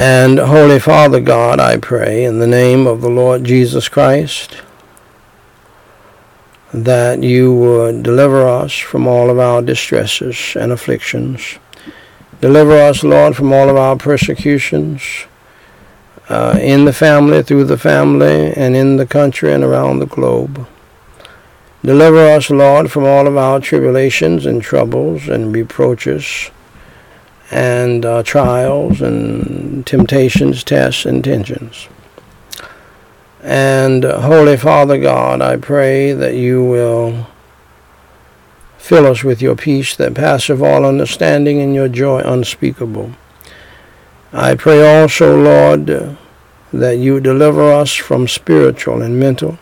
And 0.00 0.38
Holy 0.38 0.78
Father 0.78 1.18
God, 1.18 1.58
I 1.58 1.76
pray 1.76 2.22
in 2.22 2.38
the 2.38 2.46
name 2.46 2.86
of 2.86 3.00
the 3.00 3.10
Lord 3.10 3.42
Jesus 3.42 3.88
Christ 3.88 4.62
that 6.72 7.24
you 7.24 7.52
would 7.52 8.04
deliver 8.04 8.46
us 8.46 8.78
from 8.78 9.08
all 9.08 9.28
of 9.28 9.40
our 9.40 9.60
distresses 9.60 10.54
and 10.54 10.70
afflictions. 10.70 11.58
Deliver 12.40 12.74
us, 12.80 13.02
Lord, 13.02 13.34
from 13.34 13.52
all 13.52 13.68
of 13.68 13.76
our 13.76 13.96
persecutions 13.96 15.02
uh, 16.28 16.56
in 16.62 16.84
the 16.84 16.92
family, 16.92 17.42
through 17.42 17.64
the 17.64 17.76
family, 17.76 18.52
and 18.54 18.76
in 18.76 18.98
the 18.98 19.06
country 19.06 19.52
and 19.52 19.64
around 19.64 19.98
the 19.98 20.06
globe. 20.06 20.64
Deliver 21.82 22.24
us, 22.24 22.50
Lord, 22.50 22.92
from 22.92 23.02
all 23.02 23.26
of 23.26 23.36
our 23.36 23.58
tribulations 23.58 24.46
and 24.46 24.62
troubles 24.62 25.26
and 25.26 25.52
reproaches 25.52 26.52
and 27.50 28.04
uh, 28.04 28.22
trials 28.22 29.00
and 29.00 29.86
temptations, 29.86 30.62
tests, 30.62 31.04
and 31.04 31.24
tensions. 31.24 31.88
And 33.42 34.04
uh, 34.04 34.20
Holy 34.20 34.56
Father 34.56 34.98
God, 34.98 35.40
I 35.40 35.56
pray 35.56 36.12
that 36.12 36.34
you 36.34 36.64
will 36.64 37.26
fill 38.76 39.06
us 39.06 39.22
with 39.22 39.40
your 39.40 39.56
peace 39.56 39.96
that 39.96 40.14
passeth 40.14 40.60
all 40.60 40.84
understanding 40.84 41.60
and 41.60 41.74
your 41.74 41.88
joy 41.88 42.20
unspeakable. 42.20 43.12
I 44.32 44.54
pray 44.54 45.02
also, 45.02 45.40
Lord, 45.40 46.16
that 46.72 46.98
you 46.98 47.20
deliver 47.20 47.72
us 47.72 47.94
from 47.94 48.28
spiritual 48.28 49.00
and 49.00 49.18
mental, 49.18 49.58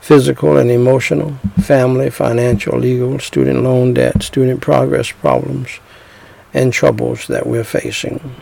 physical 0.00 0.56
and 0.58 0.70
emotional, 0.70 1.38
family, 1.62 2.10
financial, 2.10 2.78
legal, 2.78 3.18
student 3.18 3.62
loan 3.62 3.94
debt, 3.94 4.22
student 4.22 4.60
progress 4.60 5.12
problems, 5.12 5.80
and 6.54 6.72
troubles 6.72 7.26
that 7.28 7.46
we're 7.46 7.64
facing. 7.64 8.34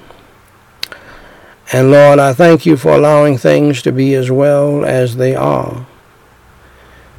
And 1.73 1.91
Lord, 1.93 2.19
I 2.19 2.33
thank 2.33 2.67
you 2.67 2.77
for 2.77 2.93
allowing 2.93 3.39
things 3.39 3.81
to 3.83 3.93
be 3.93 4.15
as 4.15 4.31
well 4.31 4.85
as 4.85 5.17
they 5.17 5.37
are. 5.37 5.87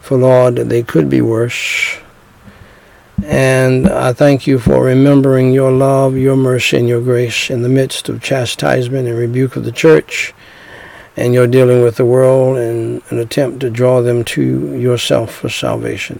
For 0.02 0.18
Lord, 0.18 0.56
they 0.56 0.84
could 0.84 1.10
be 1.10 1.22
worse. 1.22 1.98
And 3.24 3.88
I 3.88 4.12
thank 4.12 4.48
you 4.48 4.60
for 4.60 4.84
remembering 4.84 5.54
your 5.54 5.72
love, 5.72 6.18
your 6.18 6.36
mercy, 6.36 6.78
and 6.78 6.90
your 6.90 7.02
grace 7.02 7.50
in 7.50 7.62
the 7.62 7.70
midst 7.70 8.10
of 8.10 8.22
chastisement 8.22 9.08
and 9.08 9.18
rebuke 9.18 9.56
of 9.56 9.64
the 9.64 9.72
church. 9.72 10.34
And 11.16 11.34
you're 11.34 11.48
dealing 11.48 11.82
with 11.82 11.96
the 11.96 12.06
world 12.06 12.58
in 12.58 13.02
an 13.10 13.20
attempt 13.20 13.62
to 13.62 13.70
draw 13.70 14.02
them 14.02 14.26
to 14.26 14.76
yourself 14.76 15.34
for 15.34 15.50
salvation. 15.50 16.20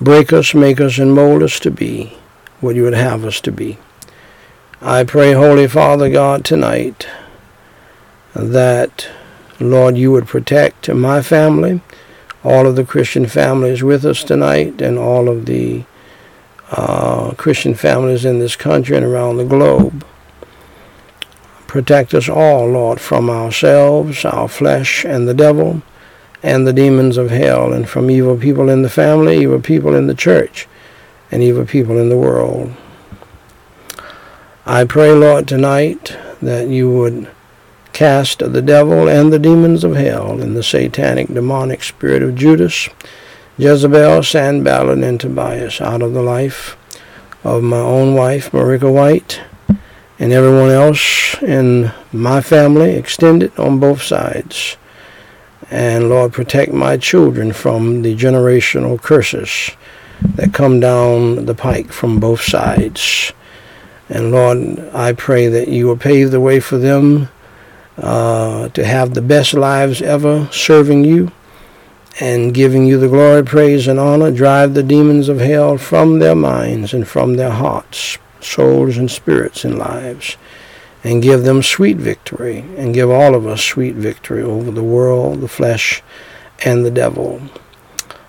Break 0.00 0.32
us, 0.32 0.54
make 0.54 0.80
us, 0.80 0.98
and 0.98 1.14
mold 1.14 1.42
us 1.42 1.58
to 1.60 1.70
be 1.70 2.16
what 2.62 2.76
you 2.76 2.84
would 2.84 2.94
have 2.94 3.24
us 3.24 3.40
to 3.42 3.52
be. 3.52 3.78
I 4.80 5.04
pray, 5.04 5.32
Holy 5.32 5.68
Father 5.68 6.10
God, 6.10 6.44
tonight 6.44 7.06
that, 8.34 9.08
Lord, 9.60 9.96
you 9.96 10.10
would 10.12 10.26
protect 10.26 10.88
my 10.88 11.22
family, 11.22 11.80
all 12.42 12.66
of 12.66 12.76
the 12.76 12.84
Christian 12.84 13.26
families 13.26 13.82
with 13.82 14.04
us 14.04 14.24
tonight, 14.24 14.80
and 14.80 14.98
all 14.98 15.28
of 15.28 15.46
the 15.46 15.84
uh, 16.70 17.32
Christian 17.36 17.74
families 17.74 18.24
in 18.24 18.38
this 18.38 18.56
country 18.56 18.96
and 18.96 19.04
around 19.04 19.36
the 19.36 19.44
globe. 19.44 20.06
Protect 21.66 22.14
us 22.14 22.28
all, 22.28 22.68
Lord, 22.68 23.00
from 23.00 23.30
ourselves, 23.30 24.24
our 24.24 24.48
flesh, 24.48 25.04
and 25.04 25.28
the 25.28 25.34
devil, 25.34 25.82
and 26.42 26.66
the 26.66 26.72
demons 26.72 27.16
of 27.16 27.30
hell, 27.30 27.72
and 27.72 27.88
from 27.88 28.10
evil 28.10 28.36
people 28.36 28.68
in 28.68 28.82
the 28.82 28.90
family, 28.90 29.42
evil 29.42 29.60
people 29.60 29.94
in 29.94 30.06
the 30.06 30.14
church, 30.14 30.66
and 31.32 31.42
evil 31.42 31.64
people 31.64 31.98
in 31.98 32.10
the 32.10 32.16
world. 32.16 32.72
I 34.66 34.84
pray, 34.84 35.10
Lord, 35.12 35.48
tonight 35.48 36.16
that 36.40 36.68
you 36.68 36.90
would 36.90 37.28
cast 37.92 38.38
the 38.38 38.62
devil 38.62 39.08
and 39.08 39.32
the 39.32 39.38
demons 39.38 39.82
of 39.82 39.96
hell 39.96 40.40
and 40.40 40.54
the 40.54 40.62
satanic 40.62 41.28
demonic 41.28 41.82
spirit 41.82 42.22
of 42.22 42.36
Judas, 42.36 42.88
Jezebel, 43.58 44.22
Sanballat, 44.22 45.02
and 45.02 45.18
Tobias 45.18 45.80
out 45.80 46.02
of 46.02 46.12
the 46.12 46.22
life 46.22 46.76
of 47.42 47.62
my 47.62 47.78
own 47.78 48.14
wife, 48.14 48.52
Marika 48.52 48.92
White, 48.92 49.40
and 50.18 50.32
everyone 50.32 50.70
else 50.70 51.42
in 51.42 51.90
my 52.12 52.40
family, 52.40 52.90
extended 52.92 53.58
on 53.58 53.80
both 53.80 54.02
sides. 54.02 54.76
And 55.70 56.08
Lord, 56.08 56.32
protect 56.32 56.72
my 56.72 56.96
children 56.98 57.52
from 57.52 58.02
the 58.02 58.14
generational 58.14 59.00
curses 59.00 59.70
that 60.36 60.54
come 60.54 60.80
down 60.80 61.46
the 61.46 61.54
pike 61.54 61.92
from 61.92 62.20
both 62.20 62.42
sides. 62.42 63.32
And 64.08 64.30
Lord, 64.30 64.78
I 64.92 65.12
pray 65.12 65.48
that 65.48 65.68
you 65.68 65.86
will 65.86 65.96
pave 65.96 66.30
the 66.30 66.40
way 66.40 66.60
for 66.60 66.78
them 66.78 67.28
uh, 67.96 68.68
to 68.68 68.84
have 68.84 69.14
the 69.14 69.22
best 69.22 69.54
lives 69.54 70.02
ever 70.02 70.48
serving 70.50 71.04
you 71.04 71.30
and 72.20 72.52
giving 72.52 72.86
you 72.86 72.98
the 72.98 73.08
glory, 73.08 73.42
praise, 73.42 73.86
and 73.86 73.98
honor. 73.98 74.30
Drive 74.30 74.74
the 74.74 74.82
demons 74.82 75.28
of 75.28 75.40
hell 75.40 75.78
from 75.78 76.18
their 76.18 76.34
minds 76.34 76.92
and 76.92 77.06
from 77.06 77.36
their 77.36 77.50
hearts, 77.50 78.18
souls, 78.40 78.96
and 78.96 79.10
spirits 79.10 79.64
and 79.64 79.78
lives. 79.78 80.36
And 81.04 81.22
give 81.22 81.42
them 81.42 81.62
sweet 81.62 81.96
victory, 81.96 82.58
and 82.76 82.94
give 82.94 83.10
all 83.10 83.34
of 83.34 83.44
us 83.44 83.60
sweet 83.60 83.96
victory 83.96 84.40
over 84.42 84.70
the 84.70 84.84
world, 84.84 85.40
the 85.40 85.48
flesh, 85.48 86.00
and 86.64 86.84
the 86.84 86.92
devil. 86.92 87.40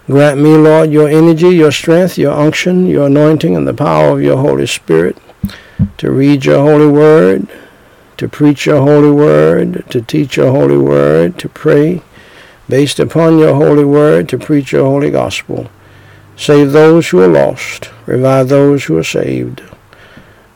Grant 0.08 0.42
me, 0.42 0.58
Lord, 0.58 0.92
your 0.92 1.08
energy, 1.08 1.50
your 1.50 1.72
strength, 1.72 2.18
your 2.18 2.34
unction, 2.34 2.88
your 2.88 3.08
anointing, 3.08 3.56
and 3.56 3.66
the 3.66 3.74
power 3.74 4.10
of 4.10 4.22
your 4.22 4.38
Holy 4.38 4.68
Spirit 4.68 5.18
to 5.98 6.12
read 6.12 6.44
your 6.44 6.60
holy 6.60 6.88
word, 6.88 7.48
to 8.18 8.28
preach 8.28 8.66
your 8.66 8.82
holy 8.82 9.12
word, 9.12 9.86
to 9.90 10.02
teach 10.02 10.36
your 10.36 10.52
holy 10.52 10.78
word, 10.78 11.40
to 11.40 11.48
pray 11.48 12.02
based 12.68 13.00
upon 13.00 13.40
your 13.40 13.56
holy 13.56 13.86
word, 13.86 14.28
to 14.30 14.38
preach 14.38 14.74
your 14.74 14.86
holy 14.86 15.10
gospel. 15.10 15.70
Save 16.36 16.74
those 16.74 17.10
who 17.10 17.22
are 17.22 17.28
lost, 17.28 17.90
revive 18.06 18.50
those 18.50 18.84
who 18.84 18.98
are 18.98 19.04
saved 19.04 19.62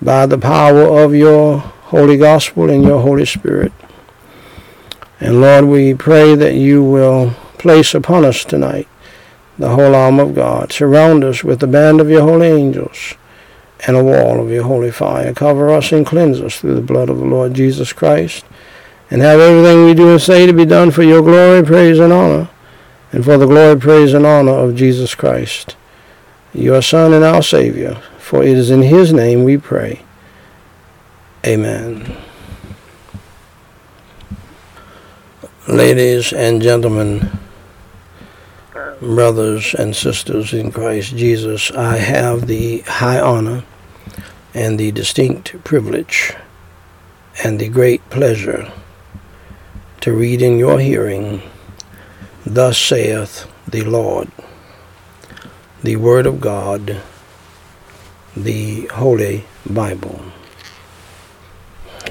by 0.01 0.25
the 0.25 0.37
power 0.37 1.03
of 1.03 1.15
your 1.15 1.59
holy 1.59 2.17
gospel 2.17 2.69
and 2.69 2.83
your 2.83 3.01
Holy 3.01 3.25
Spirit. 3.25 3.71
And 5.21 5.39
Lord, 5.39 5.65
we 5.65 5.93
pray 5.93 6.35
that 6.35 6.55
you 6.55 6.83
will 6.83 7.31
place 7.57 7.93
upon 7.93 8.25
us 8.25 8.43
tonight 8.43 8.87
the 9.57 9.69
whole 9.69 9.95
arm 9.95 10.19
of 10.19 10.35
God. 10.35 10.71
Surround 10.71 11.23
us 11.23 11.43
with 11.43 11.59
the 11.59 11.67
band 11.67 11.99
of 11.99 12.09
your 12.09 12.21
holy 12.21 12.47
angels 12.47 13.15
and 13.85 13.95
a 13.95 14.03
wall 14.03 14.41
of 14.41 14.51
your 14.51 14.63
holy 14.63 14.91
fire. 14.91 15.33
Cover 15.33 15.69
us 15.69 15.91
and 15.91 16.05
cleanse 16.05 16.39
us 16.41 16.59
through 16.59 16.75
the 16.75 16.81
blood 16.81 17.09
of 17.09 17.17
the 17.17 17.25
Lord 17.25 17.53
Jesus 17.53 17.93
Christ. 17.93 18.45
And 19.09 19.21
have 19.21 19.39
everything 19.39 19.85
we 19.85 19.93
do 19.93 20.11
and 20.11 20.21
say 20.21 20.45
to 20.45 20.53
be 20.53 20.65
done 20.65 20.91
for 20.91 21.03
your 21.03 21.21
glory, 21.21 21.63
praise, 21.63 21.99
and 21.99 22.11
honor, 22.11 22.49
and 23.11 23.23
for 23.23 23.37
the 23.37 23.45
glory, 23.45 23.79
praise, 23.79 24.13
and 24.13 24.25
honor 24.25 24.51
of 24.51 24.75
Jesus 24.75 25.15
Christ, 25.15 25.77
your 26.53 26.81
Son 26.81 27.13
and 27.13 27.23
our 27.23 27.41
Savior. 27.41 28.01
For 28.17 28.43
it 28.43 28.57
is 28.57 28.69
in 28.69 28.81
his 28.81 29.13
name 29.13 29.43
we 29.43 29.57
pray. 29.57 30.01
Amen. 31.45 32.17
Ladies 35.69 36.33
and 36.33 36.61
gentlemen, 36.61 37.29
brothers 39.01 39.73
and 39.73 39.95
sisters 39.95 40.53
in 40.53 40.71
Christ 40.71 41.15
Jesus, 41.15 41.71
I 41.71 41.97
have 41.97 42.47
the 42.47 42.79
high 42.81 43.19
honor 43.19 43.63
and 44.53 44.79
the 44.79 44.91
distinct 44.91 45.63
privilege 45.63 46.33
and 47.43 47.59
the 47.59 47.69
great 47.69 48.09
pleasure 48.09 48.71
to 50.01 50.13
read 50.13 50.41
in 50.41 50.57
your 50.57 50.79
hearing, 50.79 51.41
Thus 52.45 52.77
saith 52.77 53.45
the 53.67 53.83
Lord, 53.83 54.31
the 55.83 55.97
Word 55.97 56.25
of 56.25 56.39
God, 56.39 57.01
the 58.35 58.85
Holy 58.87 59.43
Bible. 59.69 60.21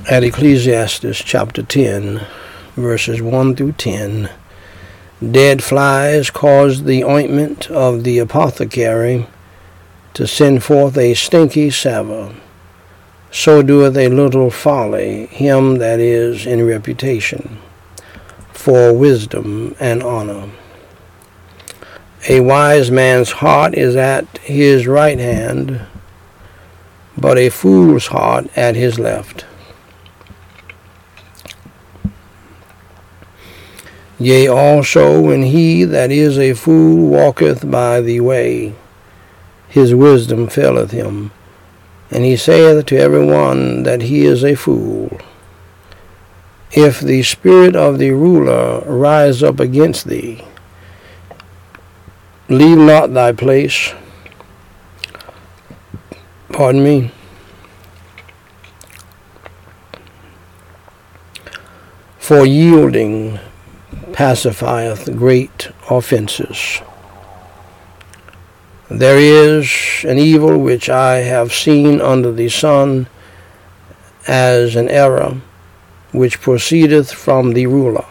At 0.09 0.23
Ecclesiastes 0.23 1.19
chapter 1.19 1.63
10, 1.63 2.25
verses 2.77 3.23
1 3.23 3.57
through 3.57 3.73
10. 3.73 4.31
Dead 5.23 5.65
flies 5.65 6.29
cause 6.29 6.85
the 6.85 7.03
ointment 7.03 7.71
of 7.71 8.05
the 8.05 8.19
apothecary 8.19 9.27
to 10.13 10.27
send 10.27 10.63
forth 10.63 10.99
a 10.99 11.15
stinky 11.15 11.71
savour. 11.71 12.35
So 13.31 13.63
doeth 13.63 13.97
a 13.97 14.09
little 14.09 14.51
folly 14.51 15.27
him 15.27 15.77
that 15.77 16.01
is 16.01 16.45
in 16.45 16.67
reputation 16.67 17.59
for 18.53 18.93
wisdom 18.93 19.75
and 19.81 20.03
honor. 20.03 20.51
A 22.29 22.41
wise 22.41 22.91
man's 22.91 23.31
heart 23.33 23.73
is 23.73 23.97
at 23.97 24.27
his 24.39 24.87
right 24.87 25.19
hand, 25.19 25.81
but 27.17 27.39
a 27.39 27.49
fool's 27.49 28.09
heart 28.09 28.49
at 28.55 28.77
his 28.77 28.99
left. 28.99 29.47
Yea, 34.19 34.49
also 34.49 35.21
when 35.21 35.43
he 35.43 35.85
that 35.85 36.11
is 36.11 36.39
a 36.39 36.55
fool 36.55 37.09
walketh 37.09 37.71
by 37.71 38.01
the 38.01 38.21
way, 38.21 38.75
his 39.69 39.95
wisdom 39.95 40.49
faileth 40.49 40.91
him, 40.91 41.31
and 42.11 42.25
he 42.25 42.35
saith 42.35 42.87
to 42.87 42.97
every 42.97 43.25
one 43.25 43.83
that 43.83 44.03
he 44.03 44.25
is 44.25 44.43
a 44.43 44.55
fool. 44.55 45.21
If 46.73 47.01
the 47.01 47.23
spirit 47.23 47.77
of 47.77 47.99
the 47.99 48.13
ruler 48.13 48.81
rise 48.87 49.43
up 49.43 49.61
against 49.61 50.09
thee, 50.09 50.43
leave 52.49 52.79
not 52.79 53.13
thy 53.13 53.33
place. 53.33 53.93
Pardon 56.53 56.83
me. 56.83 57.11
For 62.19 62.47
yielding 62.47 63.39
pacifieth 64.17 65.15
great 65.15 65.69
offences. 65.91 66.81
There 68.89 69.19
is 69.19 69.71
an 70.09 70.17
evil 70.17 70.57
which 70.57 70.89
I 70.89 71.17
have 71.17 71.53
seen 71.53 72.01
under 72.01 72.33
the 72.33 72.49
sun 72.49 73.09
as 74.27 74.75
an 74.75 74.89
error 74.89 75.43
which 76.13 76.41
proceedeth 76.41 77.13
from 77.13 77.53
the 77.53 77.67
ruler. 77.67 78.07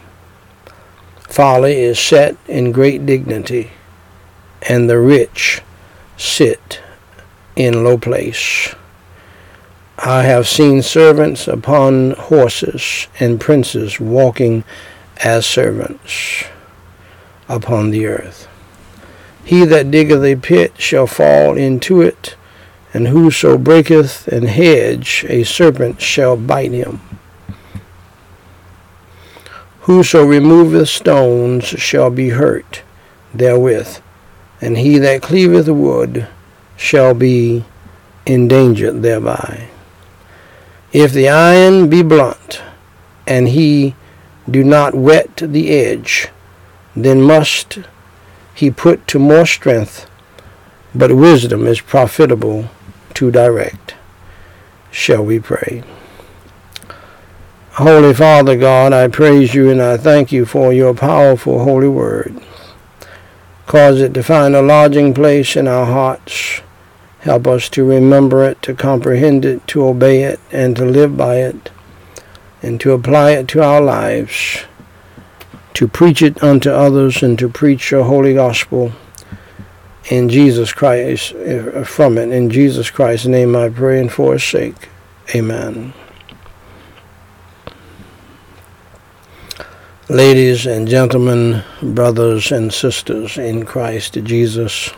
Folly 1.27 1.73
is 1.73 1.97
set 1.97 2.37
in 2.47 2.71
great 2.71 3.07
dignity, 3.07 3.71
and 4.61 4.87
the 4.87 4.99
rich 4.99 5.63
sit 6.17 6.83
in 7.55 7.83
low 7.83 7.97
place. 7.97 8.75
I 9.97 10.21
have 10.21 10.47
seen 10.47 10.83
servants 10.83 11.47
upon 11.47 12.11
horses 12.11 13.07
and 13.19 13.41
princes 13.41 13.99
walking 13.99 14.63
as 15.23 15.45
servants 15.45 16.45
upon 17.47 17.91
the 17.91 18.05
earth. 18.05 18.47
He 19.43 19.63
that 19.65 19.91
diggeth 19.91 20.23
a 20.23 20.35
pit 20.35 20.73
shall 20.77 21.07
fall 21.07 21.55
into 21.55 22.01
it, 22.01 22.35
and 22.93 23.09
whoso 23.09 23.57
breaketh 23.57 24.27
an 24.27 24.47
hedge, 24.47 25.25
a 25.29 25.43
serpent 25.43 26.01
shall 26.01 26.35
bite 26.35 26.71
him. 26.71 26.99
Whoso 29.81 30.25
removeth 30.25 30.89
stones 30.89 31.65
shall 31.65 32.09
be 32.09 32.29
hurt 32.29 32.81
therewith, 33.33 33.99
and 34.59 34.77
he 34.77 34.97
that 34.97 35.21
cleaveth 35.21 35.67
wood 35.67 36.27
shall 36.75 37.13
be 37.13 37.65
endangered 38.25 39.03
thereby. 39.03 39.67
If 40.91 41.11
the 41.11 41.29
iron 41.29 41.89
be 41.89 42.01
blunt, 42.01 42.63
and 43.27 43.49
he 43.49 43.95
do 44.49 44.63
not 44.63 44.93
wet 44.93 45.37
the 45.37 45.71
edge, 45.71 46.27
then 46.95 47.21
must 47.21 47.79
he 48.53 48.69
put 48.71 49.07
to 49.07 49.19
more 49.19 49.45
strength, 49.45 50.09
but 50.93 51.11
wisdom 51.11 51.65
is 51.65 51.81
profitable 51.81 52.69
to 53.15 53.31
direct. 53.31 53.95
Shall 54.91 55.25
we 55.25 55.39
pray? 55.39 55.83
Holy 57.71 58.13
Father 58.13 58.55
God, 58.55 58.93
I 58.93 59.09
praise 59.09 59.53
you 59.53 59.69
and 59.69 59.81
I 59.81 59.97
thank 59.97 60.31
you 60.31 60.45
for 60.45 60.71
your 60.71 60.93
powerful 60.93 61.63
holy 61.63 61.89
word. 61.89 62.41
Cause 63.65 63.99
it 63.99 64.13
to 64.13 64.23
find 64.23 64.55
a 64.55 64.61
lodging 64.61 65.13
place 65.13 65.55
in 65.57 65.67
our 65.67 65.85
hearts. 65.85 66.61
Help 67.19 67.47
us 67.47 67.67
to 67.69 67.83
remember 67.83 68.45
it, 68.45 68.61
to 68.61 68.75
comprehend 68.75 69.43
it, 69.43 69.67
to 69.67 69.83
obey 69.83 70.23
it, 70.23 70.39
and 70.51 70.75
to 70.75 70.85
live 70.85 71.17
by 71.17 71.37
it 71.37 71.71
and 72.65 72.81
to 72.81 72.93
apply 72.93 73.29
it 73.31 73.47
to 73.49 73.61
our 73.61 73.79
lives, 73.79 74.65
to 75.75 75.87
preach 75.87 76.23
it 76.23 76.41
unto 76.41 76.71
others 76.71 77.21
and 77.21 77.37
to 77.37 77.47
preach 77.47 77.91
your 77.91 78.03
holy 78.05 78.33
gospel 78.33 78.91
in 80.09 80.29
Jesus 80.29 80.73
Christ, 80.73 81.35
uh, 81.35 81.83
from 81.83 82.17
it. 82.17 82.31
In 82.31 82.49
Jesus 82.49 82.89
Christ's 82.89 83.27
name 83.27 83.55
I 83.55 83.69
pray 83.69 84.01
and 84.01 84.11
for 84.11 84.33
his 84.33 84.43
sake. 84.43 84.89
Amen. 85.35 85.93
Ladies 90.09 90.65
and 90.65 90.87
gentlemen, 90.87 91.63
brothers 91.83 92.51
and 92.51 92.73
sisters 92.73 93.37
in 93.37 93.65
Christ 93.65 94.13
Jesus, 94.23 94.89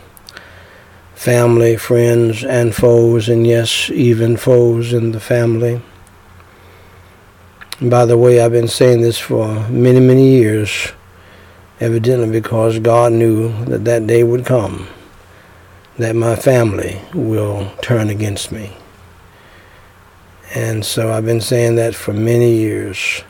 family, 1.14 1.76
friends, 1.76 2.44
and 2.44 2.74
foes, 2.74 3.28
and 3.28 3.46
yes, 3.46 3.90
even 3.90 4.38
foes 4.38 4.94
in 4.94 5.12
the 5.12 5.20
family. 5.20 5.82
By 7.80 8.06
the 8.06 8.18
way, 8.18 8.40
I've 8.40 8.50
been 8.50 8.66
saying 8.66 9.02
this 9.02 9.20
for 9.20 9.46
many, 9.68 10.00
many 10.00 10.30
years, 10.30 10.92
evidently 11.78 12.28
because 12.28 12.80
God 12.80 13.12
knew 13.12 13.52
that 13.66 13.84
that 13.84 14.04
day 14.04 14.24
would 14.24 14.44
come, 14.44 14.88
that 15.96 16.16
my 16.16 16.34
family 16.34 17.00
will 17.14 17.70
turn 17.80 18.10
against 18.10 18.50
me. 18.50 18.76
And 20.56 20.84
so 20.84 21.12
I've 21.12 21.24
been 21.24 21.40
saying 21.40 21.76
that 21.76 21.94
for 21.94 22.12
many 22.12 22.56
years. 22.56 23.22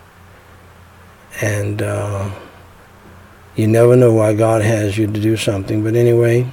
And 1.43 1.83
uh, 1.83 2.31
you 3.55 3.67
never 3.67 3.97
know 3.97 4.15
why 4.15 4.33
God 4.33 4.63
has 4.63 4.97
you 4.97 5.07
to 5.07 5.21
do 5.21 5.37
something. 5.37 5.85
But 5.85 5.95
anyway, 5.95 6.51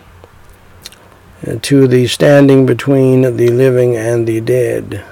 to 1.61 1.87
the 1.87 2.07
standing 2.07 2.65
between 2.65 3.21
the 3.21 3.49
living 3.51 3.95
and 3.95 4.27
the 4.27 4.41
dead. 4.41 5.05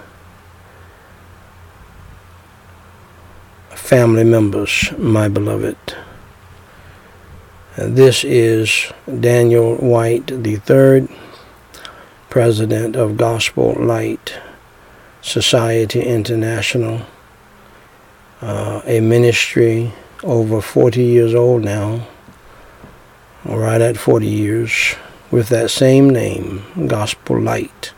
Family 3.84 4.23
members, 4.23 4.93
my 4.97 5.27
beloved. 5.27 5.75
This 7.75 8.23
is 8.23 8.93
Daniel 9.19 9.75
White 9.75 10.31
III, 10.31 11.09
President 12.29 12.95
of 12.95 13.17
Gospel 13.17 13.75
Light 13.77 14.39
Society 15.21 16.01
International, 16.01 17.01
uh, 18.41 18.81
a 18.86 19.01
ministry 19.01 19.91
over 20.23 20.61
40 20.61 21.03
years 21.03 21.36
old 21.36 21.65
now, 21.65 22.07
right 23.43 23.81
at 23.81 23.97
40 23.97 24.25
years, 24.25 24.95
with 25.29 25.49
that 25.49 25.69
same 25.69 26.09
name, 26.09 26.63
Gospel 26.88 27.38
Light. 27.38 27.91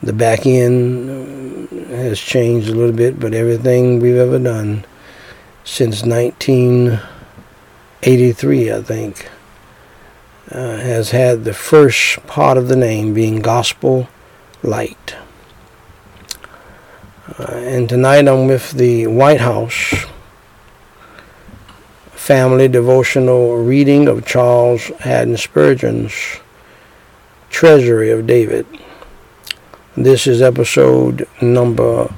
The 0.00 0.12
back 0.12 0.46
end 0.46 1.68
has 1.88 2.20
changed 2.20 2.68
a 2.68 2.74
little 2.74 2.94
bit, 2.94 3.18
but 3.18 3.34
everything 3.34 3.98
we've 3.98 4.14
ever 4.14 4.38
done 4.38 4.84
since 5.68 6.02
1983, 6.02 8.72
I 8.72 8.82
think, 8.82 9.30
uh, 10.50 10.78
has 10.78 11.10
had 11.10 11.44
the 11.44 11.52
first 11.52 12.26
part 12.26 12.56
of 12.56 12.68
the 12.68 12.74
name 12.74 13.12
being 13.12 13.40
Gospel 13.40 14.08
Light. 14.62 15.14
Uh, 17.38 17.52
and 17.52 17.86
tonight 17.86 18.26
I'm 18.26 18.46
with 18.46 18.70
the 18.72 19.08
White 19.08 19.42
House 19.42 20.06
family 22.12 22.66
devotional 22.66 23.58
reading 23.58 24.08
of 24.08 24.24
Charles 24.24 24.86
Haddon 25.00 25.36
Spurgeon's 25.36 26.38
Treasury 27.50 28.10
of 28.10 28.26
David. 28.26 28.66
This 29.96 30.26
is 30.26 30.40
episode 30.40 31.28
number 31.42 32.10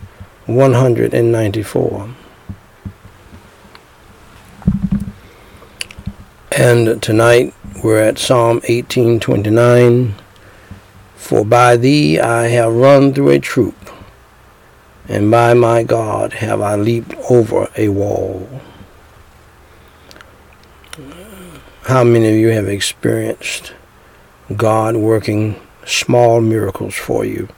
194. 0.46 2.14
And 6.52 7.00
tonight 7.00 7.54
we're 7.80 8.02
at 8.02 8.18
Psalm 8.18 8.60
18:29. 8.64 10.14
For 11.14 11.44
by 11.44 11.76
thee 11.76 12.18
I 12.18 12.48
have 12.48 12.74
run 12.74 13.14
through 13.14 13.28
a 13.28 13.38
troop, 13.38 13.76
and 15.08 15.30
by 15.30 15.54
my 15.54 15.84
God 15.84 16.32
have 16.34 16.60
I 16.60 16.74
leaped 16.74 17.14
over 17.30 17.68
a 17.76 17.90
wall. 17.90 18.48
How 21.82 22.02
many 22.02 22.28
of 22.28 22.34
you 22.34 22.48
have 22.48 22.68
experienced 22.68 23.72
God 24.56 24.96
working 24.96 25.54
small 25.86 26.40
miracles 26.40 26.96
for 26.96 27.24
you? 27.24 27.48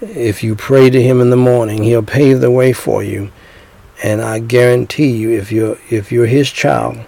If 0.00 0.42
you 0.42 0.54
pray 0.56 0.88
to 0.88 1.02
Him 1.02 1.20
in 1.20 1.28
the 1.28 1.36
morning, 1.36 1.82
He'll 1.82 2.02
pave 2.02 2.40
the 2.40 2.50
way 2.50 2.72
for 2.72 3.02
you 3.02 3.30
And 4.02 4.22
I 4.22 4.38
guarantee 4.38 5.10
you, 5.10 5.30
if 5.30 5.50
you're 5.50 5.78
if 5.90 6.12
you're 6.12 6.26
his 6.26 6.50
child, 6.50 6.98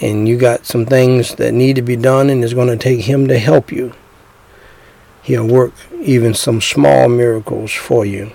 and 0.00 0.28
you 0.28 0.38
got 0.38 0.66
some 0.66 0.86
things 0.86 1.34
that 1.34 1.52
need 1.52 1.76
to 1.76 1.82
be 1.82 1.96
done, 1.96 2.30
and 2.30 2.44
it's 2.44 2.54
going 2.54 2.68
to 2.68 2.76
take 2.76 3.00
him 3.00 3.26
to 3.28 3.38
help 3.38 3.72
you, 3.72 3.92
he'll 5.22 5.46
work 5.46 5.72
even 6.00 6.32
some 6.32 6.60
small 6.60 7.08
miracles 7.08 7.72
for 7.72 8.06
you, 8.06 8.30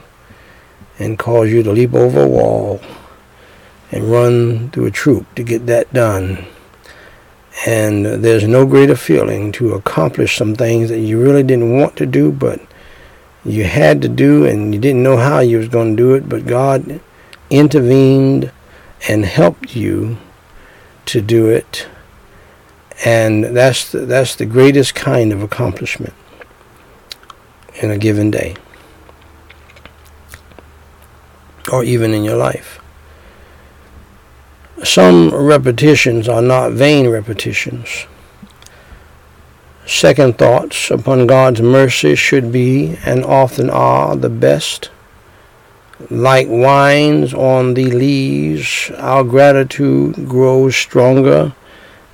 and 1.00 1.18
cause 1.18 1.50
you 1.50 1.64
to 1.64 1.72
leap 1.72 1.94
over 1.94 2.24
a 2.24 2.28
wall 2.28 2.82
and 3.92 4.12
run 4.12 4.70
through 4.72 4.88
a 4.88 4.92
troop 4.92 5.26
to 5.36 5.44
get 5.44 5.66
that 5.68 5.92
done. 5.94 6.46
And 7.66 8.06
there's 8.06 8.46
no 8.46 8.66
greater 8.66 8.98
feeling 8.98 9.54
to 9.54 9.74
accomplish 9.74 10.36
some 10.36 10.56
things 10.56 10.90
that 10.90 11.00
you 11.00 11.22
really 11.22 11.44
didn't 11.44 11.78
want 11.78 11.96
to 11.98 12.06
do, 12.06 12.34
but 12.34 12.60
you 13.46 13.64
had 13.64 14.02
to 14.02 14.10
do, 14.10 14.46
and 14.46 14.74
you 14.74 14.80
didn't 14.82 15.04
know 15.04 15.16
how 15.16 15.40
you 15.40 15.58
was 15.58 15.70
going 15.70 15.96
to 15.96 16.04
do 16.04 16.14
it, 16.16 16.28
but 16.28 16.46
God 16.46 17.00
intervened 17.50 18.52
and 19.08 19.26
helped 19.26 19.76
you 19.76 20.18
to 21.06 21.22
do 21.22 21.48
it. 21.48 21.88
And 23.04 23.44
that's 23.44 23.92
the, 23.92 24.00
that's 24.00 24.36
the 24.36 24.46
greatest 24.46 24.96
kind 24.96 25.34
of 25.34 25.42
accomplishment 25.42 26.14
in 27.82 27.92
a 27.92 27.98
given 27.98 28.32
day 28.32 28.56
or 31.72 31.84
even 31.84 32.14
in 32.14 32.24
your 32.24 32.38
life. 32.38 32.80
Some 34.84 35.34
repetitions 35.34 36.30
are 36.30 36.42
not 36.42 36.74
vain 36.74 37.10
repetitions. 37.10 38.06
Second 39.86 40.38
thoughts 40.38 40.90
upon 40.90 41.28
God's 41.28 41.62
mercy 41.62 42.16
should 42.16 42.52
be 42.52 42.98
and 43.06 43.24
often 43.24 43.70
are 43.70 44.16
the 44.16 44.30
best. 44.30 44.90
Like 46.10 46.48
wines 46.50 47.34
on 47.34 47.74
the 47.74 47.90
leaves, 47.92 48.92
our 48.98 49.24
gratitude 49.24 50.28
grows 50.28 50.76
stronger 50.76 51.56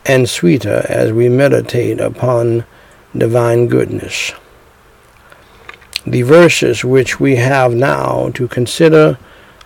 and 0.05 0.29
sweeter 0.29 0.85
as 0.87 1.11
we 1.11 1.29
meditate 1.29 1.99
upon 1.99 2.65
divine 3.17 3.67
goodness. 3.67 4.33
The 6.05 6.21
verses 6.21 6.83
which 6.83 7.19
we 7.19 7.35
have 7.37 7.73
now 7.73 8.29
to 8.35 8.47
consider 8.47 9.17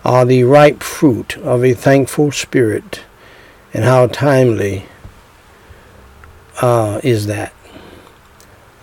are 0.04 0.24
the 0.24 0.44
ripe 0.44 0.82
fruit 0.82 1.36
of 1.38 1.64
a 1.64 1.74
thankful 1.74 2.30
spirit, 2.30 3.02
and 3.74 3.84
how 3.84 4.06
timely 4.06 4.86
uh, 6.62 7.00
is 7.02 7.26
that. 7.26 7.52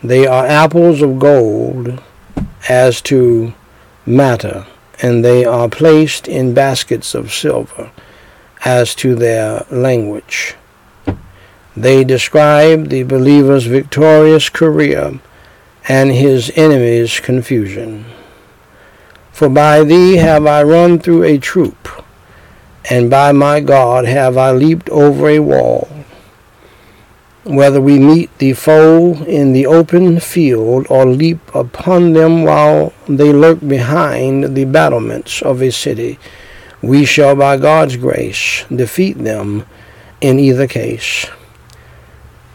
They 0.04 0.28
are 0.28 0.46
apples 0.46 1.02
of 1.02 1.18
gold 1.20 2.02
as 2.68 3.02
to 3.04 3.54
matter, 4.06 4.68
and 5.02 5.24
they 5.24 5.44
are 5.46 5.68
placed 5.70 6.28
in 6.28 6.54
baskets 6.54 7.16
of 7.16 7.34
silver 7.34 7.92
as 8.66 8.96
to 8.96 9.16
their 9.16 9.66
language. 9.70 10.56
They 11.76 12.04
describe 12.04 12.90
the 12.90 13.04
believer's 13.04 13.66
victorious 13.66 14.50
career 14.50 15.20
and 15.88 16.12
his 16.12 16.52
enemy's 16.56 17.20
confusion. 17.20 18.06
For 19.32 19.50
by 19.50 19.84
thee 19.84 20.18
have 20.18 20.46
I 20.46 20.64
run 20.64 21.00
through 21.00 21.24
a 21.24 21.40
troop, 21.40 21.90
and 22.90 23.10
by 23.10 23.32
my 23.32 23.60
God 23.60 24.06
have 24.06 24.38
I 24.38 24.52
leaped 24.52 24.90
over 24.90 25.28
a 25.28 25.40
wall. 25.40 25.90
Whether 27.46 27.82
we 27.82 28.00
meet 28.00 28.38
the 28.38 28.54
foe 28.54 29.16
in 29.26 29.52
the 29.52 29.66
open 29.66 30.20
field 30.22 30.88
or 30.90 31.06
leap 31.06 31.54
upon 31.54 32.14
them 32.14 32.44
while 32.44 32.94
they 33.08 33.34
lurk 33.34 33.60
behind 33.60 34.56
the 34.56 34.64
battlements 34.64 35.42
of 35.42 35.62
a 35.62 35.72
city, 35.72 36.20
we 36.82 37.04
shall 37.04 37.36
by 37.36 37.58
God's 37.58 37.98
grace 37.98 38.64
defeat 38.74 39.18
them 39.18 39.66
in 40.22 40.40
either 40.40 40.68
case. 40.68 41.26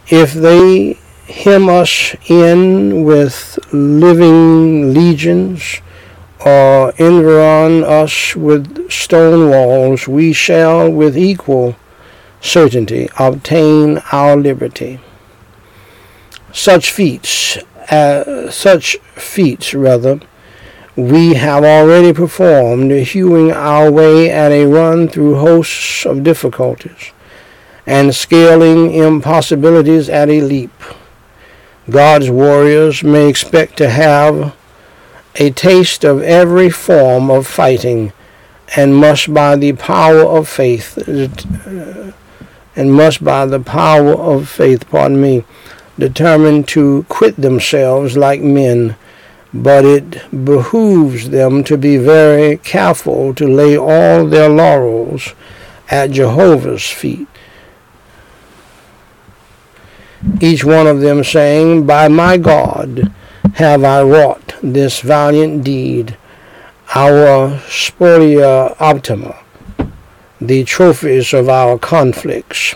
If 0.09 0.33
they 0.33 0.99
hem 1.27 1.69
us 1.69 2.17
in 2.31 3.05
with 3.05 3.59
living 3.73 4.95
legions, 4.95 5.83
or 6.45 6.93
environ 6.99 7.85
us 7.85 8.37
with 8.37 8.91
stone 8.91 9.51
walls, 9.51 10.07
we 10.07 10.33
shall 10.33 10.91
with 10.91 11.17
equal 11.17 11.77
certainty 12.41 13.09
obtain 13.19 13.99
our 14.13 14.37
liberty. 14.37 15.01
Such 16.53 16.91
feats, 16.91 17.59
uh, 17.91 18.51
such 18.51 18.97
feats 19.15 19.75
rather, 19.75 20.21
we 20.97 21.35
have 21.35 21.63
already 21.63 22.13
performed, 22.13 22.91
hewing 22.91 23.53
our 23.53 23.91
way 23.91 24.31
at 24.31 24.51
a 24.51 24.67
run 24.67 25.09
through 25.09 25.37
hosts 25.37 26.05
of 26.05 26.25
difficulties, 26.25 27.13
and 27.87 28.15
scaling 28.15 28.93
impossibilities 28.93 30.09
at 30.09 30.29
a 30.29 30.41
leap. 30.41 30.73
God's 31.89 32.31
warriors 32.31 33.05
may 33.05 33.29
expect 33.29 33.77
to 33.79 33.89
have 33.89 34.55
a 35.37 35.51
taste 35.51 36.05
of 36.05 36.21
every 36.23 36.69
form 36.69 37.31
of 37.31 37.47
fighting 37.47 38.13
and 38.77 38.97
must 38.97 39.33
by 39.33 39.57
the 39.57 39.73
power 39.73 40.21
of 40.21 40.49
faith 40.49 40.95
and 42.79 42.95
must 42.95 43.23
by 43.23 43.45
the 43.45 43.61
power 43.61 44.15
of 44.15 44.49
faith 44.49 44.89
pardon 44.89 45.21
me 45.21 45.45
determine 45.99 46.63
to 46.63 47.05
quit 47.09 47.37
themselves 47.37 48.17
like 48.17 48.41
men 48.41 48.97
but 49.53 49.85
it 49.85 50.45
behooves 50.45 51.31
them 51.31 51.65
to 51.65 51.77
be 51.79 51.97
very 51.97 52.59
careful 52.59 53.35
to 53.35 53.47
lay 53.47 53.77
all 53.77 54.27
their 54.27 54.49
laurels 54.49 55.35
at 55.91 56.11
Jehovah's 56.11 56.87
feet. 56.87 57.27
Each 60.41 60.65
one 60.65 60.87
of 60.87 61.01
them 61.01 61.25
saying 61.25 61.87
by 61.87 62.09
my 62.09 62.37
God 62.37 63.13
have 63.55 63.85
I 63.85 64.03
wrought 64.03 64.55
this 64.63 65.01
valiant 65.01 65.65
deed, 65.65 66.17
our 66.95 67.59
spolia 67.69 68.77
optima, 68.81 69.39
the 70.41 70.65
trophies 70.65 71.33
of 71.35 71.49
our 71.49 71.79
conflicts, 71.79 72.75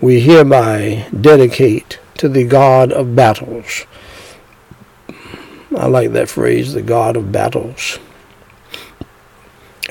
we 0.00 0.20
hereby 0.20 1.06
dedicate 1.18 1.98
to 2.16 2.28
the 2.28 2.44
God 2.44 2.92
of 2.92 3.14
battles. 3.14 3.86
I 5.76 5.86
like 5.86 6.12
that 6.12 6.28
phrase, 6.28 6.72
the 6.72 6.82
God 6.82 7.16
of 7.16 7.30
battles. 7.30 7.98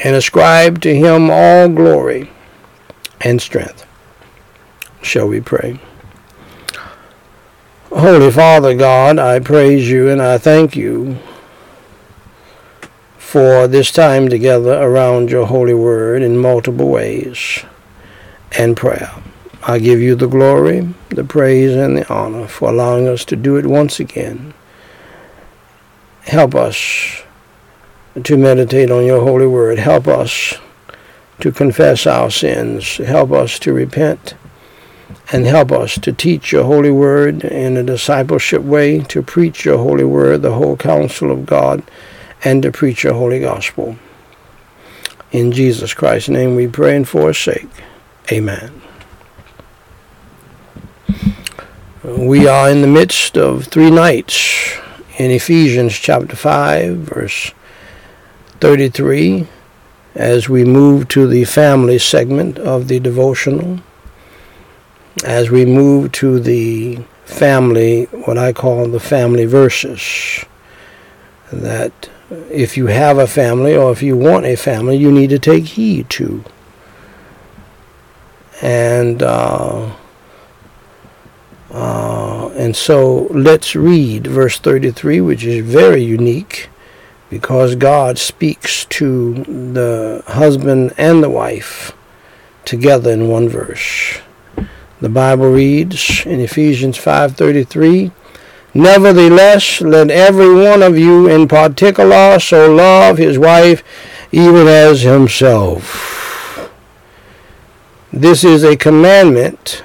And 0.03 0.15
ascribe 0.15 0.81
to 0.81 0.95
him 0.95 1.29
all 1.31 1.69
glory 1.69 2.29
and 3.21 3.41
strength. 3.41 3.85
Shall 5.01 5.27
we 5.27 5.39
pray? 5.39 5.79
Holy 7.89 8.31
Father 8.31 8.75
God, 8.75 9.17
I 9.17 9.39
praise 9.39 9.89
you 9.89 10.09
and 10.09 10.21
I 10.21 10.37
thank 10.37 10.75
you 10.75 11.17
for 13.27 13.67
this 13.67 13.91
time 13.91 14.29
together 14.29 14.81
around 14.81 15.29
your 15.29 15.45
holy 15.45 15.73
word 15.73 16.21
in 16.21 16.37
multiple 16.37 16.87
ways 16.87 17.65
and 18.57 18.77
prayer. 18.77 19.11
I 19.63 19.79
give 19.79 19.99
you 19.99 20.15
the 20.15 20.29
glory, 20.29 20.93
the 21.09 21.25
praise, 21.25 21.75
and 21.75 21.97
the 21.97 22.07
honor 22.09 22.47
for 22.47 22.69
allowing 22.69 23.05
us 23.05 23.25
to 23.25 23.35
do 23.35 23.57
it 23.57 23.65
once 23.65 23.99
again. 23.99 24.53
Help 26.21 26.55
us 26.55 27.21
to 28.23 28.37
meditate 28.37 28.89
on 28.89 29.03
your 29.05 29.21
holy 29.21 29.45
word. 29.45 29.77
Help 29.77 30.07
us 30.07 30.53
to 31.41 31.51
confess 31.51 32.07
our 32.07 32.31
sins. 32.31 32.95
Help 32.95 33.33
us 33.33 33.59
to 33.59 33.73
repent 33.73 34.35
and 35.33 35.45
help 35.45 35.73
us 35.73 35.99
to 35.99 36.13
teach 36.13 36.53
your 36.53 36.63
holy 36.63 36.91
word 36.91 37.43
in 37.43 37.75
a 37.75 37.83
discipleship 37.83 38.61
way, 38.61 38.99
to 38.99 39.21
preach 39.21 39.65
your 39.65 39.79
holy 39.79 40.05
word, 40.05 40.43
the 40.43 40.53
whole 40.53 40.77
counsel 40.77 41.29
of 41.29 41.45
God, 41.45 41.83
and 42.43 42.63
to 42.63 42.71
preach 42.71 43.03
your 43.03 43.13
holy 43.13 43.39
gospel. 43.39 43.97
In 45.31 45.51
Jesus 45.51 45.93
Christ's 45.93 46.29
name 46.29 46.55
we 46.55 46.67
pray 46.67 46.95
and 46.95 47.07
forsake. 47.07 47.67
Amen. 48.31 48.81
We 52.03 52.47
are 52.47 52.69
in 52.69 52.81
the 52.81 52.87
midst 52.87 53.37
of 53.37 53.65
three 53.65 53.91
nights 53.91 54.77
in 55.17 55.31
Ephesians 55.31 55.93
chapter 55.93 56.35
5, 56.35 56.97
verse 56.97 57.51
33, 58.61 59.47
as 60.15 60.47
we 60.47 60.63
move 60.63 61.07
to 61.09 61.27
the 61.27 61.43
family 61.45 61.99
segment 61.99 62.57
of 62.59 62.87
the 62.87 62.99
devotional 62.99 63.79
as 65.23 65.49
we 65.49 65.65
move 65.65 66.11
to 66.13 66.39
the 66.39 66.97
family, 67.25 68.05
what 68.05 68.37
I 68.37 68.53
call 68.53 68.87
the 68.87 68.99
family 68.99 69.45
verses, 69.45 70.45
that 71.51 72.09
if 72.29 72.77
you 72.77 72.87
have 72.87 73.17
a 73.17 73.27
family 73.27 73.75
or 73.75 73.91
if 73.91 74.01
you 74.01 74.17
want 74.17 74.45
a 74.45 74.55
family, 74.55 74.97
you 74.97 75.11
need 75.11 75.29
to 75.29 75.39
take 75.39 75.65
heed 75.65 76.09
to. 76.11 76.43
And 78.61 79.21
uh, 79.21 79.91
uh, 81.69 82.49
and 82.55 82.75
so 82.75 83.27
let's 83.29 83.75
read 83.75 84.27
verse 84.27 84.57
33, 84.57 85.21
which 85.21 85.43
is 85.43 85.65
very 85.65 86.03
unique 86.03 86.69
because 87.29 87.75
God 87.75 88.17
speaks 88.17 88.85
to 88.85 89.33
the 89.43 90.23
husband 90.27 90.93
and 90.97 91.21
the 91.21 91.29
wife 91.29 91.93
together 92.65 93.11
in 93.11 93.27
one 93.27 93.49
verse. 93.49 94.19
The 94.99 95.09
Bible 95.09 95.51
reads 95.51 96.25
in 96.25 96.39
Ephesians 96.39 96.97
5:33, 96.97 98.11
Nevertheless, 98.77 99.81
let 99.81 100.11
every 100.11 100.53
one 100.53 100.83
of 100.83 100.99
you 100.99 101.27
in 101.27 101.47
particular 101.47 102.39
so 102.39 102.71
love 102.71 103.17
his 103.17 103.39
wife 103.39 103.83
even 104.31 104.67
as 104.67 105.01
himself. 105.01 106.69
This 108.13 108.43
is 108.43 108.63
a 108.63 108.77
commandment. 108.77 109.81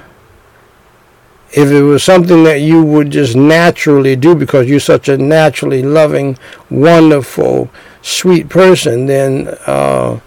If 1.53 1.71
it 1.71 1.81
was 1.81 2.03
something 2.03 2.43
that 2.43 2.61
you 2.61 2.83
would 2.83 3.09
just 3.09 3.35
naturally 3.35 4.15
do 4.15 4.35
because 4.35 4.69
you're 4.69 4.79
such 4.79 5.09
a 5.09 5.17
naturally 5.17 5.81
loving, 5.81 6.37
wonderful, 6.69 7.71
sweet 8.03 8.47
person, 8.47 9.07
then 9.07 9.47
uh, 9.65 10.19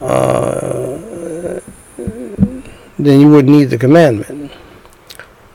uh, 0.00 0.98
then 2.96 3.20
you 3.20 3.28
wouldn't 3.28 3.56
need 3.56 3.70
the 3.70 3.78
commandment. 3.78 4.47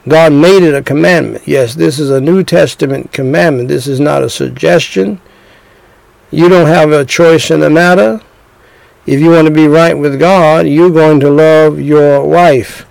God 0.08 0.34
made 0.34 0.64
it 0.64 0.76
a 0.76 0.82
commandment. 0.82 1.47
Yes, 1.47 1.76
this 1.76 1.97
is 1.97 2.10
a 2.10 2.20
New 2.20 2.43
Testament 2.43 3.14
commandment. 3.14 3.70
This 3.70 3.88
is 3.88 3.99
not 3.99 4.24
a 4.24 4.30
suggestion. 4.30 5.22
You 6.30 6.49
don't 6.49 6.68
have 6.68 6.91
a 6.91 7.06
choice 7.06 7.51
in 7.51 7.62
the 7.62 7.70
matter. 7.70 8.22
If 9.06 9.20
you 9.20 9.32
want 9.32 9.47
to 9.47 9.54
be 9.54 9.68
right 9.68 9.97
with 9.97 10.20
God, 10.20 10.68
you're 10.68 10.89
going 10.89 11.20
to 11.22 11.30
love 11.30 11.80
your 11.80 12.26
wife. 12.26 12.86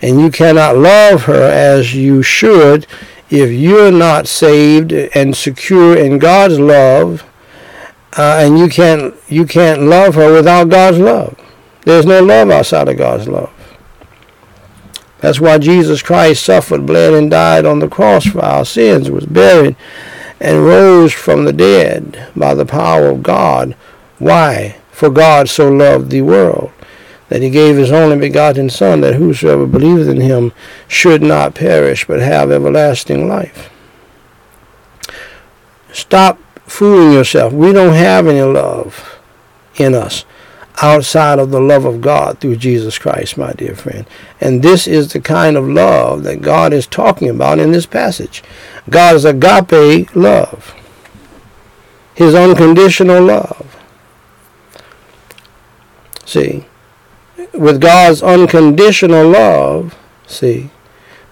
And 0.00 0.20
you 0.20 0.30
cannot 0.30 0.76
love 0.76 1.22
her 1.24 1.42
as 1.42 1.94
you 1.94 2.22
should 2.22 2.86
if 3.30 3.50
you're 3.50 3.90
not 3.90 4.28
saved 4.28 4.92
and 4.92 5.36
secure 5.36 5.96
in 5.96 6.18
God's 6.18 6.58
love. 6.58 7.24
Uh, 8.16 8.38
and 8.42 8.58
you 8.58 8.68
can't 8.68 9.14
you 9.28 9.44
can't 9.44 9.82
love 9.82 10.14
her 10.14 10.32
without 10.32 10.68
God's 10.68 10.98
love. 10.98 11.36
There's 11.82 12.06
no 12.06 12.22
love 12.22 12.50
outside 12.50 12.88
of 12.88 12.96
God's 12.96 13.26
love. 13.28 13.53
That's 15.24 15.40
why 15.40 15.56
Jesus 15.56 16.02
Christ 16.02 16.44
suffered, 16.44 16.84
bled, 16.84 17.14
and 17.14 17.30
died 17.30 17.64
on 17.64 17.78
the 17.78 17.88
cross 17.88 18.26
for 18.26 18.44
our 18.44 18.62
sins, 18.62 19.10
was 19.10 19.24
buried, 19.24 19.74
and 20.38 20.66
rose 20.66 21.14
from 21.14 21.46
the 21.46 21.52
dead 21.54 22.28
by 22.36 22.52
the 22.52 22.66
power 22.66 23.06
of 23.06 23.22
God. 23.22 23.74
Why? 24.18 24.76
For 24.92 25.08
God 25.08 25.48
so 25.48 25.72
loved 25.72 26.10
the 26.10 26.20
world 26.20 26.72
that 27.30 27.40
he 27.40 27.48
gave 27.48 27.76
his 27.76 27.90
only 27.90 28.18
begotten 28.18 28.68
Son, 28.68 29.00
that 29.00 29.14
whosoever 29.14 29.66
believeth 29.66 30.08
in 30.08 30.20
him 30.20 30.52
should 30.88 31.22
not 31.22 31.54
perish, 31.54 32.06
but 32.06 32.20
have 32.20 32.50
everlasting 32.50 33.26
life. 33.26 33.70
Stop 35.90 36.38
fooling 36.66 37.14
yourself. 37.14 37.50
We 37.50 37.72
don't 37.72 37.94
have 37.94 38.26
any 38.26 38.42
love 38.42 39.18
in 39.76 39.94
us 39.94 40.26
outside 40.82 41.38
of 41.38 41.50
the 41.50 41.60
love 41.60 41.84
of 41.84 42.00
God 42.00 42.38
through 42.38 42.56
Jesus 42.56 42.98
Christ, 42.98 43.38
my 43.38 43.52
dear 43.52 43.74
friend. 43.74 44.06
And 44.40 44.62
this 44.62 44.86
is 44.86 45.12
the 45.12 45.20
kind 45.20 45.56
of 45.56 45.68
love 45.68 46.24
that 46.24 46.42
God 46.42 46.72
is 46.72 46.86
talking 46.86 47.28
about 47.28 47.58
in 47.58 47.72
this 47.72 47.86
passage. 47.86 48.42
God's 48.90 49.24
agape 49.24 50.14
love, 50.16 50.74
His 52.14 52.34
unconditional 52.34 53.22
love. 53.22 53.76
See, 56.26 56.66
with 57.52 57.80
God's 57.80 58.22
unconditional 58.22 59.28
love, 59.28 59.96
see, 60.26 60.70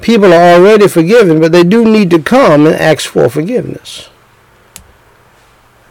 people 0.01 0.33
are 0.33 0.55
already 0.55 0.87
forgiven, 0.87 1.41
but 1.41 1.51
they 1.53 1.65
do 1.65 1.85
need 1.85 2.11
to 2.11 2.23
come 2.23 2.67
and 2.67 2.77
ask 2.77 3.09
for 3.09 3.29
forgiveness. 3.29 4.09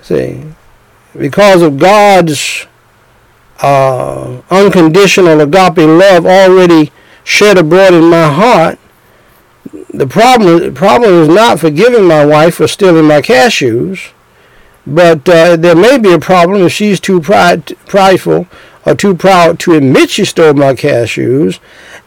See, 0.01 0.43
because 1.17 1.61
of 1.61 1.77
God's 1.77 2.67
uh, 3.61 4.41
unconditional 4.49 5.39
agape 5.41 5.77
love 5.77 6.25
already 6.25 6.91
shed 7.23 7.57
abroad 7.57 7.93
in 7.93 8.09
my 8.09 8.27
heart, 8.27 8.79
the 9.93 10.07
problem, 10.07 10.59
the 10.59 10.71
problem 10.71 11.11
is 11.13 11.27
not 11.27 11.59
forgiving 11.59 12.05
my 12.05 12.25
wife 12.25 12.55
for 12.55 12.67
stealing 12.67 13.05
my 13.05 13.21
cashews, 13.21 14.11
but 14.87 15.27
uh, 15.29 15.55
there 15.55 15.75
may 15.75 15.97
be 15.97 16.11
a 16.11 16.19
problem 16.19 16.63
if 16.63 16.71
she's 16.71 16.99
too 16.99 17.21
pride, 17.21 17.65
prideful 17.87 18.47
or 18.85 18.95
too 18.95 19.15
proud 19.15 19.59
to 19.59 19.73
admit 19.73 20.09
she 20.09 20.25
stole 20.25 20.53
my 20.53 20.73
cashews, 20.73 21.59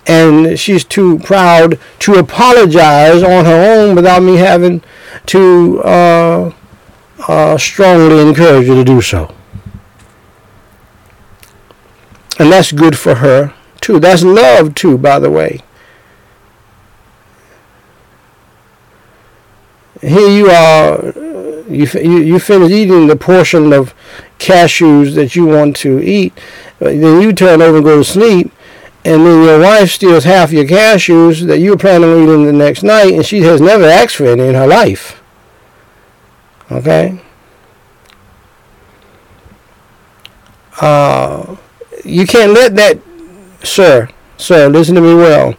and 0.07 0.59
she's 0.59 0.83
too 0.83 1.19
proud 1.21 1.79
to 2.01 2.15
apologize 2.15 3.23
on 3.23 3.45
her 3.45 3.79
own 3.79 3.95
without 3.95 4.23
me 4.23 4.37
having 4.37 4.83
to 5.27 5.81
uh, 5.85 6.53
uh 7.29 7.57
strongly 7.57 8.21
encourage 8.21 8.67
her 8.67 8.75
to 8.75 8.85
do 8.85 9.01
so. 9.01 9.33
And 12.39 12.51
that's 12.51 12.73
good 12.73 12.99
for 12.99 13.17
her 13.17 13.55
too. 13.81 14.01
That's 14.01 14.23
love 14.23 14.75
too, 14.75 14.99
by 14.99 15.19
the 15.19 15.31
way. 15.31 15.61
Here 20.01 20.29
you 20.29 20.51
are, 20.51 21.13
you, 21.69 21.87
you, 21.95 22.19
you 22.19 22.39
finish 22.39 22.71
eating 22.71 23.07
the 23.07 23.17
portion 23.17 23.73
of 23.73 23.95
cashews 24.39 25.15
that 25.15 25.35
you 25.35 25.47
want 25.47 25.77
to 25.77 26.01
eat, 26.01 26.39
then 26.79 27.23
you 27.23 27.33
turn 27.33 27.63
over 27.63 27.77
and 27.77 27.85
go 27.85 27.99
to 27.99 28.05
sleep, 28.05 28.53
and 29.05 29.25
then 29.25 29.45
your 29.45 29.61
wife 29.61 29.93
steals 29.93 30.25
half 30.25 30.53
your 30.53 30.65
cashews 30.65 31.47
that 31.47 31.61
you 31.61 31.71
were 31.71 31.77
planning 31.79 32.11
on 32.11 32.23
eating 32.23 32.45
the 32.45 32.53
next 32.53 32.83
night, 32.83 33.15
and 33.15 33.25
she 33.25 33.43
has 33.43 33.61
never 33.61 33.85
asked 33.85 34.17
for 34.17 34.27
any 34.27 34.49
in 34.49 34.55
her 34.55 34.67
life. 34.67 35.23
Okay? 36.71 37.21
Uh, 40.81 41.57
you 42.05 42.27
can't 42.27 42.53
let 42.53 42.77
that, 42.77 42.99
sir, 43.63 44.09
sir, 44.37 44.69
listen 44.69 44.95
to 44.95 45.01
me 45.01 45.15
well. 45.15 45.55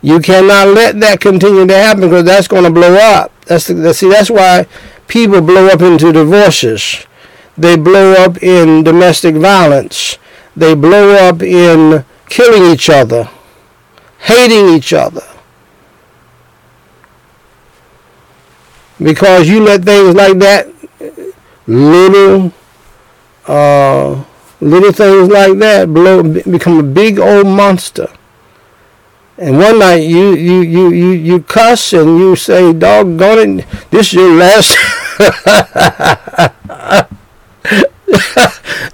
You 0.00 0.20
cannot 0.20 0.68
let 0.68 1.00
that 1.00 1.20
continue 1.20 1.66
to 1.66 1.74
happen 1.74 2.02
because 2.02 2.24
that's 2.24 2.48
going 2.48 2.64
to 2.64 2.70
blow 2.70 2.94
up. 2.94 3.32
That's 3.46 3.66
the, 3.66 3.92
see, 3.92 4.08
that's 4.08 4.30
why 4.30 4.66
people 5.08 5.40
blow 5.40 5.66
up 5.66 5.80
into 5.80 6.12
divorces. 6.12 7.06
They 7.56 7.76
blow 7.76 8.12
up 8.12 8.40
in 8.42 8.84
domestic 8.84 9.34
violence. 9.34 10.18
They 10.56 10.74
blow 10.74 11.14
up 11.14 11.42
in 11.42 12.04
killing 12.28 12.72
each 12.72 12.88
other, 12.88 13.28
hating 14.18 14.68
each 14.68 14.92
other. 14.92 15.22
Because 19.02 19.48
you 19.48 19.62
let 19.62 19.82
things 19.84 20.14
like 20.14 20.38
that, 20.38 20.68
little 21.66 22.52
uh, 23.46 24.24
little 24.60 24.92
things 24.92 25.28
like 25.28 25.58
that 25.58 25.92
blow 25.92 26.22
become 26.22 26.78
a 26.78 26.82
big 26.82 27.18
old 27.18 27.46
monster. 27.46 28.08
And 29.36 29.56
one 29.56 29.78
night 29.78 30.02
you 30.02 30.34
you 30.34 30.60
you 30.62 30.90
you, 30.90 31.10
you 31.10 31.42
cuss 31.42 31.92
and 31.92 32.18
you 32.18 32.34
say, 32.34 32.72
"Doggone 32.72 33.60
it, 33.60 33.66
this 33.90 34.08
is 34.08 34.14
your 34.14 34.34
last." 34.34 34.76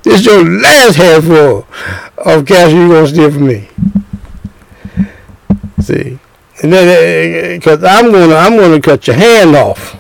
this 0.02 0.20
is 0.20 0.26
your 0.26 0.44
last 0.44 0.96
handful 0.96 1.66
of 2.18 2.46
cash 2.46 2.72
you're 2.72 2.88
gonna 2.88 3.06
steal 3.06 3.30
from 3.30 3.46
me. 3.46 3.68
See, 5.80 6.18
and 6.62 6.72
then 6.72 7.58
because 7.58 7.82
uh, 7.82 7.86
I'm 7.88 8.12
gonna 8.12 8.34
I'm 8.34 8.56
gonna 8.56 8.80
cut 8.80 9.06
your 9.06 9.16
hand 9.16 9.56
off. 9.56 9.96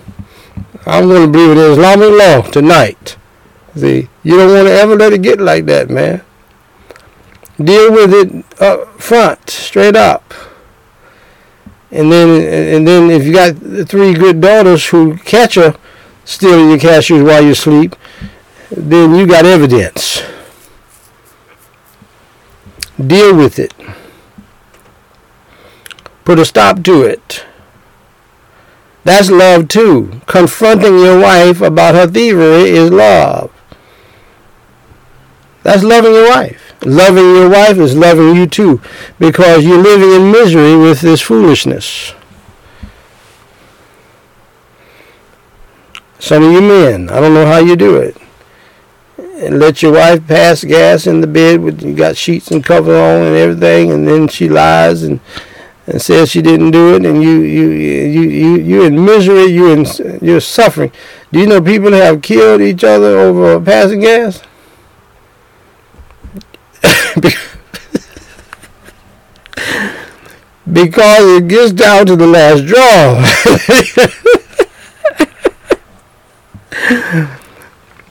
I'm 0.86 1.08
gonna 1.08 1.30
be 1.30 1.46
with 1.48 1.58
Islamic 1.58 2.10
law 2.10 2.42
tonight. 2.50 3.16
See, 3.76 4.08
you 4.22 4.36
don't 4.36 4.52
want 4.52 4.68
to 4.68 4.72
ever 4.72 4.96
let 4.96 5.12
it 5.12 5.22
get 5.22 5.40
like 5.40 5.66
that, 5.66 5.90
man. 5.90 6.22
Deal 7.56 7.92
with 7.92 8.12
it 8.12 8.60
up 8.60 9.00
front, 9.00 9.50
straight 9.50 9.96
up. 9.96 10.34
And 11.90 12.10
then, 12.10 12.74
and 12.74 12.88
then, 12.88 13.10
if 13.10 13.24
you 13.24 13.32
got 13.32 13.56
three 13.88 14.14
good 14.14 14.40
daughters 14.40 14.86
who 14.88 15.16
catch 15.18 15.54
her 15.54 15.76
stealing 16.24 16.70
your 16.70 16.78
cashews 16.78 17.24
while 17.24 17.44
you 17.44 17.54
sleep, 17.54 17.94
then 18.70 19.14
you 19.14 19.26
got 19.26 19.46
evidence. 19.46 20.22
Deal 23.04 23.36
with 23.36 23.58
it. 23.58 23.72
Put 26.24 26.40
a 26.40 26.44
stop 26.44 26.82
to 26.84 27.02
it. 27.02 27.44
That's 29.04 29.30
love 29.30 29.68
too. 29.68 30.20
Confronting 30.26 30.98
your 30.98 31.20
wife 31.20 31.60
about 31.60 31.94
her 31.94 32.06
thievery 32.06 32.70
is 32.70 32.90
love. 32.90 33.53
That's 35.64 35.82
loving 35.82 36.12
your 36.12 36.28
wife. 36.28 36.74
Loving 36.84 37.34
your 37.34 37.48
wife 37.48 37.78
is 37.78 37.96
loving 37.96 38.36
you 38.36 38.46
too 38.46 38.82
because 39.18 39.64
you're 39.64 39.82
living 39.82 40.10
in 40.10 40.30
misery 40.30 40.76
with 40.76 41.00
this 41.00 41.22
foolishness. 41.22 42.12
Some 46.18 46.44
of 46.44 46.52
you 46.52 46.60
men, 46.60 47.08
I 47.08 47.18
don't 47.18 47.34
know 47.34 47.46
how 47.46 47.58
you 47.58 47.76
do 47.76 47.96
it. 47.96 48.16
And 49.18 49.58
let 49.58 49.82
your 49.82 49.92
wife 49.92 50.26
pass 50.26 50.62
gas 50.64 51.06
in 51.06 51.22
the 51.22 51.26
bed 51.26 51.60
with 51.60 51.82
you 51.82 51.94
got 51.94 52.16
sheets 52.16 52.50
and 52.50 52.62
cover 52.62 52.94
on 52.94 53.22
and 53.22 53.36
everything, 53.36 53.90
and 53.90 54.06
then 54.06 54.28
she 54.28 54.48
lies 54.48 55.02
and 55.02 55.20
and 55.86 56.00
says 56.00 56.30
she 56.30 56.40
didn't 56.40 56.70
do 56.70 56.94
it, 56.94 57.04
and 57.04 57.22
you 57.22 57.40
you 57.40 57.68
you 57.70 58.22
you 58.22 58.56
you're 58.56 58.86
in 58.86 59.04
misery, 59.04 59.44
you're 59.44 59.76
in 59.76 59.86
you're 60.22 60.40
suffering. 60.40 60.92
Do 61.32 61.40
you 61.40 61.46
know 61.46 61.60
people 61.60 61.92
have 61.92 62.22
killed 62.22 62.62
each 62.62 62.84
other 62.84 63.18
over 63.18 63.60
passing 63.60 64.00
gas? 64.00 64.42
because 70.72 71.36
it 71.36 71.48
gets 71.48 71.72
down 71.72 72.06
to 72.06 72.16
the 72.16 72.26
last 72.26 72.66
draw. 72.66 73.20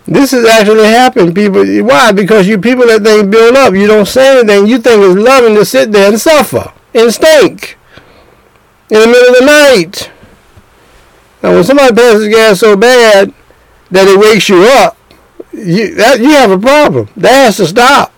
this 0.05 0.31
has 0.31 0.45
actually 0.45 0.85
happened. 0.85 1.35
People, 1.35 1.65
why? 1.83 2.11
Because 2.11 2.47
you 2.47 2.57
people 2.57 2.87
that 2.87 3.03
they 3.03 3.23
build 3.23 3.55
up. 3.55 3.73
You 3.73 3.87
don't 3.87 4.07
say 4.07 4.39
anything. 4.39 4.67
You 4.67 4.79
think 4.79 5.01
it's 5.01 5.19
loving 5.19 5.55
to 5.55 5.65
sit 5.65 5.91
there 5.91 6.09
and 6.09 6.19
suffer 6.19 6.71
and 6.93 7.13
stink 7.13 7.77
in 8.89 8.99
the 8.99 9.07
middle 9.07 9.29
of 9.29 9.39
the 9.39 9.45
night. 9.45 10.11
Now, 11.41 11.55
when 11.55 11.63
somebody 11.63 11.93
passes 11.93 12.29
gas 12.29 12.59
so 12.59 12.77
bad 12.77 13.33
that 13.91 14.07
it 14.07 14.19
wakes 14.19 14.47
you 14.47 14.63
up, 14.63 14.97
you 15.51 15.93
that 15.95 16.19
you 16.19 16.31
have 16.31 16.51
a 16.51 16.57
problem. 16.57 17.09
That 17.17 17.45
has 17.45 17.57
to 17.57 17.67
stop. 17.67 18.12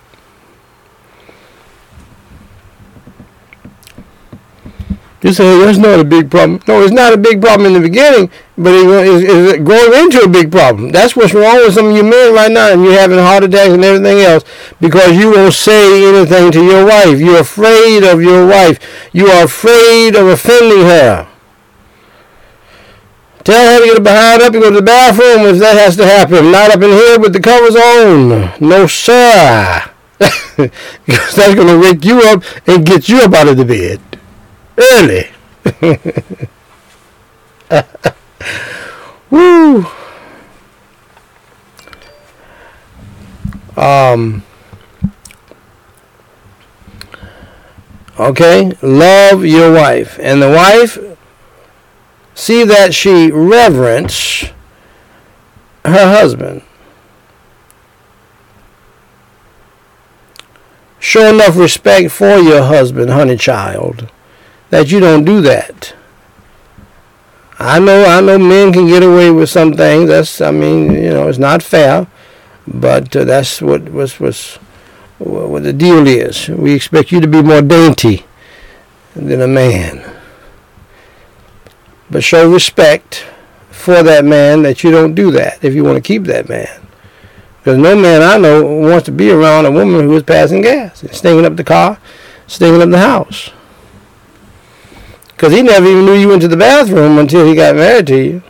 You 5.25 5.33
say 5.33 5.57
that's 5.57 5.79
not 5.79 5.99
a 5.99 6.03
big 6.03 6.29
problem. 6.29 6.61
No, 6.67 6.83
it's 6.83 6.93
not 6.93 7.11
a 7.11 7.17
big 7.17 7.41
problem 7.41 7.65
in 7.65 7.73
the 7.73 7.89
beginning, 7.89 8.29
but 8.59 8.75
it 8.75 8.85
is, 8.85 9.53
growing 9.65 10.03
into 10.03 10.21
a 10.21 10.27
big 10.27 10.51
problem. 10.51 10.91
That's 10.91 11.15
what's 11.15 11.33
wrong 11.33 11.55
with 11.55 11.73
some 11.73 11.87
of 11.87 11.95
you 11.95 12.03
men 12.03 12.31
right 12.31 12.51
now, 12.51 12.71
and 12.71 12.83
you're 12.83 12.93
having 12.93 13.17
heart 13.17 13.43
attacks 13.43 13.73
and 13.73 13.83
everything 13.83 14.19
else 14.19 14.43
because 14.79 15.17
you 15.17 15.31
won't 15.31 15.55
say 15.55 16.07
anything 16.07 16.51
to 16.51 16.63
your 16.63 16.85
wife. 16.85 17.19
You're 17.19 17.39
afraid 17.39 18.03
of 18.03 18.21
your 18.21 18.45
wife. 18.45 18.77
You 19.13 19.25
are 19.25 19.45
afraid 19.45 20.15
of 20.15 20.27
offending 20.27 20.81
her. 20.81 21.27
Tell 23.43 23.65
her 23.65 23.79
to 23.79 23.93
get 23.95 24.03
behind 24.03 24.43
up 24.43 24.53
and 24.53 24.61
go 24.61 24.69
to 24.69 24.75
the 24.75 24.83
bathroom 24.83 25.47
if 25.47 25.57
that 25.57 25.75
has 25.75 25.97
to 25.97 26.05
happen. 26.05 26.51
Not 26.51 26.69
up 26.69 26.83
in 26.83 26.91
here 26.91 27.19
with 27.19 27.33
the 27.33 27.39
covers 27.39 27.75
on. 27.75 28.53
No, 28.59 28.85
sir. 28.85 29.89
because 30.19 30.69
that's 31.35 31.55
going 31.55 31.67
to 31.67 31.79
wake 31.79 32.05
you 32.05 32.19
up 32.21 32.43
and 32.67 32.85
get 32.85 33.09
you 33.09 33.21
up 33.21 33.33
out 33.33 33.47
of 33.47 33.57
the 33.57 33.65
bed 33.65 33.99
early. 34.77 35.29
Woo. 39.29 39.85
Um. 43.75 44.43
Okay, 48.17 48.71
love 48.81 49.43
your 49.43 49.73
wife, 49.73 50.17
and 50.21 50.41
the 50.41 50.49
wife 50.49 50.97
see 52.33 52.63
that 52.63 52.93
she 52.93 53.29
reverence 53.29 54.45
her 55.83 56.07
husband. 56.07 56.61
Show 60.99 61.33
enough 61.33 61.57
respect 61.57 62.11
for 62.11 62.37
your 62.37 62.63
husband, 62.63 63.09
honey 63.09 63.35
child 63.35 64.09
that 64.75 64.91
you 64.91 64.99
don't 64.99 65.23
do 65.23 65.39
that. 65.39 65.95
I 67.57 67.79
know, 67.79 68.03
I 68.03 68.19
know, 68.19 68.37
men 68.37 68.73
can 68.73 68.87
get 68.87 69.03
away 69.03 69.31
with 69.31 69.49
some 69.49 69.71
things. 69.71 70.09
That's, 70.09 70.41
I 70.41 70.51
mean, 70.51 70.91
you 70.91 71.11
know, 71.11 71.29
it's 71.29 71.37
not 71.37 71.63
fair, 71.63 72.07
but 72.67 73.15
uh, 73.15 73.23
that's 73.23 73.61
what 73.61 73.83
was 73.89 74.19
was 74.19 74.57
what 75.17 75.63
the 75.63 75.71
deal 75.71 76.05
is. 76.05 76.49
We 76.49 76.73
expect 76.73 77.13
you 77.13 77.21
to 77.21 77.27
be 77.27 77.41
more 77.41 77.61
dainty 77.61 78.25
than 79.15 79.39
a 79.39 79.47
man, 79.47 80.03
but 82.09 82.25
show 82.25 82.51
respect 82.51 83.25
for 83.71 84.03
that 84.03 84.25
man 84.25 84.63
that 84.63 84.83
you 84.83 84.91
don't 84.91 85.15
do 85.15 85.31
that 85.31 85.63
if 85.63 85.73
you 85.73 85.85
want 85.85 85.95
to 85.95 86.01
keep 86.01 86.23
that 86.25 86.49
man. 86.49 86.85
Because 87.59 87.77
no 87.77 87.95
man 87.95 88.21
I 88.21 88.37
know 88.37 88.61
wants 88.65 89.05
to 89.05 89.13
be 89.13 89.31
around 89.31 89.65
a 89.65 89.71
woman 89.71 90.01
who 90.01 90.17
is 90.17 90.23
passing 90.23 90.63
gas, 90.63 91.01
and 91.01 91.15
stinking 91.15 91.45
up 91.45 91.55
the 91.55 91.63
car, 91.63 91.97
stinking 92.47 92.81
up 92.81 92.89
the 92.89 92.99
house. 92.99 93.51
Because 95.35 95.51
he 95.51 95.61
never 95.61 95.85
even 95.85 96.05
knew 96.05 96.13
you 96.13 96.29
went 96.29 96.41
to 96.43 96.47
the 96.47 96.55
bathroom 96.55 97.17
until 97.17 97.45
he 97.45 97.55
got 97.55 97.75
married 97.75 98.07
to 98.07 98.17
you. 98.17 98.43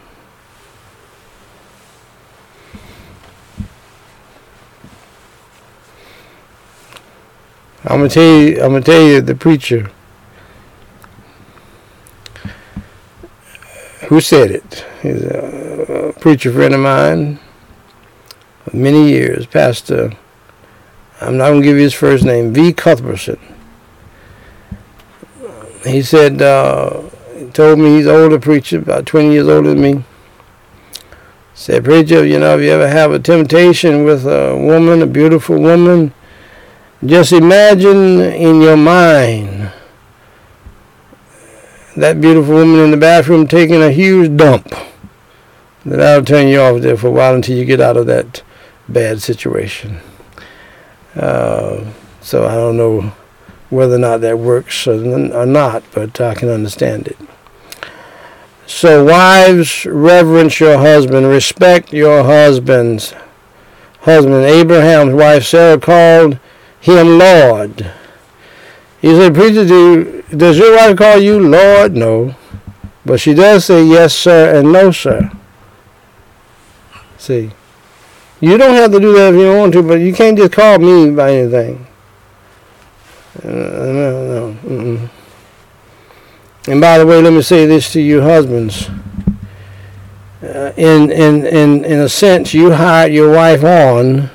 I'm 7.84 8.00
gonna 8.00 8.10
tell 8.10 8.24
you. 8.24 8.62
I'm 8.62 8.72
gonna 8.72 8.82
tell 8.82 9.02
you 9.02 9.22
the 9.22 9.36
preacher 9.36 9.90
who 14.08 14.22
said 14.22 14.52
it. 14.52 14.86
He's 15.02 15.24
a, 15.24 16.14
preacher 16.20 16.52
friend 16.52 16.74
of 16.74 16.82
mine 16.82 17.40
of 18.68 18.74
many 18.74 19.10
years, 19.10 19.46
Pastor. 19.48 20.12
I'm 21.22 21.38
not 21.38 21.50
gonna 21.50 21.64
give 21.64 21.78
you 21.78 21.84
his 21.84 21.94
first 21.94 22.24
name, 22.26 22.54
V. 22.54 22.74
Cuthbertson 22.74 23.55
he 25.86 26.02
said, 26.02 26.42
uh, 26.42 27.02
he 27.38 27.46
told 27.52 27.80
me 27.80 27.98
he's 27.98 28.06
an 28.06 28.16
older 28.16 28.40
preacher, 28.40 28.80
about 28.80 29.06
20 29.06 29.32
years 29.32 29.48
older 29.48 29.70
than 29.70 29.82
me. 29.82 30.04
Said, 31.54 31.86
preacher, 31.86 32.26
you 32.26 32.40
know, 32.40 32.58
if 32.58 32.64
you 32.64 32.72
ever 32.72 32.88
have 32.88 33.12
a 33.12 33.20
temptation 33.20 34.04
with 34.04 34.26
a 34.26 34.58
woman, 34.58 35.02
a 35.02 35.08
beautiful 35.08 35.60
woman, 35.60 36.14
just 37.06 37.32
imagine 37.32 38.20
in 38.20 38.62
your 38.62 38.78
mind 38.78 39.72
that 41.96 42.20
beautiful 42.20 42.56
woman 42.56 42.80
in 42.80 42.92
the 42.92 42.98
bathroom 42.98 43.48
taking 43.48 43.82
a 43.82 43.92
huge 43.92 44.36
dump. 44.36 44.74
That'll 45.86 46.26
turn 46.26 46.48
you 46.48 46.60
off 46.60 46.82
there 46.82 46.98
for 46.98 47.08
a 47.08 47.12
while 47.12 47.36
until 47.36 47.58
you 47.58 47.64
get 47.64 47.80
out 47.80 47.96
of 47.96 48.06
that 48.08 48.44
bad 48.90 49.22
situation. 49.22 50.00
Uh, 51.16 51.86
so 52.22 52.46
I 52.46 52.56
don't 52.56 52.76
know 52.76 53.14
whether 53.70 53.96
or 53.96 54.00
not 54.00 54.22
that 54.22 54.40
works 54.40 54.88
or 54.88 55.46
not, 55.46 55.84
but 55.94 56.20
I 56.22 56.36
can 56.36 56.50
understand 56.50 57.08
it. 57.08 57.18
So, 58.68 59.06
wives, 59.06 59.86
reverence 59.86 60.60
your 60.60 60.78
husband, 60.80 61.28
respect 61.28 61.94
your 61.94 62.24
husband's 62.24 63.14
husband. 64.02 64.46
Abraham's 64.46 65.14
wife 65.14 65.46
Sarah 65.46 65.80
called 65.80 66.40
him 66.80 67.20
Lord. 67.20 67.92
He 69.02 69.16
said, 69.16 69.36
Preacher, 69.36 69.66
do, 69.66 70.24
does 70.36 70.58
your 70.58 70.76
wife 70.76 70.98
call 70.98 71.20
you 71.20 71.40
Lord? 71.40 71.96
No. 71.96 72.36
But 73.06 73.20
she 73.20 73.36
does 73.36 73.66
say 73.66 73.84
yes, 73.84 74.16
sir, 74.16 74.56
and 74.56 74.74
no, 74.74 74.92
sir. 74.92 75.32
See, 77.18 77.52
you 78.40 78.58
don't 78.58 78.76
have 78.76 78.92
to 78.92 79.00
do 79.00 79.14
that 79.14 79.34
if 79.34 79.40
you 79.40 79.46
don't 79.46 79.60
want 79.60 79.74
to, 79.74 79.84
but 79.84 80.00
you 80.00 80.14
can't 80.14 80.38
just 80.38 80.54
call 80.54 80.80
me 80.80 81.12
by 81.12 81.34
anything. 81.34 81.86
Uh, 83.44 83.48
no, 83.48 84.58
no. 84.64 85.10
And 86.68 86.82
by 86.82 86.98
the 86.98 87.06
way, 87.06 87.22
let 87.22 87.34
me 87.34 87.42
say 87.42 87.66
this 87.66 87.92
to 87.94 88.02
you 88.02 88.22
husbands. 88.22 88.90
Uh, 90.42 90.72
in, 90.78 91.12
in, 91.12 91.46
in, 91.46 91.86
in 91.86 92.00
a 92.00 92.10
sense, 92.10 92.54
you 92.54 92.74
hired 92.74 93.14
your 93.14 93.32
wife 93.34 93.64
on 93.64 94.30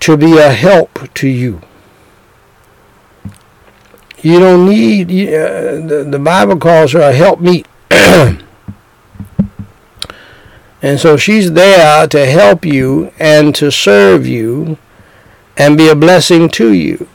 to 0.00 0.16
be 0.16 0.36
a 0.38 0.52
help 0.52 1.12
to 1.14 1.28
you. 1.28 1.60
You 4.22 4.40
don't 4.40 4.68
need, 4.68 5.10
uh, 5.10 5.86
the, 5.86 6.06
the 6.08 6.18
Bible 6.18 6.58
calls 6.58 6.92
her 6.92 7.00
a 7.00 7.12
helpmeet. 7.12 7.66
and 7.90 8.40
so 10.98 11.16
she's 11.16 11.52
there 11.52 12.06
to 12.08 12.26
help 12.26 12.64
you 12.64 13.12
and 13.18 13.54
to 13.56 13.70
serve 13.70 14.26
you 14.26 14.78
and 15.56 15.76
be 15.76 15.88
a 15.88 15.96
blessing 15.96 16.48
to 16.50 16.72
you. 16.72 17.08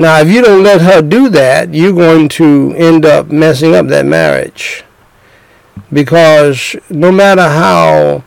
Now, 0.00 0.18
if 0.20 0.28
you 0.28 0.40
don't 0.40 0.62
let 0.62 0.80
her 0.80 1.02
do 1.02 1.28
that, 1.28 1.74
you're 1.74 1.92
going 1.92 2.30
to 2.30 2.72
end 2.74 3.04
up 3.04 3.30
messing 3.30 3.74
up 3.74 3.88
that 3.88 4.06
marriage. 4.06 4.82
Because 5.92 6.74
no 6.88 7.12
matter 7.12 7.42
how 7.42 8.24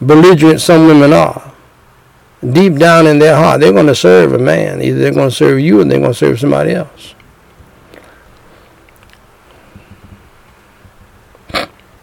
belligerent 0.00 0.62
some 0.62 0.86
women 0.86 1.12
are, 1.12 1.52
deep 2.42 2.76
down 2.76 3.06
in 3.06 3.18
their 3.18 3.36
heart, 3.36 3.60
they're 3.60 3.74
going 3.74 3.86
to 3.88 3.94
serve 3.94 4.32
a 4.32 4.38
man. 4.38 4.80
Either 4.80 4.98
they're 4.98 5.12
going 5.12 5.28
to 5.28 5.34
serve 5.34 5.60
you 5.60 5.82
or 5.82 5.84
they're 5.84 5.98
going 5.98 6.12
to 6.12 6.18
serve 6.18 6.40
somebody 6.40 6.72
else. 6.72 7.14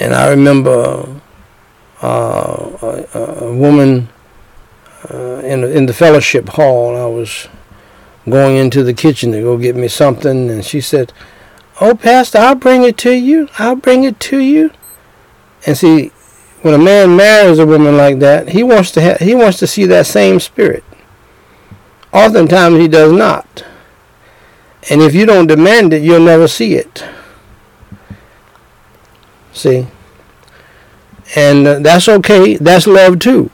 and 0.00 0.14
I 0.14 0.30
remember 0.30 1.20
uh, 2.00 3.04
a, 3.12 3.18
a 3.44 3.54
woman 3.54 4.08
uh, 5.10 5.40
in 5.44 5.64
in 5.64 5.86
the 5.86 5.92
fellowship 5.94 6.50
hall. 6.50 6.96
I 6.96 7.06
was 7.06 7.48
going 8.28 8.56
into 8.56 8.82
the 8.82 8.94
kitchen 8.94 9.32
to 9.32 9.40
go 9.40 9.58
get 9.58 9.76
me 9.76 9.88
something, 9.88 10.50
and 10.50 10.64
she 10.64 10.80
said, 10.80 11.12
"Oh, 11.80 11.94
Pastor, 11.94 12.38
I'll 12.38 12.54
bring 12.54 12.82
it 12.82 12.96
to 12.98 13.12
you. 13.12 13.48
I'll 13.58 13.76
bring 13.76 14.04
it 14.04 14.20
to 14.20 14.38
you." 14.38 14.70
And 15.66 15.76
see, 15.76 16.08
when 16.62 16.74
a 16.74 16.78
man 16.78 17.16
marries 17.16 17.58
a 17.58 17.66
woman 17.66 17.96
like 17.96 18.18
that, 18.20 18.50
he 18.50 18.62
wants 18.62 18.90
to 18.92 19.02
ha- 19.02 19.24
he 19.24 19.34
wants 19.34 19.58
to 19.58 19.66
see 19.66 19.86
that 19.86 20.06
same 20.06 20.40
spirit. 20.40 20.84
Oftentimes 22.12 22.78
he 22.78 22.88
does 22.88 23.12
not. 23.12 23.64
And 24.90 25.00
if 25.00 25.14
you 25.14 25.26
don't 25.26 25.46
demand 25.46 25.92
it, 25.92 26.02
you'll 26.02 26.20
never 26.20 26.46
see 26.46 26.74
it. 26.74 27.04
See? 29.52 29.86
And 31.34 31.66
uh, 31.66 31.78
that's 31.80 32.08
okay. 32.08 32.56
That's 32.56 32.86
love 32.86 33.18
too. 33.18 33.50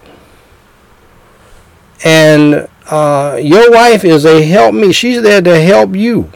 And 2.05 2.69
uh, 2.87 3.39
your 3.41 3.71
wife 3.71 4.05
is 4.05 4.25
a 4.25 4.43
helpmeet. 4.43 4.95
She's 4.95 5.23
there 5.23 5.43
to 5.43 5.61
help 5.61 5.95
you. 5.95 6.31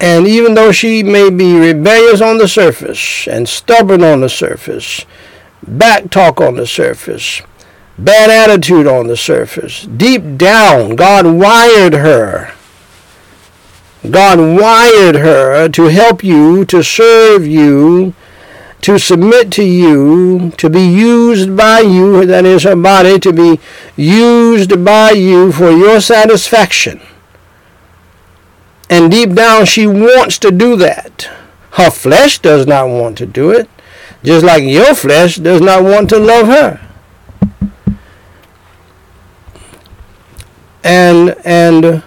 And 0.00 0.26
even 0.26 0.54
though 0.54 0.72
she 0.72 1.02
may 1.02 1.30
be 1.30 1.56
rebellious 1.56 2.20
on 2.20 2.38
the 2.38 2.48
surface 2.48 3.26
and 3.26 3.48
stubborn 3.48 4.02
on 4.02 4.20
the 4.20 4.28
surface, 4.28 5.06
back 5.66 6.10
talk 6.10 6.40
on 6.40 6.56
the 6.56 6.66
surface, 6.66 7.40
bad 7.96 8.28
attitude 8.28 8.86
on 8.86 9.06
the 9.06 9.16
surface, 9.16 9.84
deep 9.84 10.36
down, 10.36 10.96
God 10.96 11.26
wired 11.26 11.94
her. 11.94 12.52
God 14.10 14.38
wired 14.38 15.14
her 15.14 15.68
to 15.70 15.84
help 15.84 16.22
you, 16.22 16.66
to 16.66 16.82
serve 16.82 17.46
you, 17.46 18.12
to 18.84 18.98
submit 18.98 19.50
to 19.50 19.64
you, 19.64 20.50
to 20.58 20.68
be 20.68 20.82
used 20.86 21.56
by 21.56 21.80
you, 21.80 22.26
that 22.26 22.44
is 22.44 22.64
her 22.64 22.76
body, 22.76 23.18
to 23.18 23.32
be 23.32 23.58
used 23.96 24.84
by 24.84 25.10
you 25.10 25.50
for 25.50 25.70
your 25.70 26.02
satisfaction. 26.02 27.00
And 28.90 29.10
deep 29.10 29.32
down, 29.32 29.64
she 29.64 29.86
wants 29.86 30.38
to 30.40 30.50
do 30.50 30.76
that. 30.76 31.30
Her 31.70 31.90
flesh 31.90 32.40
does 32.40 32.66
not 32.66 32.88
want 32.88 33.16
to 33.18 33.26
do 33.26 33.52
it, 33.52 33.70
just 34.22 34.44
like 34.44 34.62
your 34.62 34.94
flesh 34.94 35.36
does 35.36 35.62
not 35.62 35.82
want 35.82 36.10
to 36.10 36.18
love 36.18 36.48
her. 36.48 36.86
And 40.82 41.34
and 41.46 42.02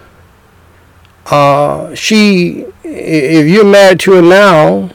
uh, 1.25 1.95
she, 1.95 2.67
if 2.83 3.47
you're 3.47 3.65
married 3.65 3.99
to 4.01 4.11
her 4.11 4.21
now, 4.21 4.91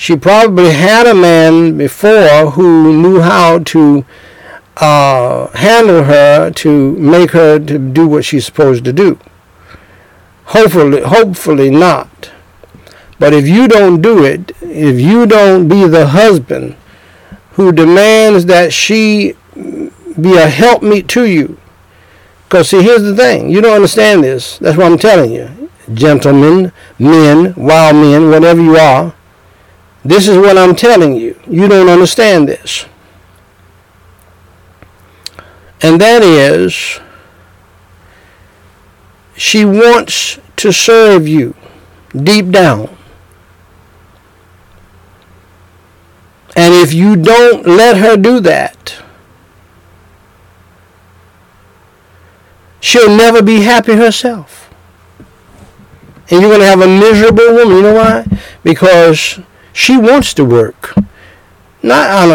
she 0.00 0.16
probably 0.16 0.70
had 0.70 1.06
a 1.06 1.14
man 1.14 1.76
before 1.76 2.52
who 2.52 2.90
knew 2.90 3.20
how 3.20 3.58
to 3.58 4.02
uh, 4.78 5.48
handle 5.48 6.04
her 6.04 6.50
to 6.50 6.96
make 6.96 7.32
her 7.32 7.58
to 7.58 7.78
do 7.78 8.08
what 8.08 8.24
she's 8.24 8.46
supposed 8.46 8.82
to 8.86 8.94
do. 8.94 9.18
Hopefully, 10.46 11.02
hopefully 11.02 11.68
not. 11.68 12.30
But 13.18 13.34
if 13.34 13.46
you 13.46 13.68
don't 13.68 14.00
do 14.00 14.24
it, 14.24 14.52
if 14.62 14.98
you 14.98 15.26
don't 15.26 15.68
be 15.68 15.86
the 15.86 16.06
husband 16.06 16.76
who 17.52 17.70
demands 17.70 18.46
that 18.46 18.72
she 18.72 19.34
be 20.18 20.38
a 20.38 20.48
helpmeet 20.48 21.08
to 21.08 21.26
you, 21.26 21.58
because 22.44 22.70
see, 22.70 22.82
here's 22.82 23.02
the 23.02 23.14
thing: 23.14 23.50
you 23.50 23.60
don't 23.60 23.74
understand 23.74 24.24
this. 24.24 24.56
That's 24.56 24.78
what 24.78 24.90
I'm 24.90 24.96
telling 24.96 25.30
you, 25.30 25.68
gentlemen, 25.92 26.72
men, 26.98 27.52
wild 27.54 27.96
men, 27.96 28.30
whatever 28.30 28.62
you 28.62 28.78
are. 28.78 29.14
This 30.04 30.28
is 30.28 30.36
what 30.36 30.56
I'm 30.56 30.74
telling 30.74 31.16
you. 31.16 31.38
You 31.46 31.68
don't 31.68 31.88
understand 31.88 32.48
this. 32.48 32.86
And 35.82 36.00
that 36.00 36.22
is, 36.22 37.00
she 39.36 39.64
wants 39.64 40.38
to 40.56 40.72
serve 40.72 41.26
you 41.26 41.54
deep 42.14 42.50
down. 42.50 42.96
And 46.56 46.74
if 46.74 46.92
you 46.92 47.16
don't 47.16 47.66
let 47.66 47.96
her 47.96 48.16
do 48.16 48.40
that, 48.40 49.02
she'll 52.80 53.16
never 53.16 53.42
be 53.42 53.62
happy 53.62 53.94
herself. 53.94 54.68
And 56.30 56.40
you're 56.40 56.50
going 56.50 56.60
to 56.60 56.66
have 56.66 56.80
a 56.80 56.86
miserable 56.86 57.54
woman. 57.54 57.76
You 57.76 57.82
know 57.82 57.94
why? 57.94 58.26
Because 58.62 59.40
she 59.72 59.96
wants 59.96 60.34
to 60.34 60.44
work. 60.44 60.94
Not 61.82 62.10
on 62.10 62.30
a, 62.30 62.34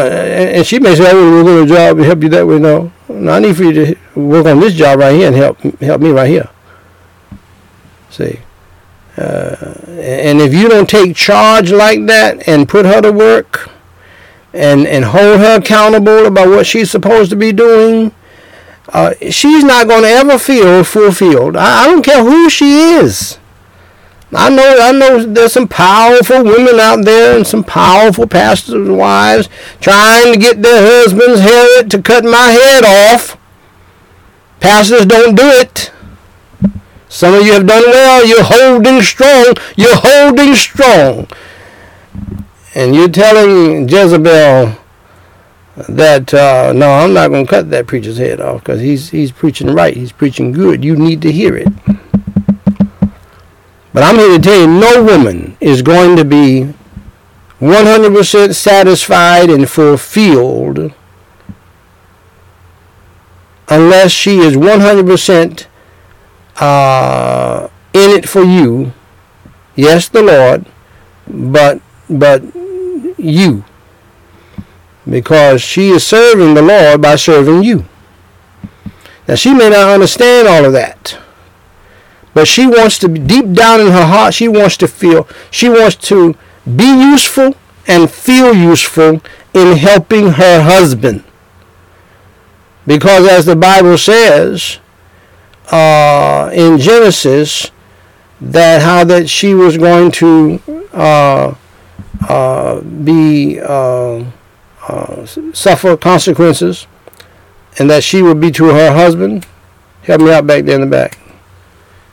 and 0.58 0.66
she 0.66 0.80
may 0.80 0.96
say, 0.96 1.04
"Oh, 1.06 1.10
"I 1.10 1.14
will 1.14 1.44
work 1.44 1.48
on 1.48 1.64
a 1.64 1.68
job 1.68 1.98
and 1.98 2.06
help 2.06 2.24
you 2.24 2.30
that 2.30 2.48
way." 2.48 2.58
No, 2.58 2.92
no, 3.08 3.32
I 3.32 3.40
need 3.40 3.56
for 3.56 3.64
you 3.64 3.74
to 3.74 3.96
work 4.16 4.48
on 4.48 4.60
this 4.60 4.74
job 4.74 5.00
right 5.00 5.16
here 5.16 5.28
and 5.28 5.36
help 5.36 5.60
help 5.82 6.02
me 6.02 6.10
right 6.10 6.30
here. 6.30 6.50
See, 8.10 8.40
uh, 9.18 9.76
and 9.88 10.42
if 10.42 10.54
you 10.54 10.68
don't 10.68 10.90
take 10.90 11.16
charge 11.16 11.72
like 11.72 12.06
that 12.08 12.48
and 12.48 12.68
put 12.68 12.86
her 12.86 13.02
to 13.02 13.12
work, 13.12 13.70
and 14.52 14.88
and 14.88 15.06
hold 15.06 15.40
her 15.40 15.58
accountable 15.58 16.26
about 16.26 16.48
what 16.48 16.66
she's 16.66 16.90
supposed 16.90 17.30
to 17.30 17.36
be 17.36 17.52
doing, 17.52 18.14
uh, 18.90 19.14
she's 19.30 19.64
not 19.64 19.88
going 19.88 20.04
to 20.04 20.10
ever 20.10 20.40
feel 20.40 20.84
fulfilled. 20.84 21.56
I, 21.56 21.84
I 21.84 21.88
don't 21.88 22.04
care 22.04 22.24
who 22.24 22.50
she 22.50 22.80
is. 22.80 23.38
I 24.34 24.50
know, 24.50 24.78
I 24.82 24.92
know 24.92 25.24
there's 25.24 25.54
some 25.54 25.68
powerful 25.68 26.44
women 26.44 26.80
out 26.80 27.06
there 27.06 27.36
and 27.36 27.46
some 27.46 27.64
powerful 27.64 28.28
pastors' 28.28 28.90
wives 28.90 29.50
trying 29.80 30.34
to 30.34 30.40
get 30.40 30.62
their 30.62 30.82
husbands' 30.82 31.42
hair 31.42 31.84
to 31.84 32.02
cut 32.02 32.24
my 32.24 32.50
head 32.52 32.84
off. 32.84 33.38
Pastors 34.60 35.06
don't 35.06 35.36
do 35.36 35.44
it. 35.46 35.92
Some 37.08 37.34
of 37.34 37.46
you 37.46 37.54
have 37.54 37.68
done 37.68 37.84
well. 37.86 38.26
You're 38.26 38.44
holding 38.44 39.02
strong. 39.02 39.54
You're 39.78 39.96
holding 39.96 40.56
strong. 40.56 41.28
And 42.74 42.94
you're 42.94 43.08
telling 43.08 43.88
Jezebel 43.88 44.76
that, 45.88 46.34
uh, 46.34 46.74
no, 46.74 46.92
I'm 46.92 47.14
not 47.14 47.30
going 47.30 47.46
to 47.46 47.50
cut 47.50 47.70
that 47.70 47.88
preacher's 47.88 48.18
head 48.18 48.42
off 48.42 48.62
because 48.62 48.82
he's, 48.82 49.12
he's 49.12 49.32
preaching 49.32 49.74
right. 49.74 49.96
He's 49.96 50.12
preaching 50.12 50.52
good. 50.52 50.84
You 50.84 50.96
need 50.96 51.22
to 51.22 51.32
hear 51.32 51.56
it. 51.56 51.68
But 53.96 54.04
I'm 54.04 54.18
here 54.18 54.38
to 54.38 54.44
tell 54.44 54.60
you, 54.60 54.68
no 54.68 55.02
woman 55.02 55.56
is 55.62 55.82
going 55.82 56.18
to 56.18 56.26
be 56.26 56.74
100% 57.62 58.54
satisfied 58.54 59.50
and 59.50 59.70
fulfilled 59.70 60.94
unless 63.70 64.12
she 64.12 64.40
is 64.40 64.58
100% 64.58 65.68
uh, 66.58 67.70
in 67.94 68.12
it 68.12 68.28
for 68.28 68.44
you. 68.44 68.92
Yes, 69.78 70.10
the 70.10 70.24
Lord, 70.24 70.66
but 71.26 71.82
but 72.10 72.44
you, 73.18 73.64
because 75.10 75.62
she 75.62 75.92
is 75.92 76.06
serving 76.06 76.54
the 76.54 76.62
Lord 76.62 77.02
by 77.02 77.16
serving 77.16 77.64
you. 77.64 77.86
Now 79.26 79.36
she 79.36 79.54
may 79.54 79.70
not 79.70 79.90
understand 79.90 80.50
all 80.50 80.66
of 80.66 80.74
that. 80.74 81.18
But 82.36 82.50
she 82.50 82.68
wants 82.68 83.00
to 83.00 83.08
be 83.08 83.18
deep 83.18 83.54
down 83.54 83.80
in 83.80 83.88
her 83.88 84.06
heart, 84.06 84.34
she 84.34 84.50
wants 84.50 84.76
to 84.78 84.90
feel, 84.90 85.26
she 85.50 85.70
wants 85.70 85.96
to 86.10 86.36
be 86.76 86.84
useful 86.84 87.56
and 87.88 88.12
feel 88.12 88.54
useful 88.54 89.22
in 89.54 89.78
helping 89.78 90.32
her 90.32 90.62
husband. 90.62 91.24
Because 92.86 93.26
as 93.26 93.46
the 93.46 93.56
Bible 93.56 93.98
says 93.98 94.80
uh, 95.72 96.52
in 96.54 96.78
Genesis, 96.78 97.72
that 98.42 98.82
how 98.82 99.06
that 99.06 99.30
she 99.30 99.54
was 99.54 99.78
going 99.78 100.12
to 100.12 100.62
uh, 100.92 101.56
uh, 102.28 102.82
be 102.82 103.62
uh, 103.62 104.26
uh, 104.90 105.26
suffer 105.26 105.96
consequences, 105.96 106.86
and 107.80 107.90
that 107.90 108.04
she 108.04 108.22
would 108.22 108.42
be 108.42 108.52
to 108.52 108.66
her 108.66 108.94
husband. 108.94 109.48
Help 110.04 110.20
me 110.20 110.34
out 110.34 110.46
back 110.46 110.66
there 110.66 110.76
in 110.76 110.82
the 110.82 110.88
back 110.88 111.18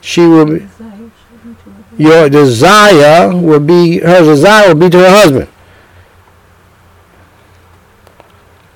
she 0.03 0.27
will 0.27 0.45
be, 0.45 0.67
your 1.97 2.29
desire 2.29 3.33
will 3.33 3.61
be, 3.61 3.99
her 3.99 4.21
desire 4.21 4.67
will 4.67 4.81
be 4.81 4.89
to 4.89 4.97
her 4.97 5.09
husband. 5.09 5.47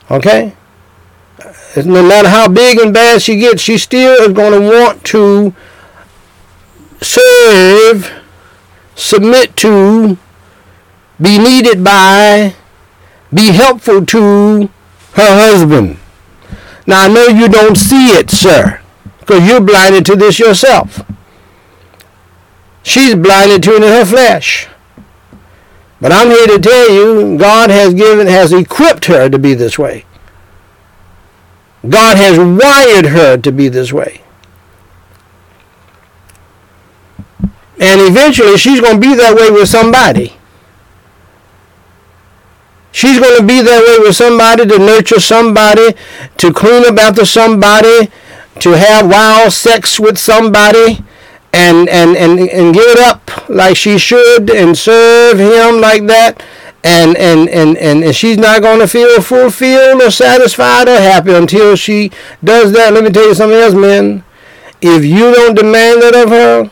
Okay? 0.10 0.54
No 1.76 2.02
matter 2.02 2.30
how 2.30 2.48
big 2.48 2.80
and 2.80 2.94
bad 2.94 3.22
she 3.22 3.36
gets, 3.36 3.62
she 3.62 3.78
still 3.78 4.14
is 4.24 4.34
going 4.34 4.54
to 4.54 4.68
want 4.68 5.04
to 5.06 5.54
serve, 7.02 8.10
submit 8.96 9.56
to, 9.58 10.18
be 11.22 11.38
needed 11.38 11.84
by, 11.84 12.56
be 13.34 13.52
helpful 13.52 14.06
to 14.06 14.70
her 15.14 15.52
husband. 15.52 15.98
Now 16.88 17.04
I 17.04 17.08
know 17.10 17.26
you 17.26 17.50
don't 17.50 17.76
see 17.76 18.12
it, 18.12 18.32
sir, 18.32 18.80
because 19.20 19.46
you're 19.46 19.60
blinded 19.60 20.06
to 20.06 20.16
this 20.16 20.40
yourself. 20.40 21.04
She's 22.88 23.16
blinded 23.16 23.64
to 23.64 23.72
it 23.72 23.84
in 23.84 23.90
her 23.90 24.06
flesh. 24.06 24.70
But 26.00 26.14
I'm 26.14 26.30
here 26.30 26.48
to 26.48 26.58
tell 26.58 26.90
you, 26.90 27.38
God 27.38 27.70
has 27.70 27.94
given, 27.94 28.28
has 28.28 28.54
equipped 28.54 29.06
her 29.06 29.28
to 29.28 29.38
be 29.38 29.54
this 29.54 29.78
way. 29.78 30.06
God 31.90 32.16
has 32.16 32.40
wired 32.40 33.08
her 33.08 33.36
to 33.36 33.52
be 33.52 33.68
this 33.68 33.92
way. 33.92 34.22
And 37.78 38.00
eventually 38.00 38.58
she's 38.58 38.80
going 38.80 39.02
to 39.02 39.06
be 39.06 39.16
that 39.16 39.36
way 39.36 39.52
with 39.52 39.68
somebody. 39.68 40.38
She's 42.94 43.20
going 43.20 43.38
to 43.38 43.46
be 43.46 43.62
that 43.64 43.82
way 43.82 44.08
with 44.08 44.16
somebody 44.16 44.66
to 44.66 44.80
nurture 44.80 45.20
somebody, 45.20 45.94
to 46.38 46.54
clean 46.54 46.86
up 46.86 46.98
after 46.98 47.26
somebody, 47.26 48.10
to 48.60 48.72
have 48.78 49.12
wild 49.12 49.52
sex 49.52 50.00
with 50.00 50.18
somebody 50.18 51.04
and, 51.54 51.90
and, 51.90 52.16
and, 52.16 52.40
and 52.40 52.74
give 52.74 52.86
it 52.86 53.00
up 53.00 53.50
like 53.50 53.78
she 53.78 53.98
should 53.98 54.50
and 54.50 54.78
serve 54.78 55.40
him 55.40 55.82
like 55.82 56.06
that. 56.08 56.44
And 56.84 57.18
and 57.18 57.50
and 57.50 57.76
and, 57.78 58.16
she's 58.16 58.38
not 58.38 58.62
going 58.62 58.80
to 58.80 58.88
feel 58.88 59.22
fulfilled 59.22 60.02
or 60.02 60.10
satisfied 60.10 60.88
or 60.88 60.96
happy 60.96 61.34
until 61.34 61.76
she 61.76 62.12
does 62.42 62.72
that. 62.74 62.94
Let 62.94 63.04
me 63.04 63.10
tell 63.10 63.28
you 63.28 63.36
something 63.36 63.58
else 63.58 63.74
men 63.74 64.24
if 64.82 65.04
you 65.04 65.34
don't 65.34 65.56
demand 65.56 66.02
that 66.02 66.16
of 66.16 66.30
her 66.30 66.72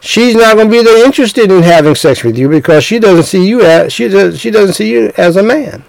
she's 0.00 0.34
not 0.34 0.56
going 0.56 0.68
to 0.68 0.72
be 0.72 0.82
that 0.82 1.02
interested 1.04 1.50
in 1.50 1.62
having 1.62 1.94
sex 1.94 2.22
with 2.22 2.38
you 2.38 2.48
because 2.48 2.84
she 2.84 2.98
doesn't 2.98 3.24
see 3.24 3.46
you 3.46 3.62
as 3.62 3.92
she 3.92 4.08
does 4.08 4.38
she 4.38 4.50
doesn't 4.50 4.74
see 4.74 4.90
you 4.90 5.12
as 5.16 5.36
a 5.36 5.42
man. 5.42 5.84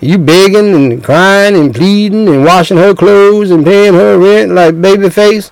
You 0.00 0.18
begging 0.18 0.74
and 0.74 1.02
crying 1.02 1.56
and 1.56 1.74
pleading 1.74 2.28
and 2.28 2.44
washing 2.44 2.76
her 2.76 2.94
clothes 2.94 3.50
and 3.50 3.64
paying 3.64 3.94
her 3.94 4.18
rent 4.18 4.52
like 4.52 4.80
baby 4.80 5.10
face 5.10 5.50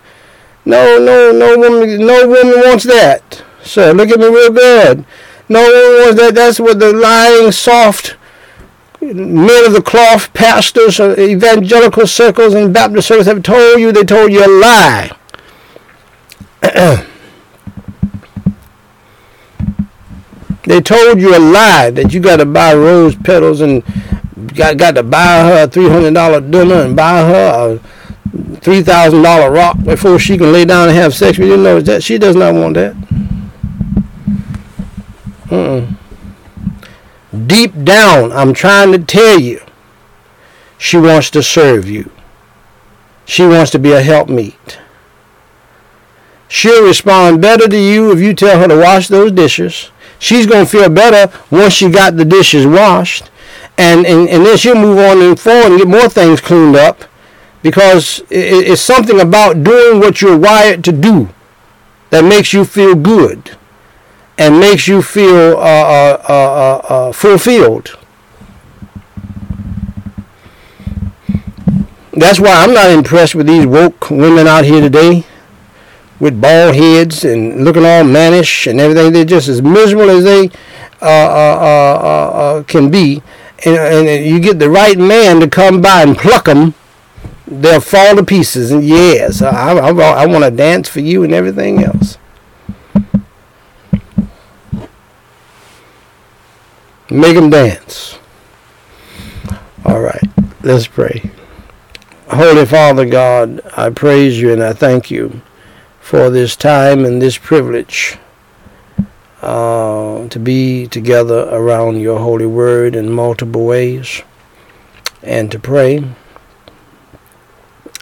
no 0.67 0.99
no 0.99 1.33
no 1.33 1.57
woman 1.57 1.99
no 2.07 2.29
woman 2.29 2.61
wants 2.67 2.85
that. 2.85 3.43
Sir 3.63 3.93
look 3.93 4.11
at 4.11 4.21
me 4.21 4.27
real 4.27 4.53
good. 4.53 5.07
No 5.49 5.61
one 5.63 6.05
wants 6.05 6.21
that. 6.21 6.35
That's 6.35 6.61
what 6.61 6.79
the 6.79 6.93
lying 6.93 7.53
soft 7.53 8.17
men 9.01 9.65
of 9.65 9.73
the 9.73 9.83
cloth 9.83 10.33
pastors 10.35 11.01
uh, 11.01 11.15
evangelical 11.19 12.07
circles 12.07 12.53
and 12.53 12.75
baptist 12.75 13.09
circles 13.09 13.27
have 13.27 13.43
told 13.43 13.81
you. 13.81 13.93
They 13.93 14.05
told 14.05 14.33
you 14.33 14.45
a 14.45 14.53
lie. 14.61 15.17
They 20.67 20.81
told 20.81 21.21
you 21.21 21.37
a 21.37 21.39
lie 21.39 21.91
that 21.91 22.13
you 22.13 22.19
got 22.19 22.39
to 22.39 22.45
buy 22.45 22.75
rose 22.75 23.15
petals 23.15 23.61
and 23.61 23.85
got 24.55 24.77
got 24.77 24.97
to 24.97 25.05
buy 25.05 25.45
her 25.45 25.63
a 25.63 25.69
three 25.69 25.89
hundred 25.89 26.15
dollar 26.15 26.41
dinner 26.41 26.83
and 26.83 26.97
buy 26.97 27.21
her 27.23 27.79
a 27.79 27.96
three 28.67 28.83
thousand 28.83 29.23
dollar 29.23 29.49
rock 29.49 29.81
before 29.85 30.19
she 30.19 30.37
can 30.37 30.53
lay 30.53 30.65
down 30.65 30.89
and 30.89 30.99
have 30.99 31.15
sex 31.15 31.39
with 31.39 31.49
you. 31.49 31.57
Know 31.57 31.81
that 31.81 32.03
she 32.03 32.19
does 32.19 32.35
not 32.35 32.53
want 32.53 32.75
that. 32.75 32.97
Mm-mm. 35.45 35.97
Deep 37.47 37.85
down, 37.85 38.33
I'm 38.33 38.53
trying 38.53 38.91
to 38.91 38.99
tell 38.99 39.39
you, 39.39 39.61
she 40.79 40.97
wants 40.97 41.31
to 41.31 41.45
serve 41.45 41.89
you. 41.89 42.11
She 43.25 43.47
wants 43.47 43.71
to 43.71 43.79
be 43.79 43.93
a 43.93 44.03
helpmeet. 44.03 44.81
She'll 46.49 46.85
respond 46.85 47.41
better 47.41 47.69
to 47.69 47.79
you 47.79 48.11
if 48.11 48.19
you 48.19 48.35
tell 48.35 48.59
her 48.59 48.67
to 48.67 48.77
wash 48.77 49.07
those 49.07 49.31
dishes. 49.31 49.93
She's 50.19 50.47
going 50.49 50.65
to 50.65 50.71
feel 50.71 50.89
better 50.91 51.33
once 51.53 51.73
she 51.73 51.89
got 51.89 52.17
the 52.17 52.25
dishes 52.25 52.67
washed. 52.67 53.31
And, 53.79 54.05
and, 54.05 54.29
and 54.29 54.45
then 54.45 54.57
she'll 54.57 54.75
move 54.75 54.99
on 54.99 55.23
and 55.23 55.39
forward 55.39 55.67
and 55.67 55.79
get 55.79 55.87
more 55.87 56.09
things 56.09 56.41
cleaned 56.41 56.75
up 56.75 57.05
because 57.67 58.23
it's 58.31 58.81
something 58.81 59.19
about 59.21 59.65
doing 59.65 59.99
what 59.99 60.23
you're 60.23 60.39
wired 60.39 60.85
to 60.85 60.93
do 60.93 61.29
that 62.11 62.23
makes 62.23 62.53
you 62.53 62.65
feel 62.65 62.95
good 62.95 63.57
and 64.39 64.61
makes 64.61 64.87
you 64.87 65.03
feel 65.03 65.57
uh, 65.57 65.61
uh, 65.61 66.23
uh, 66.29 66.33
uh, 66.33 66.95
uh 66.95 67.13
fulfilled. 67.13 67.99
That's 72.13 72.39
why 72.39 72.53
I'm 72.53 72.73
not 72.73 72.89
impressed 72.89 73.35
with 73.35 73.49
these 73.49 73.67
woke 73.67 74.13
women 74.13 74.47
out 74.47 74.65
here 74.65 74.81
today 74.81 75.25
with 76.21 76.41
bald 76.41 76.77
heads 76.77 77.25
and 77.25 77.65
looking 77.65 77.85
all 77.85 78.05
mannish 78.05 78.69
and 78.69 78.79
everything. 78.79 79.13
They're 79.13 79.25
just 79.25 79.49
as 79.49 79.61
miserable 79.61 80.11
as 80.11 80.23
they 80.23 80.51
uh, 81.01 82.63
can 82.69 82.93
be. 82.93 83.25
And, 83.65 84.09
and, 84.09 84.25
you 84.25 84.39
get 84.39 84.61
the 84.61 84.71
right 84.71 84.97
man 84.97 85.41
to 85.41 85.49
come 85.49 85.81
by 85.81 86.03
and 86.03 86.17
pluck 86.17 86.45
them, 86.45 86.75
they'll 87.47 87.81
fall 87.81 88.17
to 88.17 88.25
pieces. 88.25 88.71
And 88.71 88.85
yes, 88.85 89.43
I, 89.43 89.73
I, 89.73 89.91
I 89.91 90.27
want 90.27 90.45
to 90.45 90.51
dance 90.51 90.89
for 90.89 91.01
you 91.01 91.23
and 91.23 91.33
everything 91.33 91.83
else. 91.83 92.19
Make 97.09 97.37
them 97.37 97.51
dance. 97.51 98.19
All 99.85 100.01
right, 100.01 100.29
let's 100.63 100.89
pray. 100.89 101.31
Holy 102.29 102.67
Father 102.67 103.07
God, 103.07 103.61
I 103.77 103.91
praise 103.91 104.41
you 104.41 104.53
and 104.53 104.61
I 104.61 104.73
thank 104.73 105.13
you 105.13 105.41
for 106.01 106.29
this 106.31 106.57
time 106.57 107.05
and 107.05 107.23
this 107.23 107.39
privilege 107.39 108.19
uh, 109.41 110.27
to 110.29 110.39
be 110.41 110.89
together 110.89 111.49
around 111.53 112.01
your 112.01 112.19
holy 112.19 112.47
word 112.47 112.97
in 112.97 113.13
multiple 113.13 113.65
ways 113.65 114.23
and 115.23 115.53
to 115.53 115.59
pray. 115.61 116.05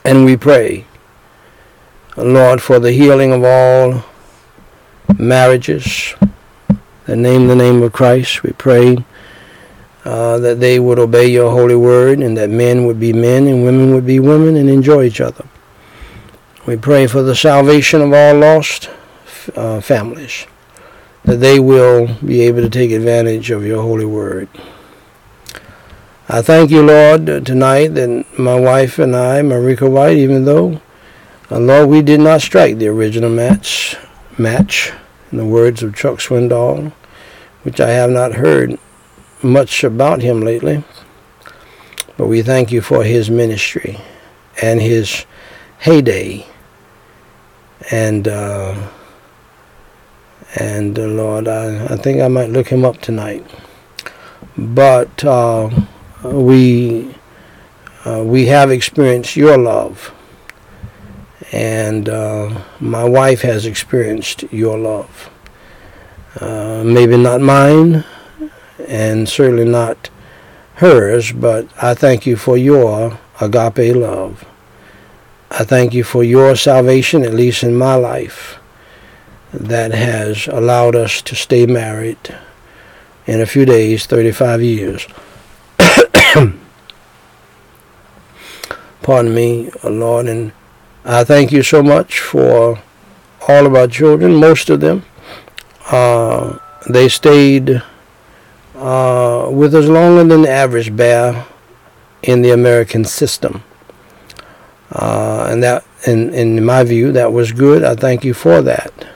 And 0.04 0.26
we 0.26 0.36
pray, 0.36 0.84
Lord, 2.16 2.60
for 2.60 2.78
the 2.78 2.92
healing 2.92 3.32
of 3.32 3.42
all 3.42 4.04
marriages 5.18 6.14
that 7.06 7.16
name 7.16 7.46
the 7.46 7.56
name 7.56 7.82
of 7.82 7.92
Christ. 7.92 8.42
We 8.42 8.52
pray 8.52 9.04
uh, 10.04 10.38
that 10.38 10.60
they 10.60 10.78
would 10.78 10.98
obey 10.98 11.28
your 11.28 11.50
holy 11.50 11.74
word 11.74 12.18
and 12.18 12.36
that 12.36 12.50
men 12.50 12.84
would 12.84 13.00
be 13.00 13.14
men 13.14 13.46
and 13.46 13.64
women 13.64 13.94
would 13.94 14.04
be 14.04 14.20
women 14.20 14.56
and 14.56 14.68
enjoy 14.68 15.04
each 15.04 15.22
other. 15.22 15.46
We 16.66 16.76
pray 16.76 17.06
for 17.06 17.22
the 17.22 17.34
salvation 17.34 18.02
of 18.02 18.12
all 18.12 18.34
lost 18.34 18.90
uh, 19.56 19.80
families, 19.80 20.46
that 21.24 21.36
they 21.36 21.58
will 21.58 22.14
be 22.24 22.42
able 22.42 22.60
to 22.60 22.70
take 22.70 22.90
advantage 22.90 23.50
of 23.50 23.64
your 23.64 23.82
holy 23.82 24.04
word. 24.04 24.48
I 26.34 26.42
thank 26.42 26.72
you, 26.72 26.82
Lord, 26.82 27.26
tonight 27.46 27.94
that 27.94 28.26
my 28.36 28.58
wife 28.58 28.98
and 28.98 29.14
I, 29.14 29.40
Marika 29.40 29.88
White, 29.88 30.16
even 30.16 30.44
though, 30.44 30.80
uh, 31.48 31.60
Lord, 31.60 31.88
we 31.88 32.02
did 32.02 32.18
not 32.18 32.40
strike 32.40 32.78
the 32.78 32.88
original 32.88 33.30
match, 33.30 33.94
match, 34.36 34.92
in 35.30 35.38
the 35.38 35.44
words 35.44 35.80
of 35.84 35.94
Chuck 35.94 36.18
Swindoll, 36.18 36.90
which 37.62 37.80
I 37.80 37.90
have 37.90 38.10
not 38.10 38.32
heard 38.32 38.80
much 39.44 39.84
about 39.84 40.22
him 40.22 40.40
lately, 40.40 40.82
but 42.16 42.26
we 42.26 42.42
thank 42.42 42.72
you 42.72 42.80
for 42.80 43.04
his 43.04 43.30
ministry 43.30 44.00
and 44.60 44.82
his 44.82 45.26
heyday 45.78 46.48
and 47.92 48.26
uh, 48.26 48.88
and 50.56 50.98
uh, 50.98 51.02
Lord, 51.02 51.46
I, 51.46 51.84
I 51.84 51.96
think 51.96 52.20
I 52.20 52.26
might 52.26 52.50
look 52.50 52.66
him 52.66 52.84
up 52.84 53.00
tonight. 53.00 53.46
But 54.56 55.24
uh, 55.24 55.70
we 56.24 57.14
uh, 58.04 58.22
we 58.24 58.46
have 58.46 58.70
experienced 58.70 59.36
your 59.36 59.56
love, 59.56 60.12
and 61.52 62.08
uh, 62.08 62.62
my 62.80 63.04
wife 63.04 63.42
has 63.42 63.66
experienced 63.66 64.42
your 64.52 64.78
love. 64.78 65.30
Uh, 66.40 66.82
maybe 66.84 67.16
not 67.16 67.40
mine, 67.40 68.04
and 68.88 69.28
certainly 69.28 69.64
not 69.64 70.10
hers, 70.76 71.32
but 71.32 71.68
I 71.80 71.94
thank 71.94 72.26
you 72.26 72.36
for 72.36 72.56
your 72.56 73.18
agape 73.40 73.94
love. 73.94 74.44
I 75.50 75.64
thank 75.64 75.94
you 75.94 76.02
for 76.02 76.24
your 76.24 76.56
salvation, 76.56 77.22
at 77.22 77.32
least 77.32 77.62
in 77.62 77.76
my 77.76 77.94
life, 77.94 78.58
that 79.52 79.92
has 79.92 80.48
allowed 80.48 80.96
us 80.96 81.22
to 81.22 81.36
stay 81.36 81.64
married 81.64 82.36
in 83.26 83.40
a 83.40 83.46
few 83.46 83.64
days, 83.64 84.06
35 84.06 84.62
years. 84.62 85.06
Pardon 89.04 89.34
me, 89.34 89.70
Lord, 89.84 90.28
and 90.28 90.52
I 91.04 91.24
thank 91.24 91.52
you 91.52 91.62
so 91.62 91.82
much 91.82 92.20
for 92.20 92.80
all 93.46 93.66
of 93.66 93.74
our 93.74 93.86
children, 93.86 94.36
most 94.36 94.70
of 94.70 94.80
them. 94.80 95.04
Uh, 95.90 96.58
they 96.88 97.10
stayed 97.10 97.82
uh, 98.74 99.50
with 99.52 99.74
us 99.74 99.84
longer 99.84 100.24
than 100.24 100.40
the 100.40 100.50
average 100.50 100.96
bear 100.96 101.44
in 102.22 102.40
the 102.40 102.50
American 102.52 103.04
system. 103.04 103.62
Uh, 104.90 105.48
and 105.50 105.62
that, 105.62 105.84
in, 106.06 106.32
in 106.32 106.64
my 106.64 106.82
view, 106.82 107.12
that 107.12 107.30
was 107.30 107.52
good. 107.52 107.84
I 107.84 107.94
thank 107.94 108.24
you 108.24 108.32
for 108.32 108.62
that. 108.62 109.06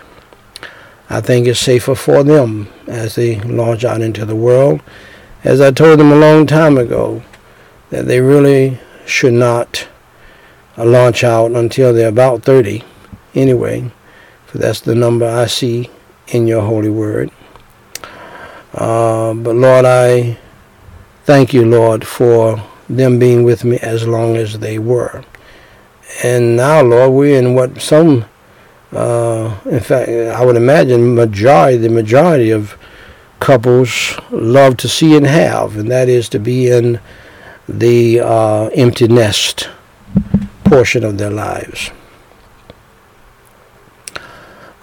I 1.08 1.22
think 1.22 1.46
it's 1.46 1.60
safer 1.60 1.94
for 1.94 2.22
them 2.22 2.68
as 2.86 3.14
they 3.14 3.40
launch 3.40 3.84
out 3.86 4.02
into 4.02 4.26
the 4.26 4.36
world. 4.36 4.82
As 5.44 5.62
I 5.62 5.70
told 5.70 5.98
them 5.98 6.12
a 6.12 6.16
long 6.16 6.46
time 6.46 6.76
ago, 6.76 7.22
that 7.88 8.04
they 8.04 8.20
really 8.20 8.78
should 9.08 9.32
not 9.32 9.88
uh, 10.76 10.84
launch 10.84 11.24
out 11.24 11.52
until 11.52 11.92
they're 11.92 12.08
about 12.08 12.42
30 12.42 12.84
anyway, 13.34 13.90
for 14.46 14.58
that's 14.58 14.80
the 14.80 14.94
number 14.94 15.26
I 15.26 15.46
see 15.46 15.90
in 16.28 16.46
your 16.46 16.62
holy 16.62 16.90
word. 16.90 17.30
Uh, 18.74 19.34
but 19.34 19.56
Lord, 19.56 19.84
I 19.84 20.38
thank 21.24 21.52
you, 21.52 21.64
Lord, 21.64 22.06
for 22.06 22.62
them 22.88 23.18
being 23.18 23.42
with 23.44 23.64
me 23.64 23.78
as 23.78 24.06
long 24.06 24.36
as 24.36 24.58
they 24.58 24.78
were. 24.78 25.24
And 26.22 26.56
now, 26.56 26.82
Lord, 26.82 27.12
we're 27.12 27.38
in 27.38 27.54
what 27.54 27.80
some, 27.80 28.24
uh, 28.92 29.58
in 29.66 29.80
fact, 29.80 30.08
I 30.08 30.44
would 30.44 30.56
imagine 30.56 31.14
majority, 31.14 31.78
the 31.78 31.88
majority 31.88 32.50
of 32.50 32.78
couples 33.40 34.18
love 34.30 34.76
to 34.78 34.88
see 34.88 35.16
and 35.16 35.26
have, 35.26 35.76
and 35.76 35.90
that 35.90 36.08
is 36.08 36.28
to 36.30 36.38
be 36.38 36.70
in 36.70 37.00
the 37.68 38.20
uh, 38.20 38.68
empty 38.74 39.06
nest 39.08 39.68
portion 40.64 41.04
of 41.04 41.18
their 41.18 41.30
lives. 41.30 41.90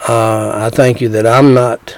Uh, 0.07 0.51
I 0.53 0.69
thank 0.69 1.01
you 1.01 1.09
that 1.09 1.25
I'm 1.25 1.53
not 1.55 1.97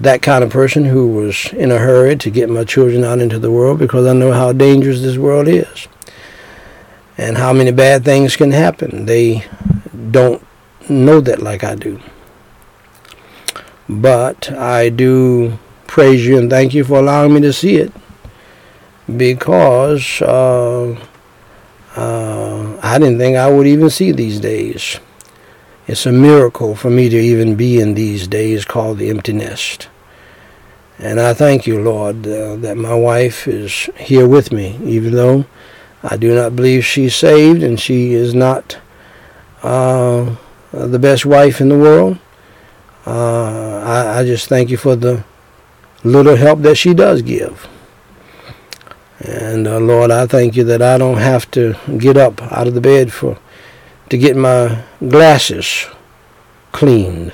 that 0.00 0.22
kind 0.22 0.42
of 0.42 0.50
person 0.50 0.86
who 0.86 1.08
was 1.08 1.52
in 1.52 1.70
a 1.70 1.78
hurry 1.78 2.16
to 2.16 2.30
get 2.30 2.48
my 2.48 2.64
children 2.64 3.04
out 3.04 3.18
into 3.18 3.38
the 3.38 3.50
world 3.50 3.78
because 3.78 4.06
I 4.06 4.14
know 4.14 4.32
how 4.32 4.52
dangerous 4.52 5.02
this 5.02 5.18
world 5.18 5.46
is 5.48 5.88
and 7.18 7.36
how 7.36 7.52
many 7.52 7.72
bad 7.72 8.04
things 8.04 8.36
can 8.36 8.52
happen. 8.52 9.04
They 9.06 9.44
don't 10.10 10.42
know 10.88 11.20
that 11.20 11.42
like 11.42 11.64
I 11.64 11.74
do. 11.74 12.00
But 13.88 14.50
I 14.52 14.88
do 14.88 15.58
praise 15.86 16.24
you 16.24 16.38
and 16.38 16.48
thank 16.48 16.72
you 16.72 16.84
for 16.84 16.98
allowing 16.98 17.34
me 17.34 17.40
to 17.40 17.52
see 17.52 17.76
it 17.76 17.92
because 19.16 20.20
uh, 20.22 20.94
uh, 21.96 22.78
I 22.82 22.98
didn't 22.98 23.18
think 23.18 23.36
I 23.36 23.50
would 23.50 23.66
even 23.66 23.90
see 23.90 24.12
these 24.12 24.40
days. 24.40 24.98
It's 25.86 26.04
a 26.04 26.12
miracle 26.12 26.74
for 26.74 26.90
me 26.90 27.08
to 27.08 27.16
even 27.16 27.54
be 27.54 27.80
in 27.80 27.94
these 27.94 28.28
days 28.28 28.64
called 28.64 28.98
the 28.98 29.08
empty 29.08 29.32
nest. 29.32 29.88
And 30.98 31.20
I 31.20 31.32
thank 31.32 31.66
you, 31.66 31.80
Lord, 31.80 32.26
uh, 32.26 32.56
that 32.56 32.76
my 32.76 32.94
wife 32.94 33.48
is 33.48 33.88
here 33.96 34.28
with 34.28 34.52
me, 34.52 34.78
even 34.82 35.12
though 35.12 35.46
I 36.02 36.16
do 36.16 36.34
not 36.34 36.56
believe 36.56 36.84
she's 36.84 37.16
saved 37.16 37.62
and 37.62 37.80
she 37.80 38.12
is 38.12 38.34
not 38.34 38.78
uh, 39.62 40.36
the 40.72 40.98
best 40.98 41.24
wife 41.24 41.60
in 41.60 41.68
the 41.68 41.78
world. 41.78 42.18
Uh, 43.06 43.78
I, 43.78 44.18
I 44.18 44.24
just 44.24 44.48
thank 44.48 44.70
you 44.70 44.76
for 44.76 44.94
the 44.94 45.24
little 46.04 46.36
help 46.36 46.60
that 46.60 46.76
she 46.76 46.92
does 46.92 47.22
give. 47.22 47.66
And 49.20 49.66
uh, 49.66 49.78
Lord, 49.78 50.10
I 50.10 50.26
thank 50.26 50.54
you 50.56 50.64
that 50.64 50.80
I 50.80 50.96
don't 50.96 51.18
have 51.18 51.50
to 51.52 51.74
get 51.98 52.16
up 52.16 52.40
out 52.42 52.66
of 52.68 52.74
the 52.74 52.80
bed 52.80 53.12
for 53.12 53.38
to 54.10 54.18
get 54.18 54.36
my 54.36 54.84
glasses 55.06 55.86
cleaned. 56.72 57.32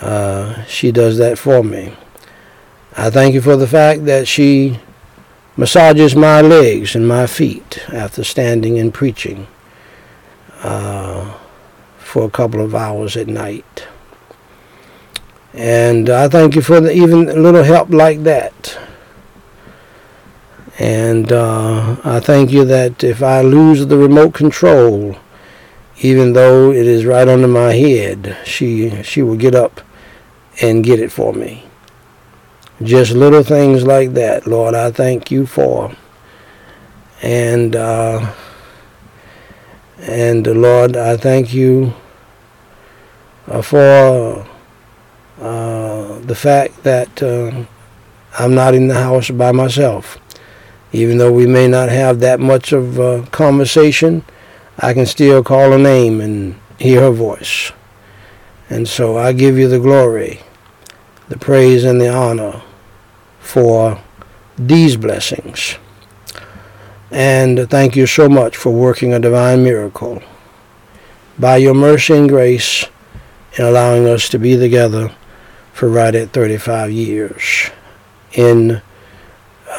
Uh, 0.00 0.64
she 0.64 0.92
does 0.92 1.18
that 1.18 1.38
for 1.38 1.62
me. 1.62 1.94
I 2.96 3.10
thank 3.10 3.34
you 3.34 3.40
for 3.40 3.56
the 3.56 3.66
fact 3.68 4.04
that 4.06 4.26
she 4.26 4.80
massages 5.56 6.14
my 6.14 6.40
legs 6.40 6.94
and 6.94 7.06
my 7.06 7.26
feet 7.26 7.84
after 7.92 8.24
standing 8.24 8.78
and 8.78 8.92
preaching 8.92 9.46
uh, 10.62 11.38
for 11.98 12.24
a 12.24 12.30
couple 12.30 12.60
of 12.60 12.74
hours 12.74 13.16
at 13.16 13.26
night. 13.26 13.86
And 15.54 16.10
I 16.10 16.28
thank 16.28 16.54
you 16.54 16.62
for 16.62 16.80
the, 16.80 16.92
even 16.92 17.28
a 17.28 17.34
little 17.34 17.62
help 17.62 17.90
like 17.90 18.22
that. 18.24 18.78
And 20.78 21.32
uh, 21.32 21.96
I 22.04 22.20
thank 22.20 22.50
you 22.50 22.64
that 22.66 23.02
if 23.02 23.22
I 23.22 23.40
lose 23.40 23.86
the 23.86 23.96
remote 23.96 24.34
control, 24.34 25.16
even 25.98 26.34
though 26.34 26.70
it 26.70 26.86
is 26.86 27.06
right 27.06 27.26
under 27.26 27.48
my 27.48 27.72
head, 27.72 28.36
she 28.44 29.02
she 29.02 29.22
will 29.22 29.36
get 29.36 29.54
up 29.54 29.80
and 30.60 30.84
get 30.84 31.00
it 31.00 31.10
for 31.10 31.32
me. 31.32 31.64
Just 32.82 33.12
little 33.12 33.42
things 33.42 33.86
like 33.86 34.12
that, 34.12 34.46
Lord, 34.46 34.74
I 34.74 34.90
thank 34.90 35.30
you 35.30 35.46
for. 35.46 35.96
And 37.22 37.74
uh, 37.74 38.34
and 39.98 40.46
uh, 40.46 40.52
Lord, 40.52 40.94
I 40.96 41.16
thank 41.16 41.54
you 41.54 41.94
uh, 43.48 43.62
for 43.62 44.46
uh, 45.40 46.18
the 46.20 46.34
fact 46.34 46.82
that 46.84 47.22
uh, 47.22 47.64
I'm 48.38 48.54
not 48.54 48.74
in 48.74 48.88
the 48.88 48.94
house 48.94 49.30
by 49.30 49.52
myself. 49.52 50.18
Even 50.96 51.18
though 51.18 51.30
we 51.30 51.46
may 51.46 51.68
not 51.68 51.90
have 51.90 52.20
that 52.20 52.40
much 52.40 52.72
of 52.72 52.98
a 52.98 53.26
conversation, 53.26 54.24
I 54.78 54.94
can 54.94 55.04
still 55.04 55.44
call 55.44 55.72
her 55.72 55.78
name 55.78 56.22
and 56.22 56.58
hear 56.78 57.02
her 57.02 57.10
voice. 57.10 57.70
And 58.70 58.88
so 58.88 59.18
I 59.18 59.32
give 59.34 59.58
you 59.58 59.68
the 59.68 59.78
glory, 59.78 60.40
the 61.28 61.38
praise, 61.38 61.84
and 61.84 62.00
the 62.00 62.08
honor 62.08 62.62
for 63.40 64.02
these 64.56 64.96
blessings. 64.96 65.76
And 67.10 67.68
thank 67.68 67.94
you 67.94 68.06
so 68.06 68.26
much 68.26 68.56
for 68.56 68.70
working 68.70 69.12
a 69.12 69.20
divine 69.20 69.62
miracle 69.62 70.22
by 71.38 71.58
your 71.58 71.74
mercy 71.74 72.14
and 72.14 72.26
grace 72.26 72.86
in 73.58 73.66
allowing 73.66 74.06
us 74.06 74.30
to 74.30 74.38
be 74.38 74.56
together 74.56 75.14
for 75.74 75.90
right 75.90 76.14
at 76.14 76.30
35 76.30 76.90
years 76.90 77.70
in 78.32 78.80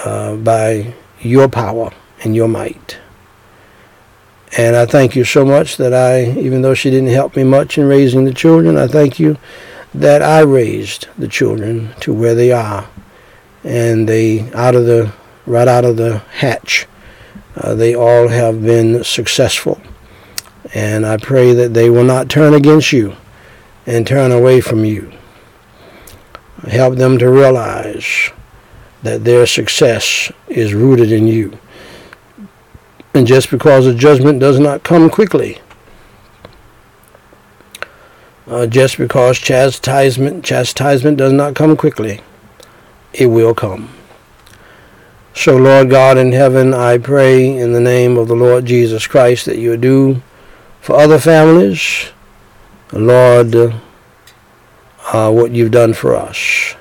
uh, 0.06 0.36
by 0.36 0.94
your 1.20 1.48
power 1.48 1.92
and 2.24 2.36
your 2.36 2.48
might. 2.48 2.98
And 4.58 4.76
I 4.76 4.86
thank 4.86 5.16
you 5.16 5.24
so 5.24 5.44
much 5.44 5.78
that 5.78 5.94
I, 5.94 6.32
even 6.40 6.62
though 6.62 6.74
she 6.74 6.90
didn't 6.90 7.10
help 7.10 7.36
me 7.36 7.44
much 7.44 7.78
in 7.78 7.88
raising 7.88 8.24
the 8.24 8.34
children, 8.34 8.78
I 8.78 8.88
thank 8.88 9.20
you 9.20 9.38
that 9.94 10.22
I 10.22 10.42
raised 10.42 11.08
the 11.18 11.28
children 11.28 11.94
to 12.02 12.14
where 12.14 12.36
they 12.36 12.52
are. 12.52 12.88
And 13.64 14.08
they, 14.08 14.52
out 14.54 14.76
of 14.76 14.86
the, 14.86 15.12
right 15.46 15.68
out 15.68 15.84
of 15.84 15.98
the 15.98 16.20
hatch, 16.20 16.88
uh, 17.56 17.74
they 17.76 17.96
all 17.96 18.30
have 18.30 18.64
been 18.64 19.04
successful. 19.04 19.82
And 20.74 21.06
I 21.06 21.18
pray 21.18 21.54
that 21.54 21.74
they 21.74 21.90
will 21.90 22.04
not 22.04 22.30
turn 22.30 22.54
against 22.54 22.94
you 22.94 23.16
and 23.86 24.06
turn 24.06 24.32
away 24.32 24.62
from 24.62 24.86
you. 24.86 25.12
Help 26.68 26.96
them 26.96 27.18
to 27.18 27.30
realize 27.30 28.32
that 29.04 29.24
their 29.24 29.46
success 29.46 30.32
is 30.48 30.74
rooted 30.74 31.12
in 31.12 31.28
you. 31.28 31.58
And 33.14 33.26
just 33.26 33.50
because 33.50 33.86
the 33.86 33.94
judgment 33.94 34.40
does 34.40 34.60
not 34.60 34.84
come 34.84 35.10
quickly, 35.10 35.60
uh, 38.48 38.68
just 38.68 38.98
because 38.98 39.40
chastisement 39.40 40.44
chastisement 40.44 41.18
does 41.18 41.34
not 41.34 41.56
come 41.56 41.76
quickly, 41.76 42.22
it 43.14 43.28
will 43.28 43.54
come. 43.54 43.90
So, 45.34 45.56
Lord 45.56 45.90
God 45.90 46.18
in 46.18 46.32
heaven, 46.32 46.74
I 46.74 46.98
pray 46.98 47.56
in 47.56 47.74
the 47.74 47.80
name 47.80 48.18
of 48.18 48.28
the 48.28 48.36
Lord 48.36 48.66
Jesus 48.66 49.06
Christ 49.06 49.46
that 49.46 49.58
you 49.58 49.78
do 49.78 50.22
for 50.82 50.96
other 50.96 51.20
families, 51.20 52.12
Lord, 52.92 53.54
uh, 53.56 55.32
what 55.32 55.52
you've 55.52 55.72
done 55.72 55.94
for 55.94 56.16
us. 56.16 56.76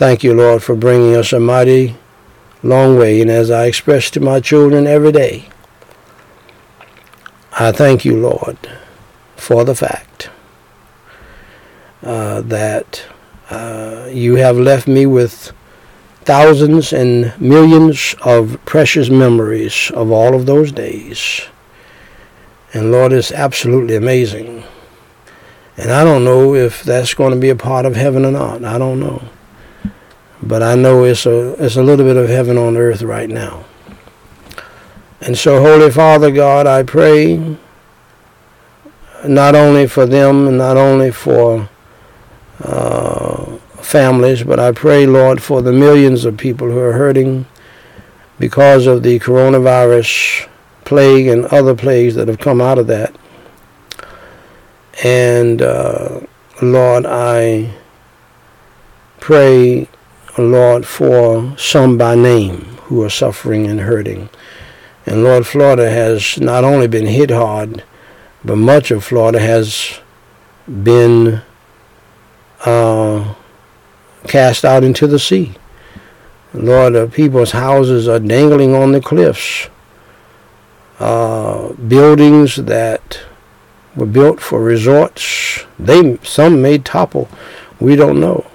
Thank 0.00 0.24
you, 0.24 0.32
Lord, 0.32 0.62
for 0.62 0.74
bringing 0.74 1.14
us 1.14 1.30
a 1.30 1.38
mighty 1.38 1.94
long 2.62 2.96
way. 2.96 3.20
And 3.20 3.30
as 3.30 3.50
I 3.50 3.66
express 3.66 4.08
to 4.12 4.20
my 4.20 4.40
children 4.40 4.86
every 4.86 5.12
day, 5.12 5.50
I 7.52 7.70
thank 7.70 8.06
you, 8.06 8.18
Lord, 8.18 8.56
for 9.36 9.62
the 9.62 9.74
fact 9.74 10.30
uh, 12.02 12.40
that 12.40 13.04
uh, 13.50 14.08
you 14.10 14.36
have 14.36 14.56
left 14.56 14.88
me 14.88 15.04
with 15.04 15.52
thousands 16.22 16.94
and 16.94 17.38
millions 17.38 18.14
of 18.24 18.58
precious 18.64 19.10
memories 19.10 19.90
of 19.90 20.10
all 20.10 20.34
of 20.34 20.46
those 20.46 20.72
days. 20.72 21.42
And 22.72 22.90
Lord, 22.90 23.12
it's 23.12 23.32
absolutely 23.32 23.96
amazing. 23.96 24.64
And 25.76 25.92
I 25.92 26.04
don't 26.04 26.24
know 26.24 26.54
if 26.54 26.84
that's 26.84 27.12
going 27.12 27.34
to 27.34 27.38
be 27.38 27.50
a 27.50 27.54
part 27.54 27.84
of 27.84 27.96
heaven 27.96 28.24
or 28.24 28.32
not. 28.32 28.64
I 28.64 28.78
don't 28.78 28.98
know. 28.98 29.28
But 30.42 30.62
I 30.62 30.74
know 30.74 31.04
it's 31.04 31.26
a, 31.26 31.52
it's 31.62 31.76
a 31.76 31.82
little 31.82 32.04
bit 32.04 32.16
of 32.16 32.28
heaven 32.28 32.56
on 32.56 32.76
earth 32.76 33.02
right 33.02 33.28
now. 33.28 33.64
And 35.20 35.36
so, 35.36 35.60
Holy 35.60 35.90
Father 35.90 36.30
God, 36.30 36.66
I 36.66 36.82
pray 36.82 37.56
not 39.26 39.54
only 39.54 39.86
for 39.86 40.06
them 40.06 40.48
and 40.48 40.56
not 40.56 40.78
only 40.78 41.10
for 41.10 41.68
uh, 42.62 43.56
families, 43.82 44.42
but 44.42 44.58
I 44.58 44.72
pray, 44.72 45.06
Lord, 45.06 45.42
for 45.42 45.60
the 45.60 45.72
millions 45.72 46.24
of 46.24 46.38
people 46.38 46.70
who 46.70 46.78
are 46.78 46.92
hurting 46.92 47.46
because 48.38 48.86
of 48.86 49.02
the 49.02 49.18
coronavirus 49.18 50.48
plague 50.84 51.26
and 51.26 51.44
other 51.46 51.74
plagues 51.74 52.14
that 52.14 52.28
have 52.28 52.38
come 52.38 52.60
out 52.60 52.78
of 52.78 52.86
that. 52.86 53.14
And 55.04 55.60
uh, 55.60 56.20
Lord, 56.62 57.04
I 57.06 57.74
pray 59.20 59.88
Lord, 60.38 60.86
for 60.86 61.56
some 61.58 61.98
by 61.98 62.14
name 62.14 62.60
who 62.84 63.02
are 63.02 63.10
suffering 63.10 63.66
and 63.66 63.80
hurting. 63.80 64.28
And 65.06 65.24
Lord, 65.24 65.46
Florida 65.46 65.90
has 65.90 66.38
not 66.40 66.64
only 66.64 66.86
been 66.86 67.06
hit 67.06 67.30
hard, 67.30 67.84
but 68.44 68.56
much 68.56 68.90
of 68.90 69.04
Florida 69.04 69.40
has 69.40 70.00
been 70.66 71.42
uh, 72.64 73.34
cast 74.26 74.64
out 74.64 74.84
into 74.84 75.06
the 75.06 75.18
sea. 75.18 75.54
Lord, 76.52 76.96
uh, 76.96 77.06
people's 77.06 77.52
houses 77.52 78.08
are 78.08 78.18
dangling 78.18 78.74
on 78.74 78.92
the 78.92 79.00
cliffs. 79.00 79.68
Uh, 80.98 81.72
buildings 81.74 82.56
that 82.56 83.20
were 83.96 84.06
built 84.06 84.40
for 84.40 84.62
resorts, 84.62 85.64
they 85.78 86.18
some 86.22 86.60
may 86.60 86.78
topple. 86.78 87.28
We 87.78 87.96
don't 87.96 88.20
know. 88.20 88.49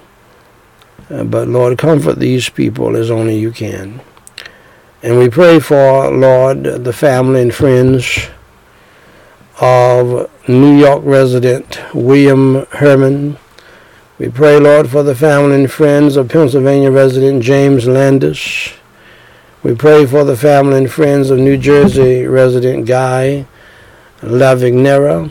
Uh, 1.09 1.23
but 1.23 1.47
Lord, 1.47 1.77
comfort 1.77 2.19
these 2.19 2.49
people 2.49 2.95
as 2.95 3.11
only 3.11 3.37
you 3.37 3.51
can. 3.51 4.01
And 5.03 5.19
we 5.19 5.29
pray 5.29 5.59
for, 5.59 6.09
Lord, 6.09 6.63
the 6.63 6.93
family 6.93 7.41
and 7.41 7.53
friends 7.53 8.27
of 9.61 10.31
New 10.47 10.77
York 10.77 11.01
resident 11.05 11.79
William 11.93 12.65
Herman. 12.71 13.37
We 14.17 14.29
pray, 14.29 14.59
Lord, 14.59 14.89
for 14.89 15.03
the 15.03 15.13
family 15.15 15.55
and 15.55 15.71
friends 15.71 16.15
of 16.17 16.29
Pennsylvania 16.29 16.89
resident 16.89 17.43
James 17.43 17.87
Landis. 17.87 18.73
We 19.61 19.75
pray 19.75 20.05
for 20.05 20.23
the 20.23 20.37
family 20.37 20.77
and 20.77 20.91
friends 20.91 21.29
of 21.29 21.37
New 21.37 21.57
Jersey 21.57 22.25
resident 22.25 22.85
Guy 22.87 23.45
Lavignera. 24.21 25.29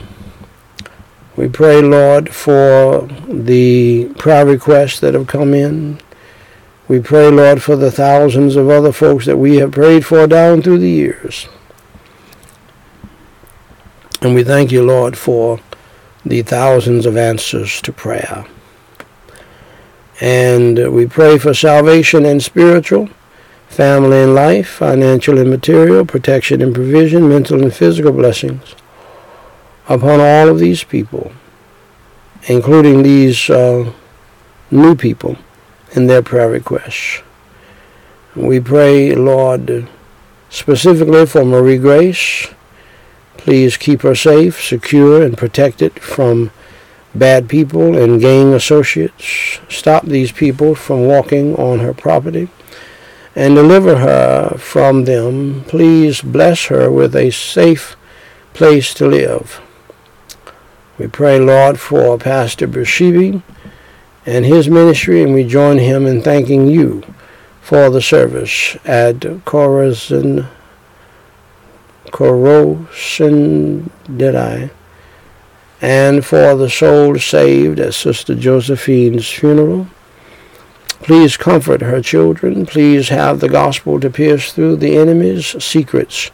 We 1.37 1.49
pray, 1.49 1.83
Lord, 1.83 2.33
for 2.33 3.09
the 3.27 4.07
prayer 4.19 4.47
requests 4.47 5.01
that 5.01 5.15
have 5.15 5.27
come 5.27 5.53
in. 5.53 6.01
We 6.87 7.01
pray, 7.01 7.29
Lord, 7.29 7.61
for 7.61 7.75
the 7.75 7.91
thousands 7.91 8.55
of 8.55 8.69
other 8.69 8.93
folks 8.93 9.27
that 9.27 9.37
we 9.37 9.57
have 9.57 9.73
prayed 9.73 10.07
for 10.07 10.29
down 10.29 10.63
through 10.63 10.79
the 10.79 10.91
years. 10.91 11.49
And 14.21 14.35
we 14.35 14.45
thank 14.45 14.71
you, 14.71 14.85
Lord, 14.85 15.19
for 15.19 15.59
the 16.25 16.43
thousands 16.43 17.05
of 17.05 17.17
answers 17.17 17.83
to 17.83 17.93
prayer. 17.93 18.47
And 20.21 20.95
we 20.95 21.07
pray 21.07 21.39
for 21.39 21.53
salvation 21.53 22.25
and 22.25 22.43
spiritual 22.43 23.09
family 23.67 24.23
and 24.23 24.37
life, 24.37 24.69
financial 24.69 25.37
and 25.39 25.51
material, 25.51 26.07
protection 26.07 26.63
and 26.63 26.73
provision, 26.73 27.29
mental 27.29 27.61
and 27.61 27.75
physical 27.75 28.13
blessings 28.13 28.77
upon 29.89 30.21
all 30.21 30.49
of 30.49 30.59
these 30.59 30.85
people, 30.85 31.33
including 32.45 33.03
these 33.03 33.51
uh, 33.51 33.93
new 34.71 34.95
people 34.95 35.37
in 35.93 36.07
their 36.07 36.23
prayer 36.23 36.51
requests. 36.51 37.23
We 38.35 38.61
pray, 38.61 39.15
Lord, 39.15 39.89
specifically 40.49 41.27
for 41.27 41.45
Marie 41.45 41.79
Grace. 41.79 42.49
Please 43.37 43.77
keep 43.77 44.03
her 44.03 44.15
safe, 44.15 44.63
secure, 44.63 45.23
and 45.23 45.37
protected 45.37 46.01
from 46.01 46.51
bad 47.15 47.49
people 47.49 47.97
and 47.97 48.21
gang 48.21 48.53
associates. 48.53 49.61
Stop 49.69 50.07
these 50.07 50.33
people 50.33 50.75
from 50.75 51.07
walking 51.07 51.55
on 51.57 51.79
her 51.81 51.95
property 51.95 52.49
and 53.37 53.55
deliver 53.55 53.99
her 53.99 54.57
from 54.59 55.05
them. 55.05 55.65
Please 55.65 56.21
bless 56.23 56.67
her 56.67 56.91
with 56.91 57.15
a 57.15 57.31
safe 57.31 57.97
place 58.53 58.95
to 58.95 59.07
live. 59.07 59.61
We 60.97 61.09
pray, 61.09 61.41
Lord, 61.41 61.81
for 61.81 62.17
Pastor 62.19 62.69
Bershebi 62.69 63.43
and 64.25 64.45
his 64.45 64.69
ministry, 64.71 65.23
and 65.23 65.35
we 65.35 65.43
join 65.43 65.79
him 65.79 66.07
in 66.07 66.23
thanking 66.23 66.69
you 66.69 67.03
for 67.61 67.91
the 67.91 68.01
service 68.01 68.77
at 68.85 69.45
Corazon, 69.45 70.47
Corosin, 72.13 73.91
did 74.17 74.37
I? 74.37 74.71
And 75.83 76.25
for 76.25 76.55
the 76.55 76.71
souls 76.71 77.25
saved 77.25 77.81
at 77.81 77.95
Sister 77.95 78.37
Josephine's 78.37 79.29
funeral. 79.29 79.89
Please 81.01 81.37
comfort 81.37 81.81
her 81.83 82.01
children. 82.01 82.67
Please 82.67 83.09
have 83.09 83.41
the 83.41 83.49
gospel 83.49 83.99
to 83.99 84.09
pierce 84.09 84.53
through 84.53 84.77
the 84.77 84.97
enemy's 84.97 85.63
secrets 85.63 86.31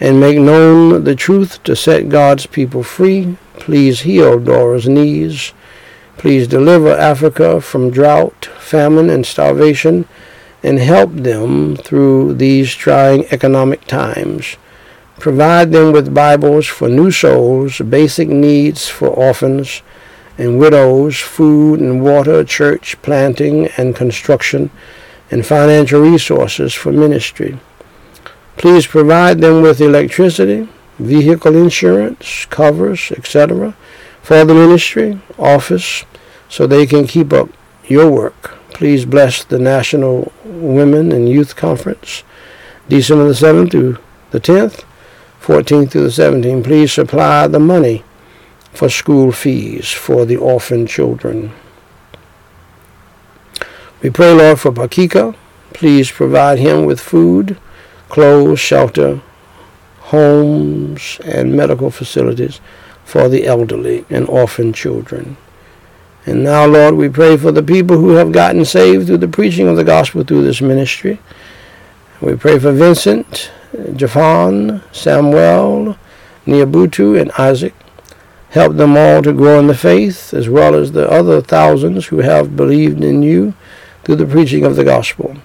and 0.00 0.18
make 0.18 0.38
known 0.38 1.04
the 1.04 1.14
truth 1.14 1.62
to 1.62 1.76
set 1.76 2.08
God's 2.08 2.46
people 2.46 2.82
free. 2.82 3.36
Please 3.54 4.00
heal 4.00 4.40
Dora's 4.40 4.88
knees. 4.88 5.52
Please 6.16 6.48
deliver 6.48 6.90
Africa 6.90 7.60
from 7.60 7.90
drought, 7.90 8.46
famine, 8.58 9.10
and 9.10 9.24
starvation 9.26 10.06
and 10.62 10.78
help 10.78 11.12
them 11.12 11.76
through 11.76 12.34
these 12.34 12.74
trying 12.74 13.24
economic 13.30 13.86
times. 13.86 14.56
Provide 15.18 15.72
them 15.72 15.92
with 15.92 16.14
Bibles 16.14 16.66
for 16.66 16.88
new 16.88 17.10
souls, 17.10 17.78
basic 17.78 18.28
needs 18.28 18.88
for 18.88 19.08
orphans, 19.08 19.82
and 20.38 20.58
widows, 20.58 21.18
food 21.18 21.80
and 21.80 22.02
water, 22.02 22.42
church 22.44 23.00
planting 23.02 23.68
and 23.76 23.94
construction, 23.94 24.70
and 25.30 25.44
financial 25.44 26.00
resources 26.00 26.72
for 26.72 26.92
ministry. 26.92 27.58
Please 28.60 28.86
provide 28.86 29.38
them 29.38 29.62
with 29.62 29.80
electricity, 29.80 30.68
vehicle 30.98 31.56
insurance, 31.56 32.44
covers, 32.44 33.10
etc., 33.12 33.74
for 34.20 34.44
the 34.44 34.52
ministry, 34.52 35.18
office, 35.38 36.04
so 36.46 36.66
they 36.66 36.84
can 36.84 37.06
keep 37.06 37.32
up 37.32 37.48
your 37.86 38.10
work. 38.10 38.58
Please 38.74 39.06
bless 39.06 39.44
the 39.44 39.58
National 39.58 40.30
Women 40.44 41.10
and 41.10 41.26
Youth 41.26 41.56
Conference, 41.56 42.22
December 42.86 43.28
the 43.28 43.32
7th 43.32 43.70
through 43.70 43.96
the 44.30 44.38
10th, 44.38 44.84
14th 45.40 45.92
through 45.92 46.02
the 46.02 46.08
17th. 46.08 46.62
Please 46.62 46.92
supply 46.92 47.46
the 47.46 47.58
money 47.58 48.04
for 48.74 48.90
school 48.90 49.32
fees 49.32 49.90
for 49.90 50.26
the 50.26 50.36
orphan 50.36 50.86
children. 50.86 51.50
We 54.02 54.10
pray, 54.10 54.34
Lord, 54.34 54.60
for 54.60 54.70
Pakika. 54.70 55.34
Please 55.72 56.10
provide 56.10 56.58
him 56.58 56.84
with 56.84 57.00
food, 57.00 57.56
clothes, 58.10 58.60
shelter, 58.60 59.20
homes, 60.00 61.20
and 61.24 61.56
medical 61.56 61.90
facilities 61.90 62.60
for 63.04 63.28
the 63.28 63.46
elderly 63.46 64.04
and 64.10 64.28
orphan 64.28 64.72
children. 64.72 65.36
And 66.26 66.44
now, 66.44 66.66
Lord, 66.66 66.96
we 66.96 67.08
pray 67.08 67.36
for 67.36 67.50
the 67.50 67.62
people 67.62 67.96
who 67.96 68.10
have 68.10 68.32
gotten 68.32 68.64
saved 68.64 69.06
through 69.06 69.18
the 69.18 69.28
preaching 69.28 69.68
of 69.68 69.76
the 69.76 69.84
gospel 69.84 70.22
through 70.22 70.44
this 70.44 70.60
ministry. 70.60 71.18
We 72.20 72.36
pray 72.36 72.58
for 72.58 72.72
Vincent, 72.72 73.50
Jafan, 73.94 74.82
Samuel, 74.92 75.96
Niabutu, 76.46 77.18
and 77.18 77.32
Isaac. 77.32 77.74
Help 78.50 78.76
them 78.76 78.96
all 78.96 79.22
to 79.22 79.32
grow 79.32 79.58
in 79.58 79.68
the 79.68 79.74
faith, 79.74 80.34
as 80.34 80.48
well 80.48 80.74
as 80.74 80.92
the 80.92 81.08
other 81.10 81.40
thousands 81.40 82.06
who 82.06 82.18
have 82.18 82.56
believed 82.56 83.02
in 83.02 83.22
you 83.22 83.54
through 84.04 84.16
the 84.16 84.26
preaching 84.26 84.64
of 84.64 84.76
the 84.76 84.84
gospel. 84.84 85.36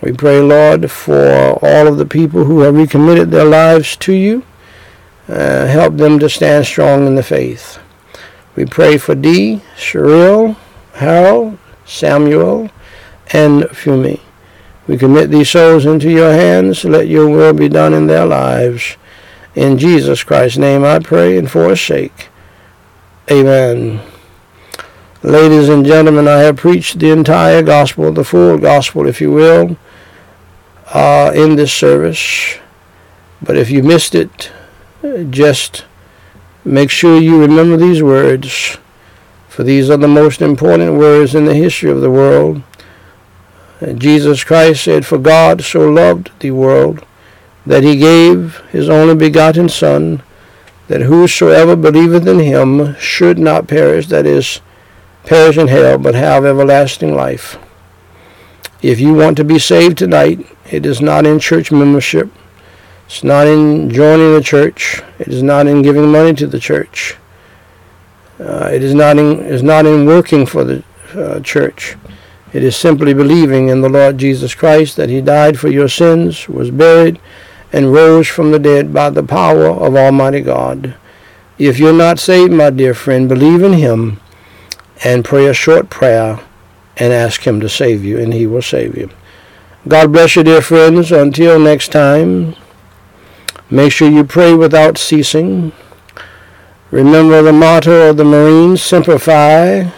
We 0.00 0.12
pray, 0.12 0.40
Lord, 0.40 0.90
for 0.90 1.58
all 1.62 1.86
of 1.86 1.98
the 1.98 2.06
people 2.06 2.44
who 2.44 2.60
have 2.60 2.74
recommitted 2.74 3.30
their 3.30 3.44
lives 3.44 3.96
to 3.96 4.12
you. 4.12 4.44
Uh, 5.28 5.66
help 5.66 5.96
them 5.96 6.18
to 6.18 6.28
stand 6.28 6.66
strong 6.66 7.06
in 7.06 7.14
the 7.14 7.22
faith. 7.22 7.78
We 8.56 8.64
pray 8.64 8.98
for 8.98 9.14
Dee, 9.14 9.60
Cheryl, 9.76 10.56
Harold, 10.94 11.58
Samuel, 11.84 12.70
and 13.32 13.62
Fumi. 13.64 14.20
We 14.86 14.98
commit 14.98 15.30
these 15.30 15.50
souls 15.50 15.86
into 15.86 16.10
your 16.10 16.32
hands. 16.32 16.84
Let 16.84 17.06
your 17.06 17.28
will 17.28 17.52
be 17.52 17.68
done 17.68 17.94
in 17.94 18.06
their 18.06 18.26
lives. 18.26 18.96
In 19.54 19.78
Jesus 19.78 20.24
Christ's 20.24 20.58
name 20.58 20.84
I 20.84 20.98
pray 20.98 21.36
and 21.36 21.48
for 21.48 21.76
sake. 21.76 22.28
Amen. 23.30 24.00
Ladies 25.22 25.68
and 25.68 25.84
gentlemen, 25.84 26.26
I 26.26 26.38
have 26.38 26.56
preached 26.56 26.98
the 26.98 27.10
entire 27.10 27.62
gospel, 27.62 28.10
the 28.10 28.24
full 28.24 28.58
gospel, 28.58 29.06
if 29.06 29.20
you 29.20 29.30
will, 29.30 29.76
uh, 30.92 31.32
in 31.34 31.56
this 31.56 31.72
service. 31.72 32.58
But 33.42 33.56
if 33.56 33.70
you 33.70 33.82
missed 33.82 34.14
it, 34.14 34.50
just 35.30 35.84
make 36.64 36.90
sure 36.90 37.18
you 37.18 37.40
remember 37.40 37.76
these 37.76 38.02
words, 38.02 38.78
for 39.48 39.62
these 39.62 39.90
are 39.90 39.96
the 39.96 40.08
most 40.08 40.42
important 40.42 40.98
words 40.98 41.34
in 41.34 41.46
the 41.46 41.54
history 41.54 41.90
of 41.90 42.00
the 42.00 42.10
world. 42.10 42.62
Jesus 43.96 44.44
Christ 44.44 44.84
said, 44.84 45.06
For 45.06 45.18
God 45.18 45.62
so 45.62 45.88
loved 45.88 46.30
the 46.40 46.50
world 46.50 47.04
that 47.64 47.82
he 47.82 47.96
gave 47.96 48.58
his 48.70 48.90
only 48.90 49.14
begotten 49.14 49.68
Son, 49.68 50.22
that 50.88 51.02
whosoever 51.02 51.76
believeth 51.76 52.26
in 52.26 52.40
him 52.40 52.94
should 52.96 53.38
not 53.38 53.68
perish, 53.68 54.08
that 54.08 54.26
is, 54.26 54.60
perish 55.24 55.56
in 55.56 55.68
hell, 55.68 55.98
but 55.98 56.14
have 56.14 56.44
everlasting 56.44 57.14
life. 57.14 57.58
If 58.82 58.98
you 58.98 59.12
want 59.12 59.36
to 59.36 59.44
be 59.44 59.58
saved 59.58 59.98
tonight, 59.98 60.46
it 60.70 60.86
is 60.86 61.02
not 61.02 61.26
in 61.26 61.38
church 61.38 61.70
membership. 61.70 62.30
It's 63.06 63.22
not 63.22 63.46
in 63.46 63.90
joining 63.90 64.32
the 64.32 64.42
church. 64.42 65.02
It 65.18 65.28
is 65.28 65.42
not 65.42 65.66
in 65.66 65.82
giving 65.82 66.10
money 66.10 66.32
to 66.34 66.46
the 66.46 66.60
church. 66.60 67.16
Uh, 68.38 68.70
it 68.72 68.82
is 68.82 68.94
not 68.94 69.18
in 69.18 69.40
is 69.40 69.62
not 69.62 69.84
in 69.84 70.06
working 70.06 70.46
for 70.46 70.64
the 70.64 70.82
uh, 71.14 71.40
church. 71.40 71.96
It 72.54 72.64
is 72.64 72.74
simply 72.74 73.12
believing 73.12 73.68
in 73.68 73.82
the 73.82 73.88
Lord 73.88 74.16
Jesus 74.16 74.54
Christ 74.54 74.96
that 74.96 75.10
He 75.10 75.20
died 75.20 75.58
for 75.58 75.68
your 75.68 75.88
sins, 75.88 76.48
was 76.48 76.70
buried, 76.70 77.20
and 77.72 77.92
rose 77.92 78.28
from 78.28 78.50
the 78.50 78.58
dead 78.58 78.94
by 78.94 79.10
the 79.10 79.22
power 79.22 79.66
of 79.66 79.94
Almighty 79.94 80.40
God. 80.40 80.94
If 81.58 81.78
you're 81.78 81.92
not 81.92 82.18
saved, 82.18 82.52
my 82.52 82.70
dear 82.70 82.94
friend, 82.94 83.28
believe 83.28 83.62
in 83.62 83.74
Him 83.74 84.20
and 85.04 85.24
pray 85.24 85.46
a 85.46 85.52
short 85.52 85.90
prayer 85.90 86.40
and 87.00 87.12
ask 87.12 87.44
Him 87.46 87.60
to 87.60 87.68
save 87.68 88.04
you, 88.04 88.18
and 88.18 88.32
He 88.32 88.46
will 88.46 88.62
save 88.62 88.96
you. 88.96 89.10
God 89.88 90.12
bless 90.12 90.36
you, 90.36 90.44
dear 90.44 90.60
friends. 90.60 91.10
Until 91.10 91.58
next 91.58 91.88
time, 91.90 92.54
make 93.70 93.90
sure 93.90 94.08
you 94.08 94.22
pray 94.22 94.54
without 94.54 94.98
ceasing. 94.98 95.72
Remember 96.90 97.40
the 97.40 97.52
motto 97.52 98.10
of 98.10 98.18
the 98.18 98.24
Marines, 98.24 98.82
Semper 98.82 99.18
Fi, 99.18 99.92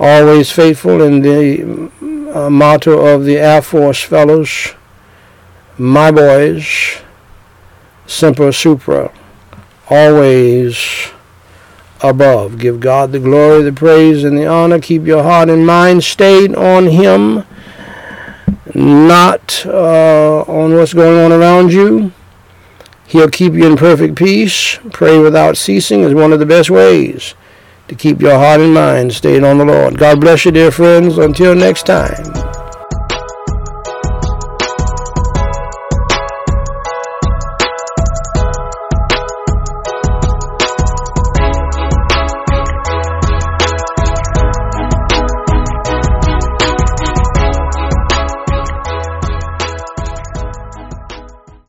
always 0.00 0.50
faithful, 0.50 1.00
and 1.02 1.24
the 1.24 1.90
uh, 2.34 2.50
motto 2.50 3.06
of 3.06 3.24
the 3.24 3.38
Air 3.38 3.62
Force 3.62 4.02
Fellows, 4.02 4.74
my 5.76 6.10
boys, 6.10 6.98
Semper 8.06 8.50
Supra, 8.50 9.12
always 9.88 11.12
above. 12.02 12.58
Give 12.58 12.80
God 12.80 13.12
the 13.12 13.18
glory, 13.18 13.62
the 13.62 13.72
praise, 13.72 14.24
and 14.24 14.36
the 14.36 14.46
honor. 14.46 14.80
Keep 14.80 15.04
your 15.04 15.22
heart 15.22 15.48
and 15.48 15.66
mind 15.66 16.04
stayed 16.04 16.54
on 16.54 16.86
Him, 16.86 17.44
not 18.74 19.64
uh, 19.66 20.42
on 20.42 20.74
what's 20.74 20.94
going 20.94 21.18
on 21.18 21.32
around 21.32 21.72
you. 21.72 22.12
He'll 23.06 23.30
keep 23.30 23.54
you 23.54 23.66
in 23.66 23.76
perfect 23.76 24.16
peace. 24.16 24.78
Pray 24.92 25.18
without 25.18 25.56
ceasing 25.56 26.02
is 26.02 26.14
one 26.14 26.32
of 26.32 26.40
the 26.40 26.46
best 26.46 26.68
ways 26.68 27.34
to 27.88 27.94
keep 27.94 28.20
your 28.20 28.38
heart 28.38 28.60
and 28.60 28.74
mind 28.74 29.14
stayed 29.14 29.42
on 29.42 29.56
the 29.56 29.64
Lord. 29.64 29.96
God 29.96 30.20
bless 30.20 30.44
you, 30.44 30.50
dear 30.50 30.70
friends. 30.70 31.16
Until 31.16 31.54
next 31.54 31.86
time. 31.86 32.57